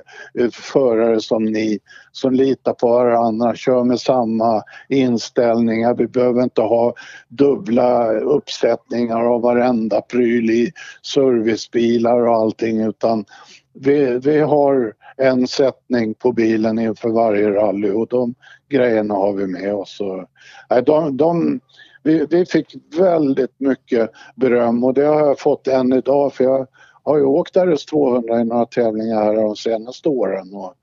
förare 0.51 1.21
som 1.21 1.45
ni 1.45 1.79
som 2.11 2.33
litar 2.33 2.73
på 2.73 2.87
varandra, 2.87 3.55
kör 3.55 3.83
med 3.83 3.99
samma 3.99 4.63
inställningar. 4.89 5.95
Vi 5.95 6.07
behöver 6.07 6.43
inte 6.43 6.61
ha 6.61 6.93
dubbla 7.27 8.13
uppsättningar 8.13 9.21
av 9.21 9.41
varenda 9.41 10.01
pryl 10.01 10.49
i 10.49 10.71
servicebilar 11.01 12.27
och 12.27 12.35
allting 12.35 12.81
utan 12.81 13.25
vi, 13.73 14.19
vi 14.19 14.39
har 14.39 14.93
en 15.17 15.47
sättning 15.47 16.13
på 16.13 16.31
bilen 16.31 16.79
inför 16.79 17.09
varje 17.09 17.49
rally 17.49 17.89
och 17.89 18.07
de 18.07 18.35
grejerna 18.69 19.13
har 19.13 19.33
vi 19.33 19.47
med 19.47 19.73
oss. 19.73 20.01
Och, 20.01 20.83
de, 20.83 21.17
de, 21.17 21.59
vi, 22.03 22.25
vi 22.29 22.45
fick 22.45 22.75
väldigt 22.99 23.59
mycket 23.59 24.11
beröm 24.35 24.83
och 24.83 24.93
det 24.93 25.05
har 25.05 25.19
jag 25.19 25.39
fått 25.39 25.67
än 25.67 25.93
idag 25.93 26.33
för 26.33 26.43
jag 26.43 26.67
har 27.03 27.17
ju 27.17 27.23
åkt 27.23 27.55
RS200 27.55 28.41
i 28.41 28.43
några 28.43 28.65
tävlingar 28.65 29.23
här 29.23 29.35
de 29.35 29.55
senaste 29.55 30.09
åren 30.09 30.53
och, 30.53 30.73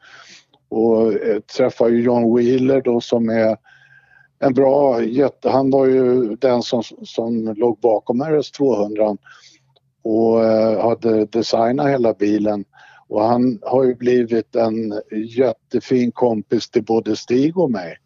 och 0.68 1.12
eh, 1.12 1.40
träffar 1.40 1.88
ju 1.88 2.02
John 2.02 2.36
Wheeler 2.36 2.82
då 2.82 3.00
som 3.00 3.28
är 3.28 3.56
en 4.38 4.54
bra 4.54 5.02
jätte, 5.02 5.50
han 5.50 5.70
var 5.70 5.86
ju 5.86 6.36
den 6.36 6.62
som, 6.62 6.82
som 7.02 7.54
låg 7.56 7.78
bakom 7.80 8.22
RS200 8.22 9.18
och 10.02 10.44
eh, 10.44 10.82
hade 10.82 11.24
designat 11.24 11.88
hela 11.88 12.12
bilen 12.12 12.64
och 13.10 13.22
han 13.24 13.58
har 13.62 13.84
ju 13.84 13.94
blivit 13.94 14.56
en 14.56 14.94
jättefin 15.36 16.12
kompis 16.12 16.70
till 16.70 16.84
både 16.84 17.16
Stig 17.16 17.58
och 17.58 17.70
mig. 17.70 17.96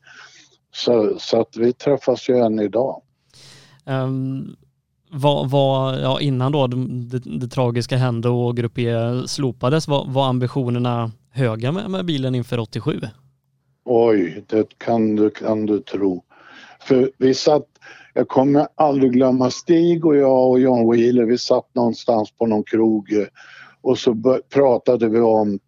Så, 0.72 1.18
så 1.18 1.40
att 1.40 1.56
vi 1.56 1.72
träffas 1.72 2.28
ju 2.28 2.36
än 2.38 2.60
idag. 2.60 3.02
Um, 3.84 4.56
vad, 5.10 5.50
vad, 5.50 6.00
ja, 6.00 6.20
innan 6.20 6.52
då 6.52 6.66
det, 6.66 7.18
det, 7.18 7.48
tragiska 7.48 7.96
hände 7.96 8.28
och 8.28 8.56
Grupp 8.56 8.78
E 8.78 8.94
slopades, 9.26 9.88
var, 9.88 10.04
var 10.08 10.28
ambitionerna 10.28 11.12
höga 11.30 11.72
med, 11.72 11.90
med 11.90 12.04
bilen 12.04 12.34
inför 12.34 12.58
87? 12.58 13.00
Oj, 13.84 14.44
det 14.46 14.78
kan 14.78 15.16
du, 15.16 15.30
kan 15.30 15.66
du 15.66 15.80
tro. 15.80 16.24
För 16.80 17.10
vi 17.18 17.34
satt, 17.34 17.66
jag 18.14 18.28
kommer 18.28 18.68
aldrig 18.74 19.12
glömma 19.12 19.50
Stig 19.50 20.06
och 20.06 20.16
jag 20.16 20.48
och 20.48 20.60
John 20.60 20.90
Wheeler, 20.90 21.24
vi 21.24 21.38
satt 21.38 21.74
någonstans 21.74 22.30
på 22.30 22.46
någon 22.46 22.64
krog 22.64 23.08
och 23.84 23.98
så 23.98 24.40
pratade 24.50 25.08
vi 25.08 25.20
om 25.20 25.58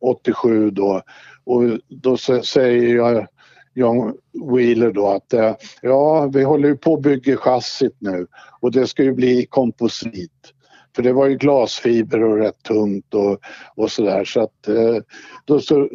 87 0.00 0.66
eh, 0.66 0.72
då 0.72 1.02
och 1.44 1.62
då 1.88 2.16
säger 2.42 2.96
jag 2.96 3.26
John 3.74 4.14
Wheeler 4.52 4.92
då 4.92 5.08
att 5.08 5.32
eh, 5.32 5.54
ja, 5.82 6.26
vi 6.26 6.42
håller 6.42 6.68
ju 6.68 6.76
på 6.76 6.94
att 6.94 7.02
bygga 7.02 7.36
chassit 7.36 7.96
nu 7.98 8.26
och 8.60 8.72
det 8.72 8.86
ska 8.86 9.02
ju 9.02 9.12
bli 9.12 9.46
komposit. 9.46 10.54
För 10.96 11.02
det 11.02 11.12
var 11.12 11.26
ju 11.26 11.36
glasfiber 11.36 12.24
och 12.24 12.36
rätt 12.36 12.62
tungt 12.62 13.14
och, 13.14 13.40
och 13.76 13.90
sådär 13.90 14.24
så 14.24 14.40
att 14.40 14.68
eh, 14.68 14.96
då, 15.44 15.60
så, 15.60 15.88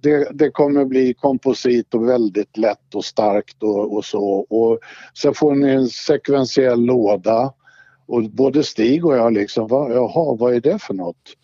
det, 0.00 0.28
det 0.32 0.50
kommer 0.50 0.84
bli 0.84 1.14
komposit 1.14 1.94
och 1.94 2.08
väldigt 2.08 2.56
lätt 2.56 2.94
och 2.94 3.04
starkt 3.04 3.62
och, 3.62 3.96
och 3.96 4.04
så. 4.04 4.24
Och 4.50 4.78
sen 5.14 5.34
får 5.34 5.54
ni 5.54 5.70
en 5.70 5.88
sekventiell 5.88 6.80
låda 6.80 7.52
och 8.08 8.30
både 8.30 8.64
Stig 8.64 9.06
och 9.06 9.16
jag 9.16 9.32
liksom, 9.32 9.66
va, 9.66 9.88
jaha 9.90 10.36
vad 10.36 10.54
är 10.54 10.60
det 10.60 10.82
för 10.82 10.94
något? 10.94 11.36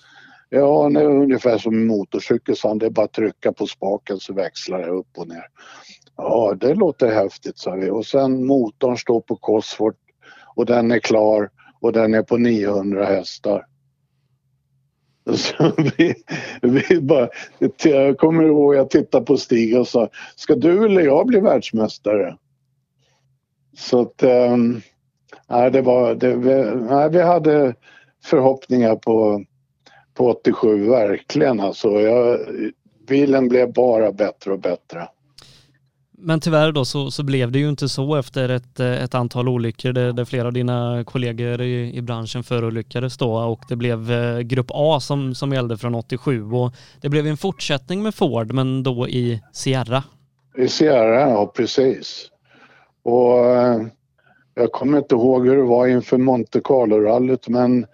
Ja, 0.48 0.90
det 0.94 1.00
är 1.00 1.04
ungefär 1.04 1.58
som 1.58 1.74
en 1.74 1.86
motorcykel 1.86 2.56
så 2.56 2.74
det 2.74 2.86
är 2.86 2.90
bara 2.90 3.04
att 3.04 3.12
trycka 3.12 3.52
på 3.52 3.66
spaken 3.66 4.20
så 4.20 4.32
växlar 4.32 4.78
det 4.78 4.90
upp 4.90 5.08
och 5.16 5.28
ner. 5.28 5.46
Ja, 6.16 6.54
det 6.60 6.74
låter 6.74 7.14
häftigt 7.14 7.58
sa 7.58 7.70
vi 7.74 7.90
och 7.90 8.06
sen 8.06 8.46
motorn 8.46 8.96
står 8.96 9.20
på 9.20 9.36
Cosworth 9.36 9.98
och 10.54 10.66
den 10.66 10.90
är 10.90 10.98
klar 10.98 11.50
och 11.80 11.92
den 11.92 12.14
är 12.14 12.22
på 12.22 12.36
900 12.36 13.04
hästar. 13.04 13.66
Så 15.34 15.72
vi, 15.96 16.14
vi 16.62 17.00
bara, 17.00 17.28
jag 17.84 18.18
kommer 18.18 18.44
ihåg 18.44 18.74
jag 18.74 18.90
tittade 18.90 19.24
på 19.24 19.36
Stig 19.36 19.78
och 19.78 19.88
sa, 19.88 20.08
ska 20.36 20.54
du 20.54 20.84
eller 20.84 21.02
jag 21.02 21.26
bli 21.26 21.40
världsmästare? 21.40 22.36
Så 23.76 24.00
att, 24.00 24.22
um, 24.22 24.80
nej, 25.48 25.70
det 25.70 25.82
var, 25.82 26.14
det, 26.14 26.36
vi, 26.36 26.54
nej, 26.90 27.10
vi 27.10 27.22
hade 27.22 27.74
förhoppningar 28.24 28.96
på, 28.96 29.44
på 30.14 30.30
87, 30.30 30.88
verkligen 30.88 31.60
alltså. 31.60 31.88
Jag, 31.88 32.38
bilen 33.08 33.48
blev 33.48 33.72
bara 33.72 34.12
bättre 34.12 34.52
och 34.52 34.60
bättre. 34.60 35.08
Men 36.18 36.40
tyvärr 36.40 36.72
då 36.72 36.84
så, 36.84 37.10
så 37.10 37.22
blev 37.22 37.52
det 37.52 37.58
ju 37.58 37.68
inte 37.68 37.88
så 37.88 38.16
efter 38.16 38.48
ett, 38.48 38.80
ett 38.80 39.14
antal 39.14 39.48
olyckor 39.48 39.92
där, 39.92 40.12
där 40.12 40.24
flera 40.24 40.46
av 40.46 40.52
dina 40.52 41.04
kollegor 41.04 41.60
i, 41.60 41.96
i 41.96 42.02
branschen 42.02 42.44
förolyckades 42.44 43.16
då 43.16 43.34
och 43.34 43.60
det 43.68 43.76
blev 43.76 44.12
eh, 44.12 44.38
grupp 44.38 44.66
A 44.68 45.00
som, 45.00 45.34
som 45.34 45.52
gällde 45.52 45.78
från 45.78 45.94
87 45.94 46.52
och 46.52 46.72
det 47.00 47.08
blev 47.08 47.26
en 47.26 47.36
fortsättning 47.36 48.02
med 48.02 48.14
Ford 48.14 48.52
men 48.52 48.82
då 48.82 49.08
i 49.08 49.40
Sierra. 49.52 50.02
I 50.58 50.68
Sierra, 50.68 51.20
ja 51.20 51.52
precis. 51.56 52.28
Och 53.02 53.46
eh, 53.46 53.80
jag 54.54 54.72
kommer 54.72 54.98
inte 54.98 55.14
ihåg 55.14 55.46
hur 55.46 55.56
det 55.56 55.62
var 55.62 55.86
inför 55.86 56.18
Monte 56.18 56.60
Carlo-rallyt 56.60 57.48
men 57.48 57.86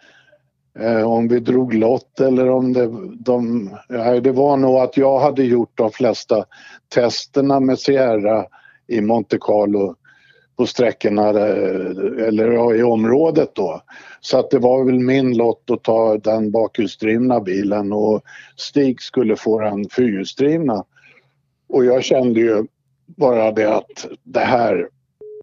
eh, 0.78 1.11
om 1.11 1.28
vi 1.28 1.40
drog 1.40 1.74
lott 1.74 2.20
eller 2.20 2.50
om 2.50 2.72
det, 2.72 2.90
de, 3.12 3.70
ja, 3.88 4.20
det 4.20 4.32
var 4.32 4.56
nog 4.56 4.76
att 4.76 4.96
jag 4.96 5.18
hade 5.18 5.42
gjort 5.42 5.72
de 5.74 5.90
flesta 5.90 6.44
testerna 6.94 7.61
med 7.61 7.78
Sierra 7.78 8.46
i 8.86 9.00
Monte 9.00 9.38
Carlo 9.40 9.96
på 10.56 10.66
sträckorna 10.66 11.28
eh, 11.28 12.26
eller 12.26 12.74
i 12.74 12.82
området 12.82 13.54
då. 13.54 13.82
Så 14.20 14.38
att 14.38 14.50
det 14.50 14.58
var 14.58 14.84
väl 14.84 14.98
min 14.98 15.36
lott 15.36 15.70
att 15.70 15.82
ta 15.82 16.16
den 16.16 16.50
bakhjulsdrivna 16.50 17.40
bilen 17.40 17.92
och 17.92 18.22
Stig 18.56 19.02
skulle 19.02 19.36
få 19.36 19.61
den 19.61 19.88
fyrhjulsdrivna. 19.88 20.84
Och 21.68 21.84
jag 21.84 22.04
kände 22.04 22.40
ju 22.40 22.64
bara 23.06 23.52
det 23.52 23.76
att 23.76 24.06
det 24.22 24.40
här, 24.40 24.88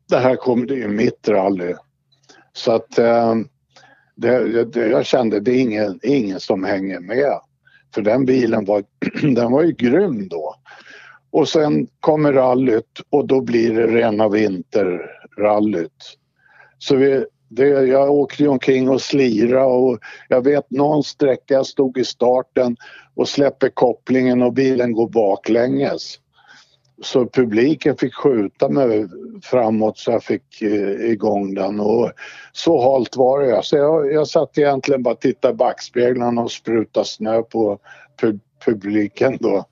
det 0.09 0.17
här 0.17 0.35
kommer, 0.35 0.65
det 0.65 0.83
är 0.83 0.87
mitt 0.87 1.27
rally. 1.27 1.73
Så 2.53 2.71
att 2.71 2.99
eh, 2.99 3.35
det, 4.15 4.63
det, 4.65 4.87
jag 4.87 5.05
kände 5.05 5.39
det 5.39 5.51
är 5.51 5.61
ingen, 5.61 5.99
ingen 6.03 6.39
som 6.39 6.63
hänger 6.63 6.99
med. 6.99 7.39
För 7.93 8.01
den 8.01 8.25
bilen 8.25 8.65
var, 8.65 8.83
den 9.35 9.51
var 9.51 9.63
ju 9.63 9.71
grym 9.71 10.27
då. 10.27 10.55
Och 11.31 11.49
sen 11.49 11.87
kommer 11.99 12.33
rallyt 12.33 13.01
och 13.09 13.27
då 13.27 13.41
blir 13.41 13.73
det 13.73 13.87
rena 13.87 14.29
vinterrallyt. 14.29 16.17
Så 16.77 16.95
vi, 16.95 17.25
det, 17.49 17.67
jag 17.67 18.11
åkte 18.11 18.47
omkring 18.47 18.89
och 18.89 19.01
slira 19.01 19.65
och 19.65 19.99
jag 20.29 20.43
vet 20.43 20.71
någon 20.71 21.03
sträcka 21.03 21.53
jag 21.53 21.65
stod 21.65 21.97
i 21.97 22.03
starten 22.03 22.75
och 23.15 23.29
släpper 23.29 23.69
kopplingen 23.69 24.41
och 24.41 24.53
bilen 24.53 24.91
går 24.91 25.09
baklänges. 25.09 26.19
Så 27.01 27.25
publiken 27.25 27.97
fick 27.97 28.13
skjuta 28.13 28.69
mig 28.69 29.07
framåt 29.43 29.97
så 29.97 30.11
jag 30.11 30.23
fick 30.23 30.61
eh, 30.61 31.11
igång 31.11 31.53
den 31.53 31.79
och 31.79 32.11
så 32.51 32.93
halt 32.93 33.15
var 33.15 33.41
det. 33.41 33.63
Så 33.63 33.75
jag, 33.75 34.13
jag 34.13 34.27
satt 34.27 34.57
egentligen 34.57 35.03
bara 35.03 35.13
och 35.13 35.19
tittade 35.19 35.53
i 35.53 35.57
backspeglarna 35.57 36.41
och 36.41 36.51
sprutade 36.51 37.05
snö 37.05 37.41
på 37.41 37.79
pu 38.21 38.39
publiken 38.65 39.37
då. 39.39 39.65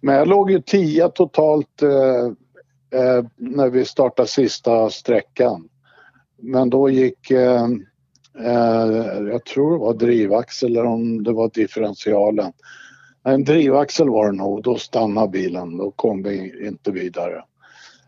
Men 0.00 0.14
jag 0.14 0.28
låg 0.28 0.50
ju 0.50 0.60
tia 0.60 1.08
totalt 1.08 1.82
eh, 1.82 2.26
eh, 3.00 3.24
när 3.36 3.70
vi 3.70 3.84
startade 3.84 4.28
sista 4.28 4.90
sträckan. 4.90 5.68
Men 6.36 6.70
då 6.70 6.90
gick, 6.90 7.30
eh, 7.30 7.64
eh 8.44 8.86
jag 9.30 9.44
tror 9.44 9.72
det 9.72 9.78
var 9.78 9.94
drivaxel 9.94 10.70
eller 10.70 10.84
om 10.84 11.24
det 11.24 11.32
var 11.32 11.50
differentialen. 11.54 12.52
En 13.28 13.44
drivaxel 13.44 14.08
var 14.08 14.26
det 14.26 14.36
nog, 14.36 14.62
då 14.62 14.76
stannade 14.76 15.28
bilen, 15.28 15.76
då 15.76 15.90
kom 15.90 16.22
vi 16.22 16.66
inte 16.66 16.90
vidare. 16.90 17.42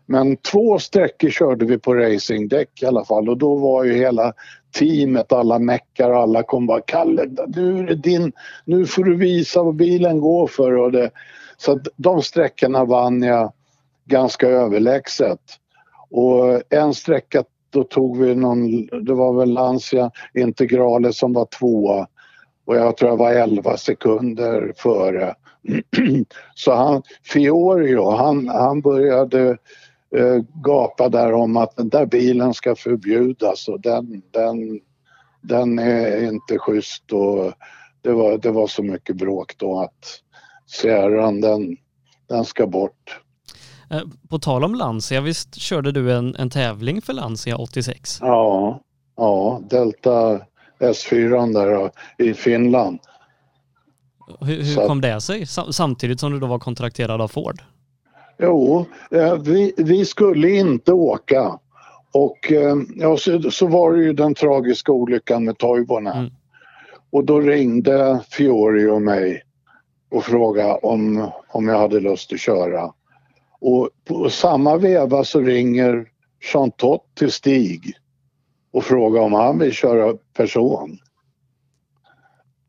Men 0.05 0.37
två 0.37 0.79
sträckor 0.79 1.29
körde 1.29 1.65
vi 1.65 1.77
på 1.77 1.93
racingdäck 1.95 2.83
i 2.83 2.85
alla 2.85 3.05
fall. 3.05 3.29
Och 3.29 3.37
då 3.37 3.55
var 3.55 3.83
ju 3.83 3.93
hela 3.93 4.33
teamet, 4.79 5.31
alla 5.31 5.59
meckar, 5.59 6.11
alla 6.11 6.43
kom 6.43 6.67
bara 6.67 6.81
“Kalle, 6.81 7.29
nu 7.47 7.79
är 7.79 7.83
det 7.83 7.95
din, 7.95 8.31
nu 8.65 8.85
får 8.85 9.03
du 9.03 9.15
visa 9.15 9.63
vad 9.63 9.75
bilen 9.75 10.19
går 10.19 10.47
för” 10.47 10.77
och 10.77 10.91
det, 10.91 11.11
så 11.57 11.71
att 11.71 11.87
de 11.95 12.21
sträckorna 12.21 12.85
vann 12.85 13.21
jag 13.21 13.53
ganska 14.05 14.47
överlägset. 14.47 15.39
Och 16.09 16.73
en 16.73 16.93
sträcka 16.93 17.43
då 17.69 17.83
tog 17.83 18.17
vi 18.17 18.35
någon, 18.35 18.85
det 18.85 19.13
var 19.13 19.33
väl 19.33 19.53
Lancia 19.53 20.11
Integrale 20.33 21.13
som 21.13 21.33
var 21.33 21.45
tvåa 21.45 22.07
och 22.71 22.77
jag 22.77 22.97
tror 22.97 23.11
jag 23.11 23.17
var 23.17 23.31
11 23.31 23.77
sekunder 23.77 24.73
före. 24.77 25.35
Så 26.55 26.73
han, 26.73 27.01
Fiorio, 27.23 28.09
han, 28.09 28.47
han 28.47 28.81
började 28.81 29.57
eh, 30.15 30.37
gapa 30.63 31.09
där 31.09 31.33
om 31.33 31.57
att 31.57 31.75
den 31.75 31.89
där 31.89 32.05
bilen 32.05 32.53
ska 32.53 32.75
förbjudas 32.75 33.67
och 33.67 33.81
den, 33.81 34.21
den, 34.31 34.79
den 35.41 35.79
är 35.79 36.23
inte 36.23 36.57
schysst 36.57 37.13
och 37.13 37.53
det 38.01 38.11
var, 38.11 38.37
det 38.37 38.51
var 38.51 38.67
så 38.67 38.83
mycket 38.83 39.15
bråk 39.15 39.53
då 39.57 39.79
att 39.79 40.19
Sierran 40.67 41.41
den, 41.41 41.77
den 42.29 42.45
ska 42.45 42.67
bort. 42.67 43.19
Eh, 43.89 44.01
på 44.29 44.39
tal 44.39 44.63
om 44.63 44.75
Lancia, 44.75 45.21
visst 45.21 45.55
körde 45.55 45.91
du 45.91 46.13
en, 46.13 46.35
en 46.35 46.49
tävling 46.49 47.01
för 47.01 47.13
Lancia 47.13 47.57
86? 47.57 48.17
Ja, 48.21 48.79
ja 49.15 49.61
Delta 49.69 50.41
S4 50.81 51.53
där 51.53 51.91
i 52.17 52.33
Finland. 52.33 52.99
Hur, 54.39 54.63
hur 54.63 54.87
kom 54.87 55.01
det 55.01 55.21
sig? 55.21 55.45
Samtidigt 55.71 56.19
som 56.19 56.31
du 56.31 56.39
då 56.39 56.47
var 56.47 56.59
kontrakterad 56.59 57.21
av 57.21 57.27
Ford? 57.27 57.61
Jo, 58.39 58.85
eh, 59.11 59.35
vi, 59.35 59.73
vi 59.77 60.05
skulle 60.05 60.49
inte 60.49 60.93
åka. 60.93 61.59
Och 62.13 62.51
eh, 62.51 62.75
ja, 62.95 63.17
så, 63.17 63.51
så, 63.51 63.67
var 63.67 63.93
det 63.93 64.03
ju 64.03 64.13
den 64.13 64.35
tragiska 64.35 64.91
olyckan 64.91 65.45
med 65.45 65.57
Toivonen. 65.57 66.17
Mm. 66.17 66.31
Och 67.11 67.25
då 67.25 67.39
ringde 67.39 68.19
Fiori 68.29 68.87
och 68.87 69.01
mig 69.01 69.43
och 70.11 70.23
frågade 70.23 70.73
om, 70.73 71.31
om 71.47 71.67
jag 71.67 71.79
hade 71.79 71.99
lust 71.99 72.33
att 72.33 72.39
köra. 72.39 72.93
Och 73.61 73.89
på 74.05 74.29
samma 74.29 74.77
veva 74.77 75.23
så 75.23 75.39
ringer 75.39 76.05
Jean 76.53 76.71
Tott 76.71 77.05
till 77.15 77.31
Stig 77.31 77.93
och 78.71 78.83
fråga 78.83 79.21
om 79.21 79.33
han 79.33 79.59
vill 79.59 79.73
köra 79.73 80.17
person. 80.33 80.99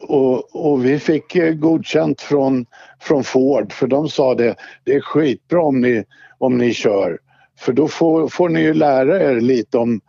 Och, 0.09 0.71
och, 0.71 0.85
vi 0.85 0.99
fick 0.99 1.37
eh, 1.37 1.55
godkänt 1.55 2.21
från, 2.21 2.67
från 3.01 3.25
Ford 3.25 3.73
för 3.73 3.87
de 3.87 4.09
sa 4.09 4.35
det, 4.35 4.57
det 4.85 4.95
är 4.95 5.01
skitbra 5.01 5.63
om 5.63 5.81
ni, 5.81 6.05
om 6.39 6.59
ni 6.59 6.75
kör. 6.75 7.19
För 7.59 7.73
då 7.73 7.89
får, 7.89 8.29
får 8.29 8.49
ni 8.49 8.61
ju 8.61 8.75
lära 8.75 9.23
er 9.23 9.41
lite 9.41 9.79
om, 9.79 10.01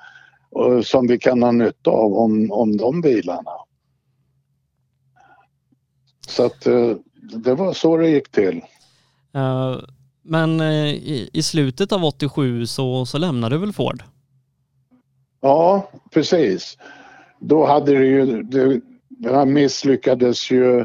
eh, 0.59 0.81
som 0.81 1.07
vi 1.07 1.19
kan 1.19 1.43
ha 1.43 1.51
nytta 1.51 1.91
av 1.91 2.13
om, 2.13 2.51
om 2.51 2.77
de 2.77 3.01
bilarna. 3.01 3.51
Så 6.27 6.45
att 6.45 6.67
eh, 6.67 6.91
det 7.13 7.55
var 7.55 7.73
så 7.73 7.97
det 7.97 8.09
gick 8.09 8.31
till. 8.31 8.61
Men 10.21 10.61
i, 10.61 11.29
i, 11.33 11.43
slutet 11.43 11.91
av 11.91 12.05
87 12.05 12.65
så, 12.65 13.05
så 13.05 13.17
lämnade 13.17 13.55
du 13.55 13.59
väl 13.59 13.73
Ford? 13.73 14.03
Ja, 15.43 15.89
precis. 16.11 16.77
Då 17.39 17.65
hade 17.65 17.99
det 17.99 18.05
ju, 18.05 18.43
det, 18.43 18.81
han 19.29 19.53
misslyckades 19.53 20.51
ju 20.51 20.79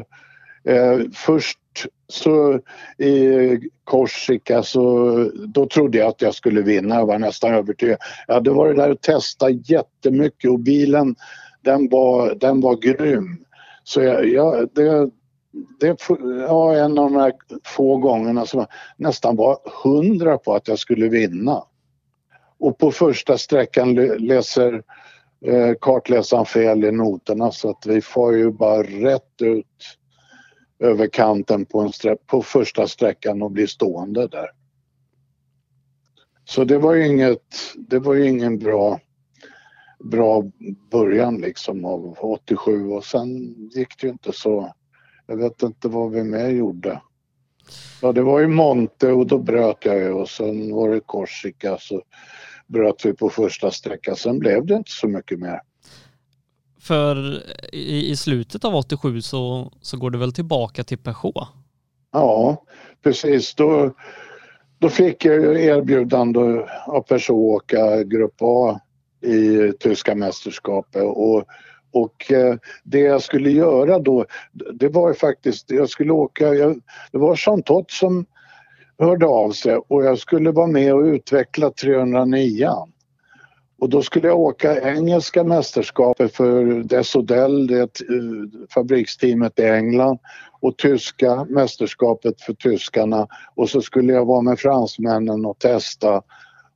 eh, 0.63 0.99
först 1.13 1.59
så 2.07 2.59
i 2.97 3.59
Korsika 3.83 4.63
så 4.63 5.15
då 5.47 5.65
trodde 5.65 5.97
jag 5.97 6.07
att 6.07 6.21
jag 6.21 6.33
skulle 6.33 6.61
vinna, 6.61 6.95
jag 6.95 7.05
var 7.05 7.19
nästan 7.19 7.53
övertygad. 7.53 7.97
Jag 8.27 8.33
hade 8.33 8.51
varit 8.51 8.77
där 8.77 8.91
och 8.91 9.01
testat 9.01 9.69
jättemycket 9.69 10.51
och 10.51 10.59
bilen 10.59 11.15
den 11.61 11.89
var, 11.89 12.35
den 12.35 12.61
var 12.61 12.75
grym. 12.75 13.45
Så 13.83 14.01
jag, 14.01 14.27
jag 14.27 14.69
det, 14.75 15.09
det 15.79 16.09
var 16.49 16.75
en 16.75 16.97
av 16.97 17.11
de 17.11 17.15
här 17.15 17.33
få 17.63 17.97
gångerna 17.97 18.45
som 18.45 18.59
jag 18.59 18.69
nästan 18.97 19.35
var 19.35 19.57
hundra 19.83 20.37
på 20.37 20.55
att 20.55 20.67
jag 20.67 20.79
skulle 20.79 21.09
vinna. 21.09 21.63
Och 22.59 22.77
på 22.77 22.91
första 22.91 23.37
sträckan 23.37 23.95
läser 23.95 24.83
eh, 25.45 25.73
kartläsaren 25.81 26.45
fel 26.45 26.83
i 26.83 26.91
noterna 26.91 27.51
så 27.51 27.69
att 27.69 27.85
vi 27.85 28.01
får 28.01 28.37
ju 28.37 28.51
bara 28.51 28.83
rätt 28.83 29.41
ut 29.41 29.97
över 30.79 31.07
kanten 31.07 31.65
på, 31.65 31.79
en 31.79 32.17
på 32.25 32.41
första 32.41 32.87
sträckan 32.87 33.41
och 33.41 33.51
blir 33.51 33.67
stående 33.67 34.27
där. 34.27 34.49
Så 36.45 36.63
det 36.63 36.77
var 36.77 36.93
ju 36.93 37.07
inget, 37.07 37.55
det 37.75 37.99
var 37.99 38.13
ju 38.13 38.27
ingen 38.27 38.59
bra, 38.59 38.99
bra 39.99 40.43
början 40.91 41.37
liksom 41.37 41.85
av 41.85 42.17
87 42.21 42.87
och 42.87 43.05
sen 43.05 43.29
gick 43.71 44.01
det 44.01 44.07
ju 44.07 44.11
inte 44.11 44.31
så 44.33 44.73
jag 45.29 45.37
vet 45.37 45.63
inte 45.63 45.87
vad 45.87 46.11
vi 46.11 46.23
mer 46.23 46.49
gjorde. 46.49 47.01
Ja, 48.01 48.11
det 48.11 48.21
var 48.21 48.39
ju 48.39 48.47
Monte 48.47 49.11
och 49.11 49.27
då 49.27 49.37
bröt 49.37 49.85
jag 49.85 49.97
ju 49.97 50.11
och 50.11 50.29
sen 50.29 50.73
var 50.73 50.89
det 50.89 50.99
Korsika 50.99 51.77
så 51.79 52.01
bröt 52.69 53.05
vi 53.05 53.13
på 53.13 53.29
första 53.29 53.71
sträckan. 53.71 54.15
Sen 54.15 54.39
blev 54.39 54.65
det 54.65 54.73
inte 54.73 54.91
så 54.91 55.07
mycket 55.07 55.39
mer. 55.39 55.61
För 56.79 57.43
i, 57.73 58.11
i 58.11 58.15
slutet 58.15 58.65
av 58.65 58.75
87 58.75 59.21
så, 59.21 59.71
så 59.81 59.97
går 59.97 60.09
du 60.09 60.17
väl 60.17 60.33
tillbaka 60.33 60.83
till 60.83 60.97
Peugeot? 60.97 61.47
Ja, 62.11 62.63
precis. 63.03 63.55
Då, 63.55 63.93
då 64.79 64.89
fick 64.89 65.25
jag 65.25 65.61
erbjudande 65.61 66.39
av 66.85 67.01
Peugeot 67.01 67.29
att 67.29 67.29
åka 67.29 68.03
Grupp 68.03 68.35
A 68.41 68.79
i 69.21 69.71
tyska 69.79 70.15
mästerskapet 70.15 71.03
och 71.03 71.45
och 71.91 72.31
eh, 72.31 72.55
det 72.83 72.99
jag 72.99 73.21
skulle 73.21 73.51
göra 73.51 73.99
då, 73.99 74.25
det 74.73 74.89
var 74.89 75.09
ju 75.09 75.15
faktiskt, 75.15 75.71
jag 75.71 75.89
skulle 75.89 76.11
åka, 76.11 76.53
jag, 76.53 76.81
det 77.11 77.17
var 77.17 77.39
Jean 77.45 77.63
Tott 77.63 77.91
som 77.91 78.25
hörde 78.99 79.25
av 79.25 79.51
sig 79.51 79.75
och 79.87 80.03
jag 80.03 80.19
skulle 80.19 80.51
vara 80.51 80.67
med 80.67 80.93
och 80.93 81.03
utveckla 81.03 81.71
309. 81.71 82.69
Och 83.79 83.89
då 83.89 84.01
skulle 84.01 84.27
jag 84.27 84.39
åka 84.39 84.81
engelska 84.81 85.43
mästerskapet 85.43 86.35
för 86.35 86.83
Desodel, 86.83 87.67
det 87.67 87.81
eh, 87.81 87.87
fabriksteamet 88.73 89.59
i 89.59 89.63
England 89.63 90.19
och 90.61 90.77
tyska 90.77 91.45
mästerskapet 91.49 92.41
för 92.41 92.53
tyskarna 92.53 93.27
och 93.55 93.69
så 93.69 93.81
skulle 93.81 94.13
jag 94.13 94.25
vara 94.25 94.41
med 94.41 94.59
fransmännen 94.59 95.45
och 95.45 95.59
testa 95.59 96.21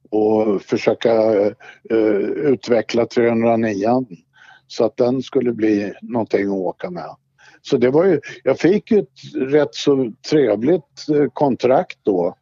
och 0.09 0.61
försöka 0.61 1.33
uh, 1.33 1.51
utveckla 2.35 3.05
309 3.05 4.05
så 4.67 4.85
att 4.85 4.97
den 4.97 5.21
skulle 5.21 5.53
bli 5.53 5.93
någonting 6.01 6.47
att 6.47 6.53
åka 6.53 6.89
med. 6.89 7.15
Så 7.65 7.77
det 7.77 7.89
var 7.89 8.05
ju, 8.05 8.19
jag 8.43 8.59
fick 8.59 8.91
ju 8.91 8.99
ett 8.99 9.51
rätt 9.51 9.75
så 9.75 10.11
trevligt 10.29 11.09
eh, 11.09 11.25
kontrakt 11.33 11.97
då. 12.03 12.35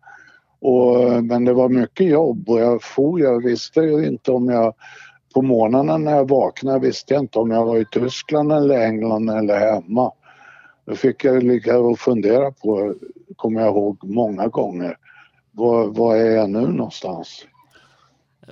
Och, 0.59 1.03
eh, 1.03 1.21
men 1.21 1.45
det 1.45 1.53
var 1.53 1.69
mycket 1.69 2.07
jobb 2.07 2.49
och 2.49 2.59
jag 2.59 2.83
for, 2.83 3.19
jag 3.19 3.43
visste 3.43 3.79
ju 3.79 4.07
inte 4.07 4.31
om 4.31 4.49
jag 4.49 4.73
på 5.33 5.41
morgnarna 5.41 5.97
när 5.97 6.15
jag 6.15 6.29
vaknade 6.29 6.79
visste 6.79 7.13
jag 7.13 7.23
inte 7.23 7.39
om 7.39 7.51
jag 7.51 7.65
var 7.65 7.77
i 7.77 7.85
Tyskland 7.91 8.51
eller 8.51 8.79
England 8.79 9.29
eller 9.29 9.59
hemma. 9.59 10.11
Då 10.85 10.95
fick 10.95 11.23
jag 11.23 11.43
ligga 11.43 11.77
och 11.77 11.99
fundera 11.99 12.51
på, 12.51 12.95
kommer 13.35 13.61
jag 13.61 13.69
ihåg 13.69 13.97
många 14.03 14.47
gånger, 14.47 14.97
var, 15.51 15.87
var 15.87 16.15
är 16.15 16.35
jag 16.35 16.49
nu 16.49 16.67
någonstans? 16.67 17.45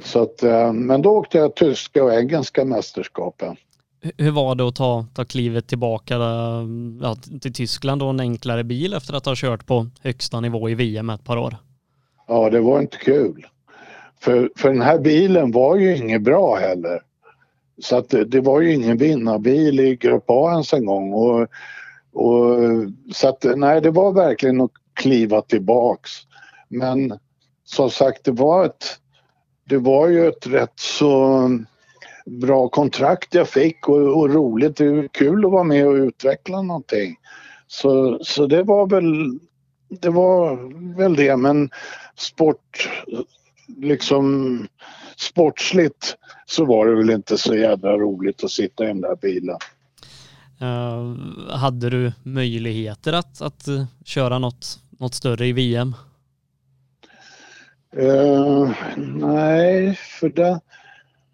Så 0.01 0.21
att, 0.21 0.43
eh, 0.43 0.73
men 0.73 1.01
då 1.01 1.09
åkte 1.09 1.37
jag 1.37 1.55
tyska 1.55 2.03
och 2.03 2.13
engelska 2.13 2.65
mästerskapen. 2.65 3.55
Hur 4.17 4.31
var 4.31 4.55
det 4.55 4.67
att 4.67 4.75
ta, 4.75 5.05
ta 5.13 5.25
klivet 5.25 5.67
tillbaka 5.67 6.15
eh, 6.15 6.65
ja, 7.01 7.15
till 7.41 7.53
Tyskland 7.53 8.03
och 8.03 8.09
en 8.09 8.19
enklare 8.19 8.63
bil 8.63 8.93
efter 8.93 9.13
att 9.13 9.25
ha 9.25 9.33
kört 9.35 9.65
på 9.65 9.87
högsta 10.01 10.39
nivå 10.39 10.69
i 10.69 10.75
VM 10.75 11.09
ett 11.09 11.23
par 11.23 11.37
år? 11.37 11.55
Ja, 12.27 12.49
det 12.49 12.59
var 12.59 12.79
inte 12.79 12.97
kul. 12.97 13.45
För, 14.19 14.51
för 14.55 14.69
den 14.69 14.81
här 14.81 14.99
bilen 14.99 15.51
var 15.51 15.75
ju 15.75 15.97
inget 15.97 16.21
bra 16.21 16.55
heller. 16.55 17.01
Så 17.81 17.97
att 17.97 18.09
det, 18.09 18.25
det 18.25 18.41
var 18.41 18.61
ju 18.61 18.73
ingen 18.73 18.97
vinnarbil 18.97 19.79
i 19.79 19.95
Grupp 19.95 20.25
A 20.27 20.51
ens 20.51 20.73
en 20.73 20.85
gång. 20.85 21.13
Och, 21.13 21.47
och, 22.13 22.57
så 23.13 23.27
att 23.27 23.45
nej, 23.55 23.81
det 23.81 23.91
var 23.91 24.11
verkligen 24.11 24.61
att 24.61 24.71
kliva 24.93 25.41
tillbaks. 25.41 26.11
Men 26.67 27.19
som 27.65 27.89
sagt, 27.89 28.23
det 28.23 28.31
var 28.31 28.65
ett, 28.65 28.99
det 29.69 29.77
var 29.77 30.07
ju 30.07 30.27
ett 30.27 30.47
rätt 30.47 30.79
så 30.79 31.39
bra 32.29 32.69
kontrakt 32.69 33.33
jag 33.33 33.49
fick 33.49 33.89
och, 33.89 34.19
och 34.19 34.29
roligt. 34.29 34.77
Det 34.77 34.85
är 34.85 35.07
kul 35.07 35.45
att 35.45 35.51
vara 35.51 35.63
med 35.63 35.87
och 35.87 35.93
utveckla 35.93 36.61
någonting. 36.61 37.15
Så, 37.67 38.19
så 38.21 38.45
det 38.45 38.63
var 38.63 38.87
väl 38.87 39.39
det 39.89 40.09
var 40.09 40.57
väl 40.97 41.15
det 41.15 41.37
men 41.37 41.69
sport 42.15 42.89
liksom 43.77 44.67
sportsligt 45.17 46.17
så 46.45 46.65
var 46.65 46.87
det 46.87 46.95
väl 46.95 47.09
inte 47.09 47.37
så 47.37 47.55
jävla 47.55 47.91
roligt 47.91 48.43
att 48.43 48.51
sitta 48.51 48.83
i 48.83 48.87
den 48.87 49.01
där 49.01 49.15
bilen. 49.15 49.57
Uh, 50.61 51.15
hade 51.55 51.89
du 51.89 52.11
möjligheter 52.23 53.13
att, 53.13 53.41
att 53.41 53.67
köra 54.05 54.39
något, 54.39 54.79
något 54.89 55.13
större 55.13 55.47
i 55.47 55.51
VM? 55.51 55.95
Uh, 57.97 58.05
eh, 58.05 58.71
nej, 58.97 59.95
för 59.95 60.29
det, 60.29 60.59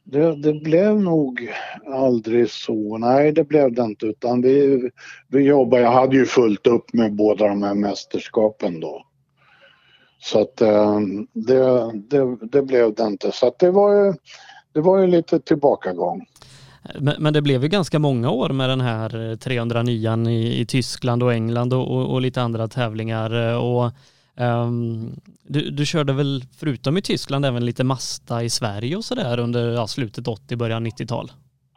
det, 0.06 0.36
det, 0.36 0.54
blev 0.54 1.02
nog 1.02 1.52
aldrig 1.94 2.50
så. 2.50 2.98
Nej, 2.98 3.32
det 3.32 3.44
blev 3.44 3.74
det 3.74 3.84
inte 3.84 4.06
utan 4.06 4.42
vi, 4.42 4.90
vi 5.28 5.44
jobbade, 5.44 5.84
jag 5.84 5.92
hade 5.92 6.16
ju 6.16 6.26
fullt 6.26 6.68
upp 6.68 6.94
med 6.94 7.16
båda 7.16 7.48
de 7.48 7.64
här 7.64 7.74
mästerskapen 7.74 8.80
då. 8.80 9.06
Så 10.20 10.42
att 10.42 10.62
eh, 10.62 11.00
det, 11.34 11.92
det, 12.10 12.38
det 12.52 12.62
blev 12.62 12.94
det 12.94 13.04
inte. 13.04 13.32
Så 13.32 13.48
att 13.48 13.60
det 13.60 13.72
var 13.72 13.94
ju, 13.94 14.14
det 14.74 14.82
var 14.82 15.00
ju 15.00 15.08
lite 15.08 15.40
tillbakagång. 15.40 16.26
Men, 17.00 17.16
men, 17.20 17.34
det 17.34 17.42
blev 17.42 17.64
ju 17.64 17.70
ganska 17.70 18.00
många 18.00 18.30
år 18.30 18.50
med 18.50 18.70
den 18.70 18.82
här 18.82 19.32
eh, 19.32 19.38
309 19.38 20.30
i, 20.30 20.62
i 20.62 20.66
Tyskland 20.66 21.24
och 21.24 21.34
England 21.34 21.74
och, 21.74 21.92
och, 21.92 22.14
och 22.14 22.22
lite 22.22 22.42
andra 22.42 22.68
tävlingar. 22.68 23.50
Eh, 23.50 23.56
och 23.56 23.92
Um, 24.38 25.16
du, 25.44 25.70
du, 25.72 25.86
körde 25.86 26.14
väl 26.14 26.44
förutom 26.58 26.98
i 26.98 27.02
Tyskland 27.02 27.46
även 27.46 27.66
lite 27.66 27.84
Masta 27.84 28.44
i 28.44 28.50
Sverige 28.50 28.96
och 28.96 29.06
sådär 29.06 29.40
under 29.40 29.72
ja, 29.72 29.88
slutet 29.88 30.28
80, 30.28 30.56
början 30.56 30.88
90-tal? 30.88 31.32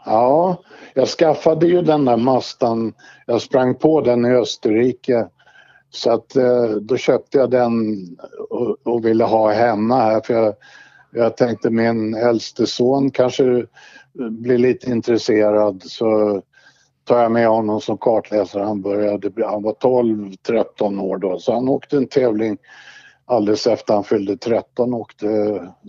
Ja, 0.04 0.62
jag 0.94 1.08
skaffade 1.08 1.66
ju 1.66 1.82
den 1.82 2.04
där 2.04 2.16
Mastan. 2.16 2.92
Jag 3.26 3.42
sprang 3.42 3.74
på 3.74 4.00
den 4.00 4.26
i 4.26 4.30
Österrike. 4.30 5.28
Så 5.90 6.10
att 6.10 6.36
eh, 6.36 6.70
då 6.80 6.96
köpte 6.96 7.38
jag 7.38 7.50
den 7.50 7.96
och, 8.50 8.76
och, 8.82 9.04
ville 9.04 9.24
ha 9.24 9.52
hemma 9.52 9.96
här 9.96 10.20
för 10.20 10.34
jag, 10.34 10.54
jag 11.10 11.36
tänkte 11.36 11.70
min 11.70 12.14
äldste 12.14 12.66
son 12.66 13.10
kanske 13.10 13.66
blir 14.14 14.58
lite 14.58 14.90
intresserad 14.90 15.82
så 15.86 16.42
tar 17.08 17.22
jag 17.22 17.32
med 17.32 17.48
honom 17.48 17.80
som 17.80 17.98
kartläsare. 17.98 18.64
Han, 18.64 18.82
började, 18.82 19.46
han 19.46 19.62
var 19.62 19.72
12-13 19.72 21.00
år 21.00 21.18
då 21.18 21.38
så 21.38 21.54
han 21.54 21.68
åkte 21.68 21.96
en 21.96 22.08
tävling 22.08 22.58
alldeles 23.24 23.66
efter 23.66 23.94
han 23.94 24.04
fyllde 24.04 24.36
13 24.36 24.94
åkte 24.94 25.26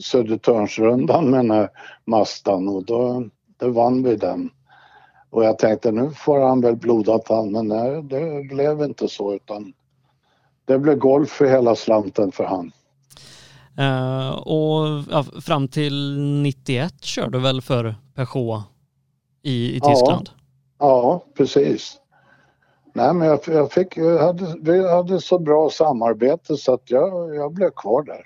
Södertörnsrundan 0.03 1.29
med 1.29 1.39
den 1.39 1.51
här 1.51 1.69
Mastan 2.05 2.67
och 2.67 2.85
då, 2.85 3.23
då 3.59 3.69
vann 3.69 4.03
vi 4.03 4.15
den. 4.15 4.49
Och 5.29 5.43
jag 5.43 5.59
tänkte 5.59 5.91
nu 5.91 6.11
får 6.11 6.39
han 6.39 6.61
väl 6.61 6.75
blodat 6.75 7.29
han 7.29 7.51
men 7.51 7.67
nej 7.67 8.03
det 8.03 8.47
blev 8.49 8.81
inte 8.81 9.07
så 9.07 9.33
utan 9.33 9.73
det 10.65 10.79
blev 10.79 10.97
golf 10.97 11.29
för 11.29 11.45
hela 11.45 11.75
slanten 11.75 12.31
för 12.31 12.43
han. 12.43 12.71
Uh, 13.79 14.29
och 14.29 15.03
ja, 15.11 15.23
fram 15.41 15.67
till 15.67 16.19
91 16.43 17.03
körde 17.03 17.37
du 17.37 17.39
väl 17.41 17.61
för 17.61 17.95
Peugeot 18.15 18.63
i, 19.43 19.75
i 19.75 19.79
Tyskland? 19.79 20.29
Ja. 20.33 20.38
Ja, 20.79 21.23
precis. 21.37 21.97
Nej, 22.93 23.13
men 23.13 23.27
jag, 23.27 23.39
jag, 23.47 23.71
fick, 23.71 23.97
jag 23.97 24.19
hade, 24.19 24.55
vi 24.61 24.89
hade 24.89 25.21
så 25.21 25.39
bra 25.39 25.69
samarbete 25.69 26.57
så 26.57 26.73
att 26.73 26.91
jag, 26.91 27.35
jag 27.35 27.53
blev 27.53 27.69
kvar 27.69 28.03
där. 28.03 28.25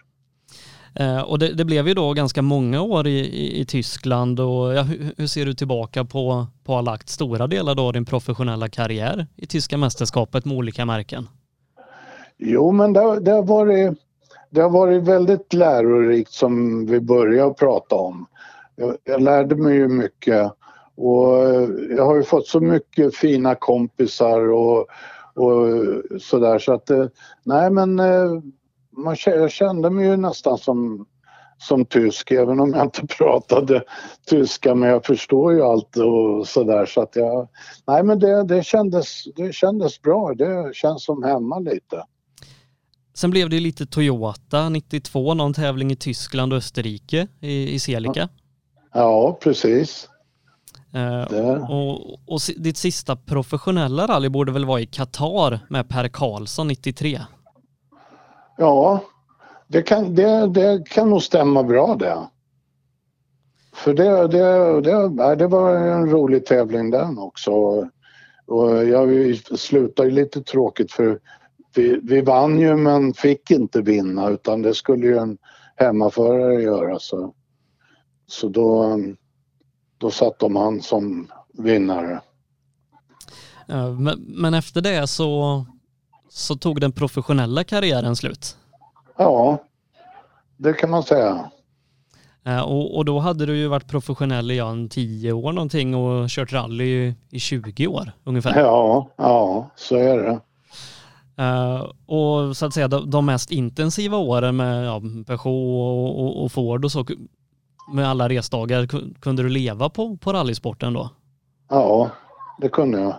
Eh, 0.96 1.22
och 1.22 1.40
det, 1.40 1.54
det, 1.54 1.66
blev 1.66 1.88
ju 1.88 1.94
då 1.94 2.14
ganska 2.14 2.42
många 2.42 2.82
år 2.82 3.08
i, 3.08 3.20
i, 3.20 3.62
i 3.62 3.66
Tyskland 3.66 4.40
och 4.40 4.74
ja, 4.74 4.82
hur, 4.82 5.14
hur, 5.18 5.28
ser 5.28 5.46
du 5.46 5.54
tillbaka 5.54 6.06
på, 6.06 6.48
på 6.64 6.74
att 6.74 6.78
ha 6.78 6.82
lagt 6.82 7.10
stora 7.10 7.48
delar 7.48 7.76
då 7.76 7.92
din 7.92 8.06
professionella 8.06 8.70
karriär 8.70 9.28
i 9.36 9.46
tyska 9.46 9.78
mästerskapet 9.78 10.46
med 10.46 10.58
olika 10.58 10.86
märken? 10.86 11.28
Jo, 12.38 12.72
men 12.72 12.94
det, 12.94 13.20
det, 13.20 13.32
har 13.32 13.44
varit, 13.44 13.98
det 14.50 14.62
har 14.62 14.70
varit 14.70 15.04
väldigt 15.04 15.54
lärorikt 15.54 16.32
som 16.32 16.86
vi 16.86 17.00
började 17.00 17.54
prata 17.54 17.96
om. 17.96 18.26
Jag, 18.76 18.98
jag 19.04 19.22
lärde 19.22 19.56
mig 19.56 19.76
ju 19.76 19.88
mycket 19.88 20.52
och 20.96 21.38
eh, 21.38 21.70
jag 21.90 22.06
har 22.06 22.16
ju 22.16 22.24
fått 22.24 22.48
så 22.48 22.60
mycket 22.60 23.16
fina 23.16 23.56
kompisar 23.56 24.52
och, 24.52 24.88
och 25.34 25.68
sådär 26.22 26.60
så 26.60 26.74
att 26.74 26.90
eh, 26.90 27.06
nej 27.44 27.72
men 27.72 28.00
eh, 28.00 28.42
man, 28.98 29.16
jag 29.26 29.52
kände 29.52 29.90
mig 29.90 30.06
ju 30.06 30.18
nästan 30.18 30.58
som, 30.58 31.06
som 31.58 31.86
tysk 31.86 32.32
även 32.32 32.60
om 32.60 32.74
jag 32.74 32.86
inte 32.86 33.08
pratade 33.18 33.84
tyska 34.26 34.76
men 34.76 34.90
jag 34.90 35.06
förstår 35.06 35.54
ju 35.54 35.62
allt 35.62 35.98
och 35.98 36.48
sådär 36.48 36.86
så 36.86 37.02
att 37.02 37.16
jag 37.16 37.48
nej 37.88 38.04
men 38.04 38.20
det, 38.20 38.44
det, 38.44 38.64
kändes, 38.64 39.24
det 39.36 39.54
kändes 39.54 40.02
bra. 40.02 40.34
Det 40.34 40.76
känns 40.76 41.06
som 41.06 41.24
hemma 41.24 41.60
lite. 41.60 42.04
Sen 43.16 43.32
blev 43.32 43.50
det 43.50 43.60
lite 43.60 43.86
Toyota 43.86 44.70
92, 44.70 45.34
någon 45.34 45.54
tävling 45.54 45.92
i 45.92 45.96
Tyskland 45.96 46.54
och 46.54 46.58
Österrike 46.58 47.28
i, 47.40 47.74
i 47.74 47.80
Selika. 47.80 48.30
Ja, 48.94 49.38
precis. 49.42 50.10
Uh, 50.96 51.72
och, 51.72 52.14
och, 52.14 52.40
ditt 52.58 52.78
sista 52.78 53.16
professionella 53.16 54.08
rally 54.08 54.30
borde 54.30 54.52
väl 54.52 54.66
vara 54.66 54.80
i 54.80 54.86
Qatar 54.86 55.60
med 55.70 55.90
Per 55.90 56.08
Karlsson 56.08 56.68
93? 56.68 57.20
Ja, 58.58 59.04
det 59.68 59.82
kan, 59.82 60.16
det, 60.16 60.48
det 60.48 60.90
kan 60.90 61.10
nog 61.10 61.24
stämma 61.24 61.64
bra 61.64 61.96
det. 61.96 62.18
För 63.74 63.94
det, 63.94 64.28
det, 64.28 64.82
det, 64.82 65.36
det 65.36 65.48
var 65.48 65.76
en 65.76 66.10
rolig 66.10 66.46
tävling 66.46 66.92
den 66.92 67.20
också. 67.20 67.52
Och 68.46 68.86
jag 68.88 69.36
slutade 69.60 70.12
lite 70.12 70.42
tråkigt 70.42 70.92
för 70.92 71.20
vi, 71.76 72.00
vi 72.04 72.22
vann 72.22 72.60
ju 72.60 72.76
men 72.76 73.14
fick 73.14 73.52
inte 73.52 73.82
vinna 73.82 74.30
utan 74.30 74.62
det 74.62 74.74
skulle 74.74 75.08
ju 75.08 75.18
en 75.18 75.38
hemmaförare 75.76 76.62
göra 76.62 77.00
så, 77.00 77.34
så 78.28 78.48
då 78.48 79.00
då 80.04 80.12
satt 80.12 80.40
de 80.40 80.56
han 80.56 80.82
som 80.82 81.32
vinnare. 81.54 82.22
Men, 84.00 84.26
men 84.28 84.54
efter 84.54 84.82
det 84.82 85.08
så, 85.08 85.66
så 86.30 86.56
tog 86.56 86.82
den 86.82 86.92
professionella 86.92 87.64
karriären 87.64 88.16
slut? 88.16 88.58
Ja, 89.18 89.64
det 90.58 90.74
kan 90.74 90.90
man 90.90 91.04
säga. 91.04 91.52
Och, 92.66 92.98
och, 92.98 93.06
då 93.06 93.20
hade 93.20 93.46
du 93.46 93.58
ju 93.58 93.68
varit 93.68 93.88
professionell 93.88 94.52
i 94.52 94.60
en 94.60 94.90
tio 94.90 95.32
år 95.32 95.54
någonting 95.54 95.96
och 95.96 96.30
kört 96.30 96.54
rally 96.54 97.14
i 97.30 97.40
20 97.40 97.88
år 97.88 98.12
ungefär. 98.24 98.60
Ja, 98.60 99.10
ja, 99.18 99.70
så 99.76 99.96
är 99.96 100.18
det. 100.18 100.40
Uh, 101.44 101.92
och 102.06 102.58
så 102.58 102.66
att 102.66 102.74
säga 102.74 102.88
de, 102.88 103.10
de 103.10 103.26
mest 103.26 103.52
intensiva 103.52 104.18
åren 104.18 104.56
med 104.56 104.86
ja, 104.86 105.02
Peugeot 105.28 105.46
och, 105.46 106.20
och, 106.24 106.44
och, 106.44 106.52
Ford 106.52 106.86
och 106.86 106.92
så 106.92 107.06
med 107.92 108.10
alla 108.10 108.30
resdagar, 108.30 108.88
kunde 109.20 109.44
du 109.44 109.50
leva 109.50 109.90
på, 109.90 110.18
på 110.18 110.34
rallysporten 110.34 110.94
då? 110.94 111.10
Ja, 111.70 112.12
det 112.62 112.70
kunde 112.70 113.00
jag. 113.00 113.16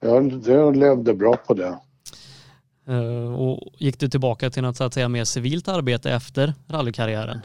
Jag, 0.00 0.42
jag 0.46 0.76
levde 0.76 1.14
bra 1.14 1.36
på 1.36 1.54
det. 1.54 1.78
Uh, 2.88 3.34
och 3.34 3.72
gick 3.78 4.00
du 4.00 4.08
tillbaka 4.08 4.50
till 4.50 4.62
något 4.62 4.76
så 4.76 4.84
att 4.84 4.94
säga 4.94 5.08
mer 5.08 5.24
civilt 5.24 5.68
arbete 5.68 6.12
efter 6.12 6.54
rallykarriären? 6.68 7.40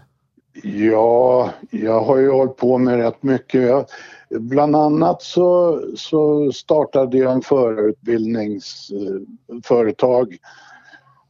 Ja, 0.63 1.49
jag 1.71 2.01
har 2.01 2.17
ju 2.17 2.31
hållit 2.31 2.57
på 2.57 2.77
med 2.77 2.97
rätt 2.97 3.23
mycket. 3.23 3.61
Jag, 3.61 3.85
bland 4.29 4.75
annat 4.75 5.21
så, 5.21 5.81
så 5.95 6.51
startade 6.51 7.17
jag 7.17 7.33
en 7.33 7.41
förarutbildningsföretag 7.41 10.37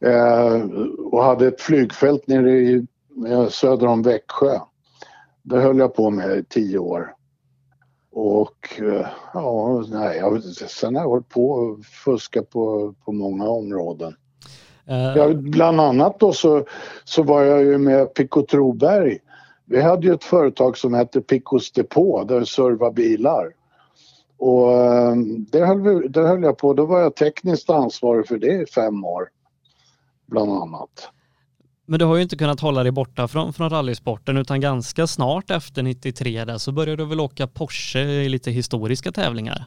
eh, 0.00 0.62
och 1.12 1.24
hade 1.24 1.46
ett 1.46 1.60
flygfält 1.60 2.26
nere 2.26 2.50
i 2.50 2.74
eh, 2.74 2.82
söder 3.50 3.86
om 3.86 4.02
Växjö. 4.02 4.60
Det 5.42 5.60
höll 5.60 5.78
jag 5.78 5.94
på 5.94 6.10
med 6.10 6.38
i 6.38 6.44
tio 6.44 6.78
år. 6.78 7.14
Och 8.10 8.80
eh, 8.80 9.06
ja, 9.34 9.84
nej, 9.88 10.18
jag, 10.18 10.42
sen 10.42 10.94
har 10.94 11.02
jag 11.02 11.08
hållit 11.08 11.28
på 11.28 11.50
och 11.50 11.84
fuskat 11.84 12.50
på, 12.50 12.94
på 13.04 13.12
många 13.12 13.48
områden. 13.48 14.16
Uh... 14.90 15.16
Ja, 15.16 15.34
bland 15.34 15.80
annat 15.80 16.20
då 16.20 16.32
så, 16.32 16.64
så 17.04 17.22
var 17.22 17.42
jag 17.42 17.62
ju 17.62 17.78
med 17.78 18.14
Pico 18.14 18.42
Troberg. 18.42 19.18
Vi 19.64 19.80
hade 19.80 20.06
ju 20.06 20.14
ett 20.14 20.24
företag 20.24 20.78
som 20.78 20.94
hette 20.94 21.20
Picos 21.20 21.72
Depot 21.72 22.28
där 22.28 22.40
vi 22.40 22.46
servade 22.46 22.94
bilar. 22.94 23.52
Och 24.38 24.72
eh, 24.72 25.16
det 25.52 25.66
höll, 25.66 25.80
vi, 25.80 26.08
det 26.08 26.20
höll 26.20 26.42
jag 26.42 26.58
på, 26.58 26.74
då 26.74 26.86
var 26.86 27.00
jag 27.00 27.16
tekniskt 27.16 27.70
ansvarig 27.70 28.26
för 28.26 28.38
det 28.38 28.62
i 28.62 28.66
fem 28.66 29.04
år. 29.04 29.28
Bland 30.26 30.52
annat. 30.52 31.10
Men 31.90 31.98
du 31.98 32.04
har 32.04 32.16
ju 32.16 32.22
inte 32.22 32.36
kunnat 32.36 32.60
hålla 32.60 32.82
dig 32.82 32.92
borta 32.92 33.28
från, 33.28 33.52
från 33.52 33.70
rallysporten 33.70 34.36
utan 34.36 34.60
ganska 34.60 35.06
snart 35.06 35.50
efter 35.50 35.82
93 35.82 36.44
där 36.44 36.58
så 36.58 36.72
började 36.72 37.02
du 37.02 37.08
väl 37.08 37.20
åka 37.20 37.46
Porsche 37.46 37.98
i 37.98 38.28
lite 38.28 38.50
historiska 38.50 39.12
tävlingar? 39.12 39.64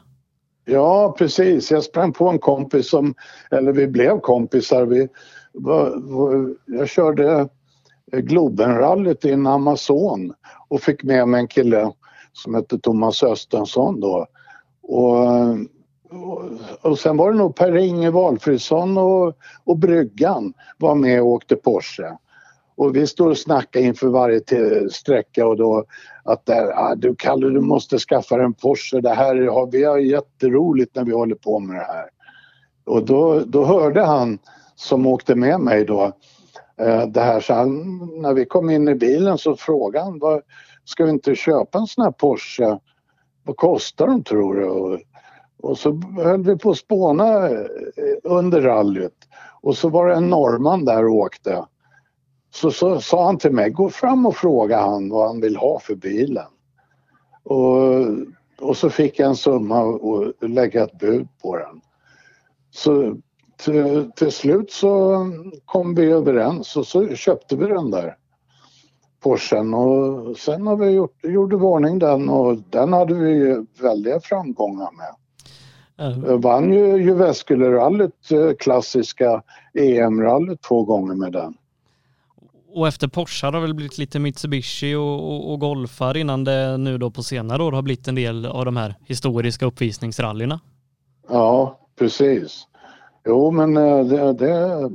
Ja, 0.64 1.14
precis. 1.18 1.70
Jag 1.70 1.84
sprang 1.84 2.12
på 2.12 2.28
en 2.28 2.38
kompis 2.38 2.90
som, 2.90 3.14
eller 3.50 3.72
vi 3.72 3.86
blev 3.86 4.20
kompisar. 4.20 4.86
Vi, 4.86 5.08
jag 6.66 6.88
körde 6.88 7.48
Globenrallyt 8.12 9.24
i 9.24 9.30
en 9.30 9.46
Amazon 9.46 10.32
och 10.68 10.80
fick 10.80 11.02
med 11.02 11.28
mig 11.28 11.40
en 11.40 11.48
kille 11.48 11.92
som 12.32 12.54
hette 12.54 12.78
Thomas 12.78 13.22
Östensson 13.22 14.00
då. 14.00 14.26
Och, 14.82 15.16
och, 16.12 16.42
och 16.80 16.98
sen 16.98 17.16
var 17.16 17.32
det 17.32 17.38
nog 17.38 17.56
Per-Inge 17.56 18.10
Valfridsson 18.10 18.98
och, 18.98 19.36
och 19.64 19.78
Bryggan 19.78 20.52
var 20.78 20.94
med 20.94 21.20
och 21.20 21.26
åkte 21.26 21.56
Porsche. 21.56 22.16
Och 22.76 22.96
vi 22.96 23.06
står 23.06 23.30
och 23.30 23.38
snackar 23.38 23.80
inför 23.80 24.08
varje 24.08 24.40
sträcka 24.90 25.46
och 25.46 25.56
då 25.56 25.84
att 26.24 26.46
där, 26.46 26.72
ah, 26.74 26.94
du 26.94 27.14
Kalle 27.14 27.48
du 27.48 27.60
måste 27.60 27.98
skaffa 27.98 28.42
en 28.42 28.54
Porsche, 28.54 29.00
det 29.00 29.14
här 29.14 29.46
har 29.46 29.66
vi 29.66 29.84
har 29.84 29.98
jätteroligt 29.98 30.96
när 30.96 31.04
vi 31.04 31.12
håller 31.12 31.34
på 31.34 31.58
med 31.58 31.76
det 31.76 31.84
här. 31.84 32.08
Och 32.84 33.04
då, 33.04 33.40
då 33.40 33.64
hörde 33.64 34.04
han 34.04 34.38
som 34.74 35.06
åkte 35.06 35.34
med 35.34 35.60
mig 35.60 35.84
då 35.84 36.12
eh, 36.80 37.06
det 37.06 37.20
här 37.20 37.40
så 37.40 37.54
han, 37.54 37.98
när 38.22 38.34
vi 38.34 38.44
kom 38.44 38.70
in 38.70 38.88
i 38.88 38.94
bilen 38.94 39.38
så 39.38 39.56
frågade 39.56 40.04
han 40.04 40.20
ska 40.84 41.04
vi 41.04 41.10
inte 41.10 41.34
köpa 41.34 41.78
en 41.78 41.86
sån 41.86 42.04
här 42.04 42.12
Porsche? 42.12 42.78
Vad 43.44 43.56
kostar 43.56 44.06
de 44.06 44.24
tror 44.24 44.54
du? 44.54 44.98
Och, 45.62 45.78
så 45.78 46.00
höll 46.16 46.42
vi 46.42 46.58
på 46.58 46.70
att 46.70 46.78
spåna 46.78 47.48
eh, 47.48 47.64
under 48.24 48.62
rallyt 48.62 49.28
och 49.62 49.76
så 49.76 49.88
var 49.88 50.08
det 50.08 50.14
en 50.14 50.30
norrman 50.30 50.84
där 50.84 51.04
och 51.06 51.14
åkte 51.14 51.64
så, 52.54 52.70
så 52.70 53.00
sa 53.00 53.24
han 53.24 53.38
till 53.38 53.52
mig, 53.52 53.70
gå 53.70 53.88
fram 53.88 54.26
och 54.26 54.36
fråga 54.36 54.80
han 54.80 55.08
vad 55.08 55.26
han 55.26 55.40
vill 55.40 55.56
ha 55.56 55.78
för 55.80 55.94
bilen. 55.94 56.46
Och, 57.42 57.78
och 58.60 58.76
så 58.76 58.90
fick 58.90 59.18
jag 59.18 59.28
en 59.28 59.36
summa 59.36 59.82
och 59.82 60.32
lägga 60.40 60.84
ett 60.84 60.98
bud 60.98 61.28
på 61.42 61.56
den. 61.56 61.80
Så 62.70 63.16
till, 63.56 64.10
till 64.16 64.32
slut 64.32 64.70
så 64.70 65.18
kom 65.64 65.94
vi 65.94 66.10
överens 66.10 66.76
och 66.76 66.86
så 66.86 67.08
köpte 67.08 67.56
vi 67.56 67.66
den 67.66 67.90
där 67.90 68.16
Porschen 69.22 69.74
och 69.74 70.36
sen 70.36 70.66
har 70.66 70.76
vi 70.76 70.90
gjort, 70.90 71.24
gjorde 71.24 71.56
vi 71.56 71.62
ordning 71.62 71.98
den 71.98 72.28
och 72.28 72.56
den 72.70 72.92
hade 72.92 73.14
vi 73.14 73.64
väldiga 73.80 74.20
framgångar 74.20 74.90
med. 74.92 75.21
Mm. 75.98 76.40
Vann 76.40 76.72
ju 76.72 76.96
Jyväskylärallyt, 76.96 78.30
eh, 78.30 78.52
klassiska 78.58 79.42
EM-rallyt 79.74 80.62
två 80.62 80.84
gånger 80.84 81.14
med 81.14 81.32
den. 81.32 81.54
Och 82.74 82.88
efter 82.88 83.08
Porsche 83.08 83.46
har 83.46 83.52
det 83.52 83.60
väl 83.60 83.74
blivit 83.74 83.98
lite 83.98 84.18
Mitsubishi 84.18 84.94
och, 84.94 85.14
och, 85.14 85.52
och 85.52 85.60
Golfar 85.60 86.16
innan 86.16 86.44
det 86.44 86.76
nu 86.76 86.98
då 86.98 87.10
på 87.10 87.22
senare 87.22 87.62
år 87.62 87.72
har 87.72 87.82
blivit 87.82 88.08
en 88.08 88.14
del 88.14 88.46
av 88.46 88.64
de 88.64 88.76
här 88.76 88.94
historiska 89.04 89.66
uppvisningsrallyna. 89.66 90.60
Ja, 91.28 91.78
precis. 91.98 92.66
Jo, 93.26 93.50
men 93.50 93.76
eh, 93.76 94.04
det, 94.04 94.32
det 94.32 94.90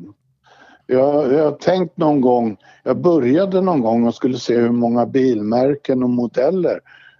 jag, 0.87 1.33
jag 1.33 1.43
har 1.43 1.51
tänkt 1.51 1.97
någon 1.97 2.21
gång, 2.21 2.57
jag 2.83 3.01
började 3.01 3.61
någon 3.61 3.81
gång 3.81 4.07
och 4.07 4.15
skulle 4.15 4.37
se 4.37 4.57
hur 4.57 4.71
många 4.71 5.05
bilmärken 5.05 6.03
och 6.03 6.09
modeller 6.09 6.79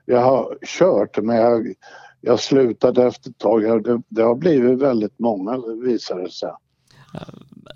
jag 0.09 0.21
har 0.21 0.57
kört 0.65 1.17
men 1.21 1.35
jag, 1.35 1.73
jag 2.21 2.39
slutade 2.39 3.03
efter 3.03 3.29
ett 3.29 3.37
tag. 3.37 3.83
Det, 3.83 4.01
det 4.09 4.21
har 4.21 4.35
blivit 4.35 4.79
väldigt 4.79 5.19
många 5.19 5.61
visar 5.83 6.19
det 6.19 6.31
sig. 6.31 6.51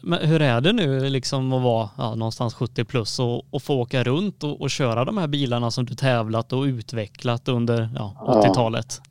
Men 0.02 0.20
hur 0.28 0.42
är 0.42 0.62
det 0.62 0.74
nu 0.74 1.10
liksom 1.10 1.54
att 1.54 1.64
vara 1.64 1.90
ja, 1.98 2.16
någonstans 2.16 2.54
70 2.54 2.86
plus 2.86 3.20
och, 3.20 3.54
och 3.54 3.62
få 3.62 3.82
åka 3.82 4.04
runt 4.04 4.44
och, 4.44 4.62
och, 4.62 4.70
köra 4.70 5.06
de 5.06 5.18
här 5.18 5.28
bilarna 5.28 5.72
som 5.72 5.86
du 5.86 5.96
tävlat 5.96 6.54
och 6.54 6.64
utvecklat 6.64 7.48
under 7.48 7.90
ja, 7.96 8.44
80-talet? 8.46 9.02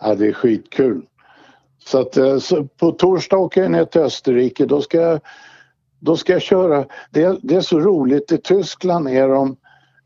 Ja. 0.00 0.08
ja. 0.08 0.14
det 0.14 0.26
är 0.26 0.32
skitkul. 0.32 1.02
Så 1.84 2.00
att 2.00 2.16
eh, 2.16 2.38
så 2.38 2.64
på 2.64 2.92
torsdag 2.92 3.36
åker 3.36 3.62
jag 3.62 3.70
ner 3.70 3.84
till 3.84 4.00
Österrike. 4.00 4.66
Då 4.66 4.82
ska 4.82 5.00
jag, 5.00 5.20
då 5.98 6.16
ska 6.16 6.32
jag 6.32 6.42
köra. 6.42 6.86
Det, 7.10 7.38
det 7.42 7.56
är 7.56 7.60
så 7.60 7.80
roligt. 7.80 8.32
I 8.32 8.38
Tyskland 8.38 9.08
är 9.08 9.28
de, 9.28 9.56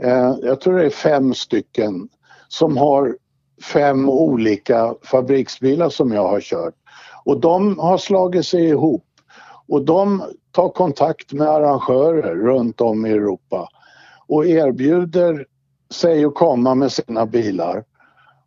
eh, 0.03 0.35
jag 0.43 0.61
tror 0.61 0.79
det 0.79 0.87
är 0.87 0.91
fem 0.91 1.35
stycken 1.35 2.09
som 2.49 2.77
har 2.77 3.16
fem 3.73 4.09
olika 4.09 4.95
fabriksbilar 5.03 5.89
som 5.89 6.12
jag 6.12 6.29
har 6.29 6.41
kört. 6.41 6.75
Och 7.25 7.41
de 7.41 7.79
har 7.79 7.99
slagit 7.99 8.47
sig 8.47 8.69
ihop 8.69 9.05
och 9.69 9.85
de 9.85 10.23
tar 10.51 10.69
kontakt 10.69 11.33
med 11.33 11.49
arrangörer 11.49 12.35
runt 12.35 12.81
om 12.81 13.07
i 13.07 13.11
Europa 13.11 13.69
och 14.27 14.47
erbjuder 14.47 15.47
sig 15.91 16.25
att 16.25 16.35
komma 16.35 16.75
med 16.75 16.93
sina 16.93 17.27
bilar 17.27 17.85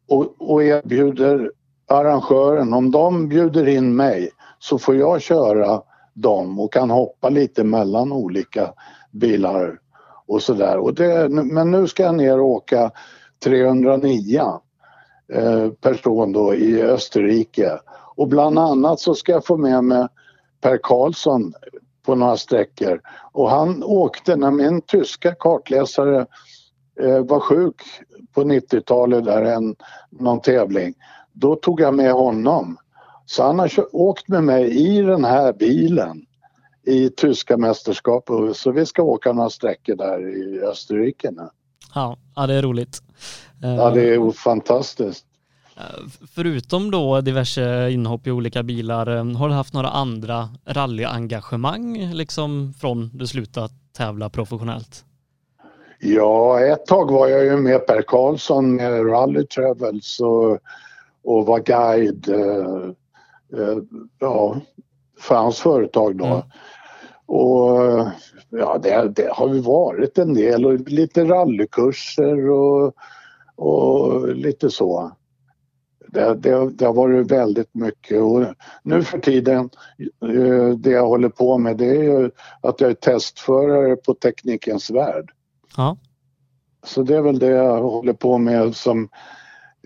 och, 0.07 0.35
och 0.39 0.63
erbjuder 0.63 1.51
arrangören, 1.87 2.73
om 2.73 2.91
de 2.91 3.29
bjuder 3.29 3.67
in 3.67 3.95
mig 3.95 4.29
så 4.59 4.79
får 4.79 4.95
jag 4.95 5.21
köra 5.21 5.81
dem 6.13 6.59
och 6.59 6.73
kan 6.73 6.89
hoppa 6.89 7.29
lite 7.29 7.63
mellan 7.63 8.11
olika 8.11 8.73
bilar 9.11 9.79
och 10.27 10.41
sådär. 10.41 11.43
Men 11.43 11.71
nu 11.71 11.87
ska 11.87 12.03
jag 12.03 12.15
ner 12.15 12.39
och 12.39 12.47
åka 12.47 12.91
309 13.43 14.41
Eh, 15.33 15.69
person 15.69 16.31
då 16.31 16.55
i 16.55 16.81
Österrike 16.81 17.79
och 18.15 18.27
bland 18.27 18.59
annat 18.59 18.99
så 18.99 19.15
ska 19.15 19.31
jag 19.31 19.45
få 19.45 19.57
med 19.57 19.83
mig 19.83 20.07
Per 20.61 20.79
Karlsson 20.83 21.53
på 22.05 22.15
några 22.15 22.37
sträckor 22.37 23.01
och 23.31 23.49
han 23.49 23.83
åkte 23.83 24.35
när 24.35 24.51
min 24.51 24.81
tyska 24.81 25.35
kartläsare 25.39 26.25
eh, 27.01 27.19
var 27.19 27.39
sjuk 27.39 27.81
på 28.33 28.43
90-talet 28.43 29.25
där 29.25 29.41
en, 29.41 29.75
någon 30.09 30.41
tävling. 30.41 30.93
Då 31.33 31.55
tog 31.55 31.81
jag 31.81 31.93
med 31.93 32.13
honom. 32.13 32.77
Så 33.25 33.43
han 33.43 33.59
har 33.59 33.95
åkt 33.95 34.27
med 34.27 34.43
mig 34.43 34.77
i 34.77 35.01
den 35.01 35.25
här 35.25 35.53
bilen 35.53 36.25
i 36.85 37.09
tyska 37.09 37.57
mästerskapet 37.57 38.57
så 38.57 38.71
vi 38.71 38.85
ska 38.85 39.03
åka 39.03 39.33
några 39.33 39.49
sträckor 39.49 39.95
där 39.95 40.37
i 40.37 40.61
Österrike 40.61 41.31
nu. 41.31 41.49
Ja, 41.95 42.17
ja 42.35 42.47
det 42.47 42.53
är 42.53 42.61
roligt. 42.61 43.01
Ja, 43.61 43.89
det 43.89 44.13
är 44.13 44.31
fantastiskt. 44.31 45.25
Eh, 45.77 45.83
förutom 46.35 46.91
då 46.91 47.21
diverse 47.21 47.89
inhopp 47.91 48.27
i 48.27 48.31
olika 48.31 48.63
bilar, 48.63 49.07
eh, 49.17 49.37
har 49.37 49.49
du 49.49 49.53
haft 49.55 49.73
några 49.73 49.89
andra 49.89 50.49
rallyengagemang 50.65 52.11
liksom 52.13 52.73
från 52.79 53.09
du 53.13 53.27
slutat 53.27 53.71
tävla 53.97 54.29
professionellt? 54.29 55.03
Ja, 55.99 56.59
ett 56.59 56.85
tag 56.85 57.11
var 57.11 57.27
jag 57.27 57.45
ju 57.45 57.57
med 57.57 57.87
Per 57.87 58.01
Karlsson 58.01 58.75
med 58.75 59.05
Rally 59.11 59.45
Travels 59.45 60.19
och, 60.19 60.59
och 61.23 61.45
var 61.45 61.59
guide 61.59 62.29
eh, 62.29 63.77
ja, 64.19 64.61
för 65.19 65.35
hans 65.35 65.59
företag 65.59 66.17
då. 66.17 66.25
Mm. 66.25 66.41
Och 67.25 68.07
ja, 68.49 68.77
det, 68.83 69.11
det, 69.15 69.29
har 69.33 69.53
ju 69.53 69.59
varit 69.59 70.17
en 70.17 70.33
del 70.33 70.65
och 70.65 70.79
lite 70.79 71.23
rallykurser 71.23 72.49
och, 72.49 72.93
och 73.57 74.27
lite 74.35 74.69
så. 74.69 75.11
det, 76.07 76.35
det, 76.35 76.69
det 76.69 76.85
har 76.85 76.93
varit 76.93 77.31
väldigt 77.31 77.73
mycket 77.73 78.21
och 78.21 78.45
nu 78.83 79.03
för 79.03 79.19
tiden 79.19 79.69
eh, 80.21 80.69
det 80.77 80.91
jag 80.91 81.07
håller 81.07 81.29
på 81.29 81.57
med 81.57 81.77
det 81.77 81.85
är 81.85 82.03
ju 82.03 82.31
att 82.61 82.81
jag 82.81 82.89
är 82.89 82.95
testförare 82.95 83.95
på 83.95 84.13
Teknikens 84.13 84.91
Värld. 84.91 85.31
Ja. 85.77 85.97
Så 86.85 87.03
det 87.03 87.15
är 87.15 87.21
väl 87.21 87.39
det 87.39 87.47
jag 87.47 87.81
håller 87.81 88.13
på 88.13 88.37
med 88.37 88.75
som 88.75 89.09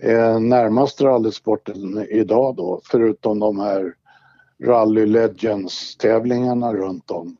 är 0.02 0.40
närmast 0.40 1.00
rallysporten 1.00 2.06
idag 2.10 2.56
då, 2.56 2.80
förutom 2.84 3.38
de 3.38 3.58
här 3.58 3.94
Rally 4.64 5.06
Legends 5.06 5.96
tävlingarna 5.96 6.74
runt 6.74 7.10
om. 7.10 7.36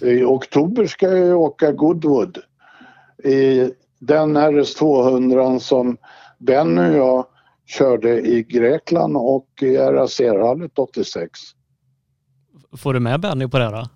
I 0.00 0.24
oktober 0.24 0.86
ska 0.86 1.08
jag 1.08 1.40
åka 1.40 1.72
Goodwood 1.72 2.38
i 3.24 3.70
den 4.00 4.36
RS200 4.36 5.58
som 5.58 5.96
Benny 6.38 6.88
och 6.88 6.96
jag 6.96 7.26
körde 7.66 8.20
i 8.20 8.42
Grekland 8.42 9.16
och 9.16 9.48
i 9.60 9.76
RAC-rallyt 9.76 10.78
86. 10.78 11.40
Får 12.76 12.94
du 12.94 13.00
med 13.00 13.20
Benny 13.20 13.48
på 13.48 13.58
det 13.58 13.70
då? 13.70 13.86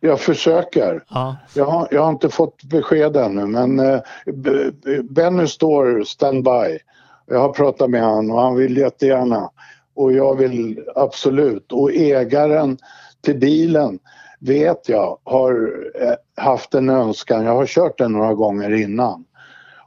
Jag 0.00 0.20
försöker. 0.20 1.04
Ja. 1.08 1.36
Jag 1.54 1.64
har, 1.64 1.88
jag 1.90 2.02
har 2.02 2.10
inte 2.10 2.28
fått 2.28 2.64
besked 2.64 3.16
ännu 3.16 3.46
men 3.46 3.78
eh, 3.78 4.00
Benny 5.10 5.46
står 5.46 6.04
standby. 6.04 6.78
Jag 7.26 7.38
har 7.38 7.52
pratat 7.52 7.90
med 7.90 8.02
honom 8.02 8.30
och 8.30 8.40
han 8.40 8.56
vill 8.56 8.76
jättegärna. 8.76 9.50
Och 9.94 10.12
jag 10.12 10.38
vill 10.38 10.84
absolut. 10.94 11.72
Och 11.72 11.92
ägaren 11.92 12.78
till 13.20 13.38
bilen 13.38 13.98
vet 14.38 14.88
jag 14.88 15.18
har 15.24 15.52
eh, 16.00 16.44
haft 16.44 16.74
en 16.74 16.88
önskan. 16.88 17.44
Jag 17.44 17.54
har 17.54 17.66
kört 17.66 17.98
den 17.98 18.12
några 18.12 18.34
gånger 18.34 18.70
innan. 18.74 19.24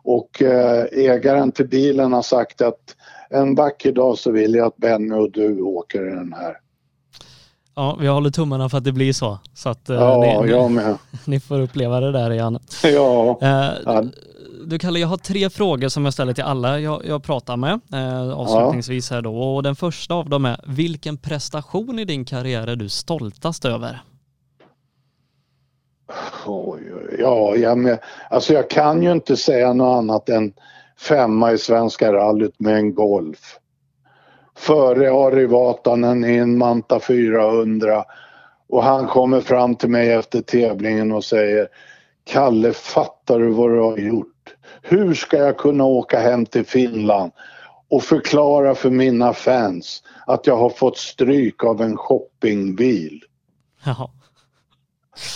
Och 0.03 0.41
eh, 0.41 0.85
ägaren 0.91 1.51
till 1.51 1.67
bilen 1.67 2.13
har 2.13 2.21
sagt 2.21 2.61
att 2.61 2.95
en 3.29 3.55
vacker 3.55 3.91
dag 3.91 4.17
så 4.17 4.31
vill 4.31 4.55
jag 4.55 4.67
att 4.67 4.77
Benny 4.77 5.15
och 5.15 5.31
du 5.31 5.61
åker 5.61 6.07
i 6.07 6.15
den 6.15 6.33
här. 6.33 6.57
Ja, 7.75 7.97
vi 7.99 8.07
håller 8.07 8.29
tummarna 8.29 8.69
för 8.69 8.77
att 8.77 8.83
det 8.83 8.91
blir 8.91 9.13
så. 9.13 9.39
Så 9.53 9.69
att 9.69 9.89
eh, 9.89 9.95
Ja, 9.95 10.41
ni, 10.43 10.51
jag 10.51 10.71
med. 10.71 10.97
ni 11.25 11.39
får 11.39 11.59
uppleva 11.59 11.99
det 11.99 12.11
där 12.11 12.31
igen. 12.31 12.59
Ja, 12.83 13.39
Eh. 13.41 14.01
Du 14.65 14.79
Kalle, 14.79 14.99
jag 14.99 15.07
har 15.07 15.17
tre 15.17 15.49
frågor 15.49 15.87
som 15.87 16.05
jag 16.05 16.13
ställer 16.13 16.33
till 16.33 16.43
alla 16.43 16.79
jag, 16.79 17.05
jag 17.05 17.23
pratar 17.23 17.57
med 17.57 17.79
eh, 17.93 18.31
avslutningsvis 18.31 19.11
här 19.11 19.21
då. 19.21 19.41
Och 19.41 19.63
den 19.63 19.75
första 19.75 20.13
av 20.13 20.29
dem 20.29 20.45
är, 20.45 20.59
vilken 20.67 21.17
prestation 21.17 21.99
i 21.99 22.05
din 22.05 22.25
karriär 22.25 22.67
är 22.67 22.75
du 22.75 22.89
stoltast 22.89 23.65
över? 23.65 24.01
Oj, 26.45 26.81
ja, 27.19 27.55
jag, 27.55 27.77
med, 27.77 27.99
alltså 28.29 28.53
jag 28.53 28.69
kan 28.69 29.03
ju 29.03 29.11
inte 29.11 29.37
säga 29.37 29.73
något 29.73 29.97
annat 29.97 30.29
än 30.29 30.53
femma 30.99 31.51
i 31.51 31.57
Svenska 31.57 32.13
rallyt 32.13 32.59
med 32.59 32.75
en 32.75 32.93
Golf. 32.93 33.59
Före 34.57 35.11
Ari 35.11 35.45
Vatanen 35.45 36.25
i 36.25 36.37
en 36.37 36.57
Manta 36.57 36.99
400 36.99 38.05
och 38.69 38.83
han 38.83 39.07
kommer 39.07 39.41
fram 39.41 39.75
till 39.75 39.89
mig 39.89 40.11
efter 40.11 40.41
tävlingen 40.41 41.11
och 41.11 41.23
säger 41.23 41.67
Kalle, 42.23 42.73
fattar 42.73 43.39
du 43.39 43.49
vad 43.49 43.69
du 43.69 43.79
har 43.79 43.97
gjort? 43.97 44.55
Hur 44.81 45.13
ska 45.13 45.37
jag 45.37 45.57
kunna 45.57 45.83
åka 45.83 46.19
hem 46.19 46.45
till 46.45 46.65
Finland 46.65 47.31
och 47.89 48.03
förklara 48.03 48.75
för 48.75 48.89
mina 48.89 49.33
fans 49.33 50.03
att 50.27 50.47
jag 50.47 50.57
har 50.57 50.69
fått 50.69 50.97
stryk 50.97 51.63
av 51.63 51.81
en 51.81 51.97
shoppingbil? 51.97 53.23
Jaha. 53.85 54.09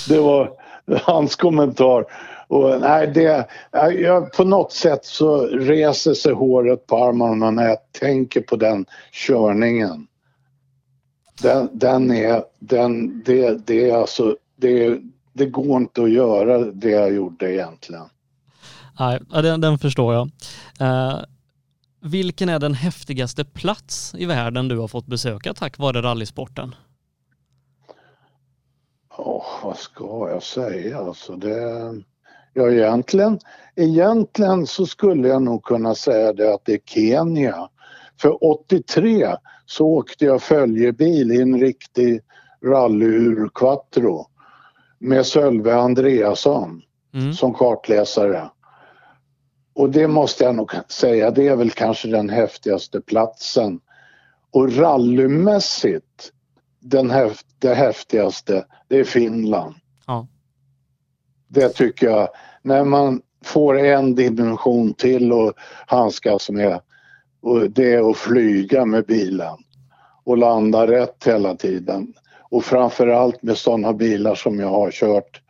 Det 0.08 0.20
var 0.20 0.63
hans 1.02 1.36
kommentar. 1.36 2.06
Och 2.48 2.82
nej, 2.82 3.08
det, 3.08 3.48
jag, 4.02 4.34
på 4.34 4.44
något 4.44 4.72
sätt 4.72 5.06
så 5.06 5.46
reser 5.46 6.14
sig 6.14 6.34
håret 6.34 6.88
på 6.88 6.98
armarna 6.98 7.52
när 7.52 7.68
jag 7.68 7.78
tänker 7.92 8.42
på 8.42 8.56
den 8.56 8.86
körningen. 9.12 10.08
Den, 11.42 11.70
den 11.74 12.12
är, 12.12 12.44
den, 12.60 13.24
det, 13.26 13.68
det 13.68 13.90
är 13.90 13.98
alltså, 13.98 14.38
det, 14.56 15.00
det 15.34 15.46
går 15.46 15.78
inte 15.78 16.04
att 16.04 16.12
göra 16.12 16.58
det 16.58 16.90
jag 16.90 17.14
gjorde 17.14 17.54
egentligen. 17.54 18.06
Nej, 19.00 19.20
den, 19.30 19.62
den 19.62 19.80
förstår 19.80 20.14
jag. 20.14 20.30
Eh, 20.80 21.20
vilken 22.02 22.50
är 22.50 22.60
den 22.60 22.74
häftigaste 22.74 23.46
plats 23.46 24.16
i 24.18 24.26
världen 24.26 24.68
du 24.68 24.78
har 24.78 24.88
fått 24.88 25.06
besöka 25.06 25.54
tack 25.54 25.78
vare 25.78 26.02
rallysporten? 26.02 26.76
Åh, 29.18 29.46
vad 29.64 29.78
ska 29.78 30.30
jag 30.30 30.44
säga 30.44 30.98
alltså 30.98 31.36
det... 31.36 31.94
Ja 32.54 32.72
egentligen, 32.72 33.40
egentligen 33.76 34.68
så 34.68 34.86
skulle 34.86 35.28
jag 35.28 35.42
nog 35.42 35.64
kunna 35.64 35.96
säga 35.96 36.34
det 36.34 36.54
att 36.54 36.66
det 36.66 36.74
är 36.74 36.82
Kenya. 36.86 37.70
För 38.22 38.44
83 38.44 39.36
så 39.66 39.86
åkte 39.88 40.26
jag 40.26 40.42
följebil 40.42 41.32
i 41.32 41.42
en 41.42 41.60
riktig 41.60 42.22
rallyur 42.66 43.50
quattro 43.54 44.26
med 45.00 45.26
Sölve 45.26 45.76
Andreasson 45.76 46.82
Mm. 47.14 47.34
som 47.34 47.54
kartläsare. 47.54 48.50
Och 49.74 49.90
det 49.90 50.08
måste 50.08 50.44
jag 50.44 50.56
nog 50.56 50.72
säga, 50.88 51.32
det 51.32 51.48
är 51.48 51.56
väl 51.56 51.72
kanske 51.72 52.08
den 52.08 52.30
häftigaste 52.30 53.02
platsen. 53.02 53.80
Och 54.52 54.78
rallymässigt, 54.78 56.32
den 56.84 57.10
häft, 57.10 57.46
det 57.60 57.74
häftigaste, 57.74 58.66
det 58.88 59.00
är 59.00 59.04
Finland. 59.04 59.76
Ja. 60.08 60.28
Det 61.48 61.70
tycker 61.70 62.08
jag, 62.10 62.30
när 62.62 62.84
man 62.84 63.22
får 63.44 63.80
en 63.80 64.16
dimension 64.16 64.94
till 64.94 65.32
att 65.32 65.56
handskas 65.88 66.50
med 66.50 66.80
och 67.42 67.72
det 67.72 67.94
är 67.94 68.10
att 68.12 68.18
flyga 68.18 68.86
med 68.86 69.06
bilen 69.06 69.58
och 70.24 70.38
landa 70.38 70.88
rätt 70.88 71.24
hela 71.26 71.56
tiden. 71.56 72.14
Och 72.40 72.64
framförallt 72.64 73.44
med 73.44 73.58
sådana 73.58 73.94
bilar 73.94 74.36
som 74.36 74.60
jag 74.60 74.70
har 74.70 74.92
kört 74.92 75.42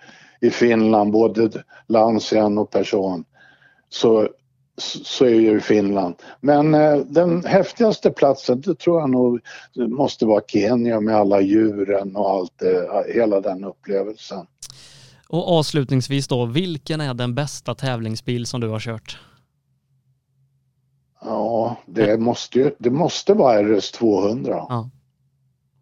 i 0.42 0.50
Finland, 0.50 1.12
både 1.12 1.50
Lancian 1.88 2.58
och 2.58 2.72
Person, 2.72 3.26
så, 3.90 4.30
så 4.78 5.26
är 5.26 5.40
ju 5.40 5.60
Finland. 5.60 6.16
Men 6.42 6.74
eh, 6.74 6.98
den 6.98 7.46
häftigaste 7.46 8.12
platsen, 8.12 8.62
det 8.62 8.76
tror 8.76 9.00
jag 9.00 9.10
nog 9.10 9.40
måste 9.76 10.26
vara 10.26 10.42
Kenya 10.48 11.00
med 11.00 11.16
alla 11.16 11.42
djuren 11.42 12.16
och 12.16 12.30
allt, 12.30 12.62
eh, 12.62 13.14
hela 13.16 13.42
den 13.42 13.64
upplevelsen. 13.64 14.48
Och 15.28 15.58
avslutningsvis 15.60 16.28
då, 16.28 16.46
vilken 16.46 17.02
är 17.02 17.14
den 17.14 17.36
bästa 17.36 17.76
tävlingsbil 17.76 18.46
som 18.46 18.62
du 18.62 18.70
har 18.70 18.80
kört? 18.80 19.20
Ja, 21.22 21.78
det 21.86 22.18
måste 22.18 22.60
ju, 22.60 22.72
det 22.78 22.90
måste 22.90 23.34
vara 23.34 23.62
RS200. 23.62 24.66
Ja. 24.70 24.90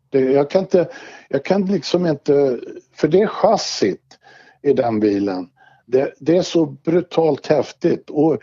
Det, 0.10 0.20
jag 0.20 0.50
kan 0.50 0.62
inte, 0.62 0.90
jag 1.30 1.46
kan 1.46 1.66
liksom 1.66 2.06
inte, 2.06 2.60
för 2.96 3.08
det 3.08 3.28
chassit 3.28 4.20
i 4.62 4.74
den 4.74 5.00
bilen, 5.00 5.50
det, 5.86 6.14
det 6.20 6.38
är 6.38 6.42
så 6.42 6.66
brutalt 6.66 7.48
häftigt. 7.48 8.10
Och 8.10 8.34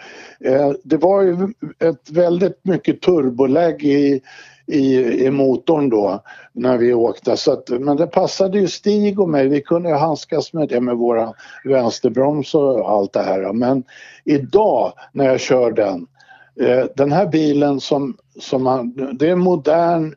eh, 0.45 0.73
det 0.85 0.97
var 0.97 1.23
ju 1.23 1.37
ett 1.79 2.11
väldigt 2.11 2.61
mycket 2.63 3.01
turbolägg 3.01 3.85
i, 3.85 4.21
i, 4.67 4.97
i 5.25 5.31
motorn 5.31 5.89
då 5.89 6.23
när 6.53 6.79
vi 6.79 6.95
åkte. 6.95 7.37
Så 7.37 7.53
att, 7.53 7.69
men 7.69 7.97
det 7.97 8.07
passade 8.07 8.59
ju 8.59 8.69
Stig 8.69 9.21
och 9.21 9.29
mig, 9.29 9.49
vi 9.49 9.61
kunde 9.61 9.89
ju 9.89 9.95
handskas 9.95 10.53
med 10.53 10.69
det 10.69 10.81
med 10.81 10.97
våra 10.97 11.35
vänsterbroms 11.65 12.55
och 12.55 12.91
allt 12.91 13.13
det 13.13 13.23
här. 13.23 13.53
Men 13.53 13.85
idag 14.25 14.93
när 15.13 15.25
jag 15.25 15.41
kör 15.41 15.73
den 15.73 16.07
Eh, 16.61 16.85
den 16.97 17.13
här 17.13 17.27
bilen 17.27 17.81
som, 17.81 18.17
som 18.41 18.63
man, 18.63 18.95
det 19.19 19.31
är 19.31 19.37
modern 19.37 20.15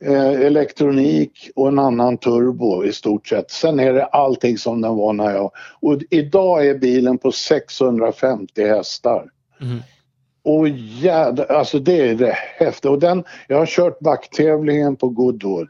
elektronik 0.00 1.50
och 1.54 1.68
en 1.68 1.78
annan 1.78 2.18
turbo 2.18 2.84
i 2.84 2.92
stort 2.92 3.26
sett. 3.26 3.50
Sen 3.50 3.80
är 3.80 3.92
det 3.92 4.04
allting 4.04 4.58
som 4.58 4.80
den 4.80 4.96
var 4.96 5.12
när 5.12 5.30
jag... 5.30 5.50
Och 5.80 5.98
idag 6.10 6.66
är 6.66 6.78
bilen 6.78 7.18
på 7.18 7.32
650 7.32 8.66
hästar. 8.66 9.30
Mm. 9.60 9.78
Och 10.44 10.68
jädra, 10.68 11.44
alltså 11.44 11.78
det 11.78 12.10
är 12.10 12.14
det 12.14 12.36
häftiga. 12.58 12.92
Och 12.92 12.98
den, 12.98 13.24
jag 13.48 13.58
har 13.58 13.66
kört 13.66 14.00
backtävlingen 14.00 14.96
på 14.96 15.08
Goodwood 15.08 15.68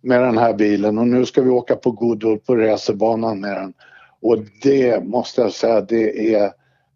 med 0.00 0.22
den 0.22 0.38
här 0.38 0.54
bilen 0.54 0.98
och 0.98 1.06
nu 1.06 1.26
ska 1.26 1.42
vi 1.42 1.50
åka 1.50 1.76
på 1.76 1.90
Goodwood 1.90 2.44
på 2.44 2.56
racerbanan 2.56 3.40
med 3.40 3.56
den. 3.56 3.74
Och 4.22 4.38
det 4.62 5.04
måste 5.04 5.40
jag 5.40 5.52
säga, 5.52 5.80
det 5.80 6.34
är, 6.34 6.50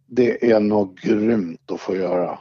det 0.07 0.51
är 0.51 0.61
nog 0.61 0.97
grymt 0.97 1.71
att 1.73 1.81
få 1.81 1.97
göra. 1.97 2.39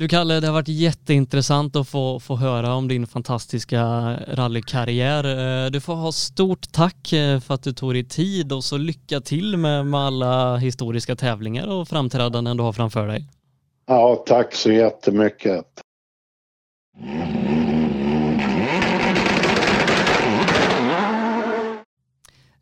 Du 0.00 0.08
Kalle, 0.08 0.40
det 0.40 0.46
har 0.46 0.54
varit 0.54 0.68
jätteintressant 0.68 1.76
att 1.76 1.88
få, 1.88 2.20
få 2.20 2.36
höra 2.36 2.74
om 2.74 2.88
din 2.88 3.06
fantastiska 3.06 3.82
rallykarriär. 4.28 5.24
Eh, 5.64 5.70
du 5.70 5.80
får 5.80 5.94
ha 5.94 6.12
stort 6.12 6.72
tack 6.72 7.12
eh, 7.12 7.40
för 7.40 7.54
att 7.54 7.62
du 7.62 7.72
tog 7.72 7.94
dig 7.94 8.04
tid 8.04 8.52
och 8.52 8.64
så 8.64 8.76
lycka 8.76 9.20
till 9.20 9.56
med, 9.56 9.86
med 9.86 10.00
alla 10.00 10.56
historiska 10.56 11.16
tävlingar 11.16 11.66
och 11.66 11.88
framträdanden 11.88 12.56
du 12.56 12.62
har 12.62 12.72
framför 12.72 13.06
dig. 13.06 13.28
Ja, 13.86 14.24
tack 14.26 14.54
så 14.54 14.72
jättemycket. 14.72 15.66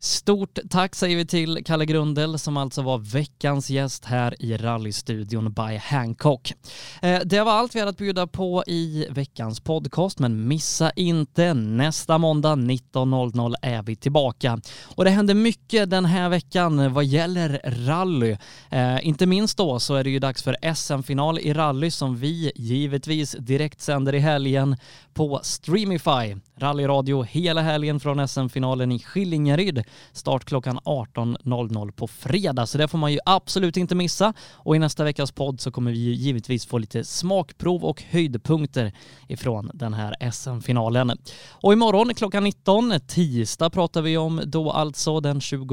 Stort 0.01 0.59
tack 0.69 0.95
säger 0.95 1.17
vi 1.17 1.25
till 1.25 1.63
Kalle 1.65 1.85
Grundel 1.85 2.39
som 2.39 2.57
alltså 2.57 2.81
var 2.81 2.97
veckans 2.97 3.69
gäst 3.69 4.05
här 4.05 4.35
i 4.39 4.57
rallystudion 4.57 5.53
by 5.53 5.77
Hancock. 5.77 6.53
Eh, 7.01 7.19
det 7.25 7.43
var 7.43 7.51
allt 7.51 7.75
vi 7.75 7.79
hade 7.79 7.89
att 7.89 7.97
bjuda 7.97 8.27
på 8.27 8.63
i 8.67 9.07
veckans 9.09 9.59
podcast, 9.59 10.19
men 10.19 10.47
missa 10.47 10.91
inte 10.91 11.53
nästa 11.53 12.17
måndag 12.17 12.55
19.00 12.55 13.55
är 13.61 13.81
vi 13.81 13.95
tillbaka. 13.95 14.59
Och 14.95 15.03
det 15.03 15.09
händer 15.09 15.33
mycket 15.33 15.89
den 15.89 16.05
här 16.05 16.29
veckan 16.29 16.93
vad 16.93 17.05
gäller 17.05 17.61
rally. 17.87 18.37
Eh, 18.69 19.07
inte 19.07 19.25
minst 19.25 19.57
då 19.57 19.79
så 19.79 19.95
är 19.95 20.03
det 20.03 20.09
ju 20.09 20.19
dags 20.19 20.43
för 20.43 20.73
SM-final 20.75 21.39
i 21.39 21.53
rally 21.53 21.91
som 21.91 22.15
vi 22.15 22.51
givetvis 22.55 23.31
direkt 23.39 23.81
sänder 23.81 24.15
i 24.15 24.19
helgen 24.19 24.77
på 25.13 25.39
Streamify. 25.43 26.35
Rallyradio 26.57 27.23
hela 27.23 27.61
helgen 27.61 27.99
från 27.99 28.27
SM-finalen 28.27 28.91
i 28.91 28.99
Skillingaryd. 28.99 29.83
Start 30.11 30.45
klockan 30.45 30.79
18.00 30.79 31.91
på 31.91 32.07
fredag, 32.07 32.65
så 32.65 32.77
det 32.77 32.87
får 32.87 32.97
man 32.97 33.13
ju 33.13 33.19
absolut 33.25 33.77
inte 33.77 33.95
missa. 33.95 34.33
Och 34.51 34.75
i 34.75 34.79
nästa 34.79 35.03
veckas 35.03 35.31
podd 35.31 35.61
så 35.61 35.71
kommer 35.71 35.91
vi 35.91 35.99
ju 35.99 36.13
givetvis 36.13 36.65
få 36.65 36.77
lite 36.77 37.03
smakprov 37.03 37.85
och 37.85 38.03
höjdpunkter 38.09 38.93
ifrån 39.27 39.71
den 39.73 39.93
här 39.93 40.31
SM-finalen. 40.31 41.17
Och 41.51 41.73
imorgon 41.73 42.13
klockan 42.13 42.43
19, 42.43 42.93
tisdag 43.07 43.69
pratar 43.69 44.01
vi 44.01 44.17
om 44.17 44.41
då 44.45 44.71
alltså 44.71 45.19
den 45.19 45.41
21. 45.41 45.69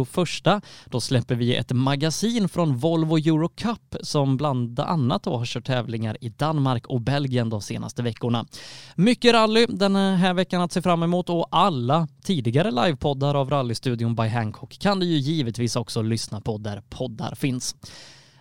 Då 0.84 1.00
släpper 1.00 1.34
vi 1.34 1.56
ett 1.56 1.72
magasin 1.72 2.48
från 2.48 2.76
Volvo 2.76 3.16
Euro 3.16 3.48
Cup 3.48 3.96
som 4.00 4.36
bland 4.36 4.80
annat 4.80 5.22
då 5.22 5.36
har 5.36 5.44
kört 5.44 5.66
tävlingar 5.66 6.16
i 6.20 6.28
Danmark 6.28 6.86
och 6.86 7.00
Belgien 7.00 7.50
de 7.50 7.62
senaste 7.62 8.02
veckorna. 8.02 8.46
Mycket 8.94 9.32
rally 9.32 9.66
den 9.68 9.96
här 9.96 10.34
veckan 10.34 10.62
att 10.62 10.72
se 10.72 10.82
fram 10.82 11.02
emot 11.02 11.30
och 11.30 11.48
alla 11.50 12.08
tidigare 12.24 12.70
livepoddar 12.70 13.34
av 13.34 13.50
Rallystudion 13.50 14.05
by 14.14 14.28
Hancock 14.28 14.78
kan 14.78 15.00
du 15.00 15.07
ju 15.07 15.16
givetvis 15.16 15.76
också 15.76 16.02
lyssna 16.02 16.40
på 16.40 16.59
där 16.59 16.82
poddar 16.88 17.34
finns. 17.34 17.76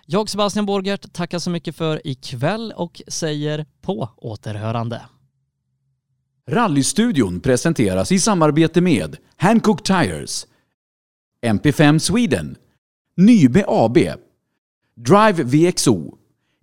Jag 0.06 0.30
Sebastian 0.30 0.66
Borgert 0.66 1.14
tackar 1.14 1.40
så 1.40 1.50
mycket 1.50 1.76
för 1.76 2.08
ikväll 2.08 2.74
och 2.76 3.02
säger 3.08 3.66
på 3.82 4.10
återhörande. 4.18 5.02
Rallystudion 6.48 7.40
presenteras 7.40 8.12
i 8.12 8.20
samarbete 8.20 8.82
med 8.82 9.18
Hancock 9.38 9.84
Tires, 9.84 10.48
MP5 11.46 12.00
Sweden, 12.00 12.56
Nybe 13.18 13.66
AB, 13.68 13.98
Drive 14.96 15.44
VXO, 15.44 16.18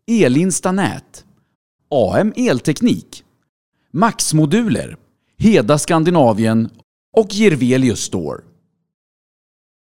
Elinsta 0.06 0.72
Nät, 0.72 1.24
AM 1.90 2.32
Elteknik, 2.36 3.24
Max 3.90 4.34
Moduler, 4.34 4.96
Heda 5.38 5.78
Skandinavien 5.78 6.70
och 7.16 7.28
Jirvelius 7.30 8.00
Store. 8.00 8.51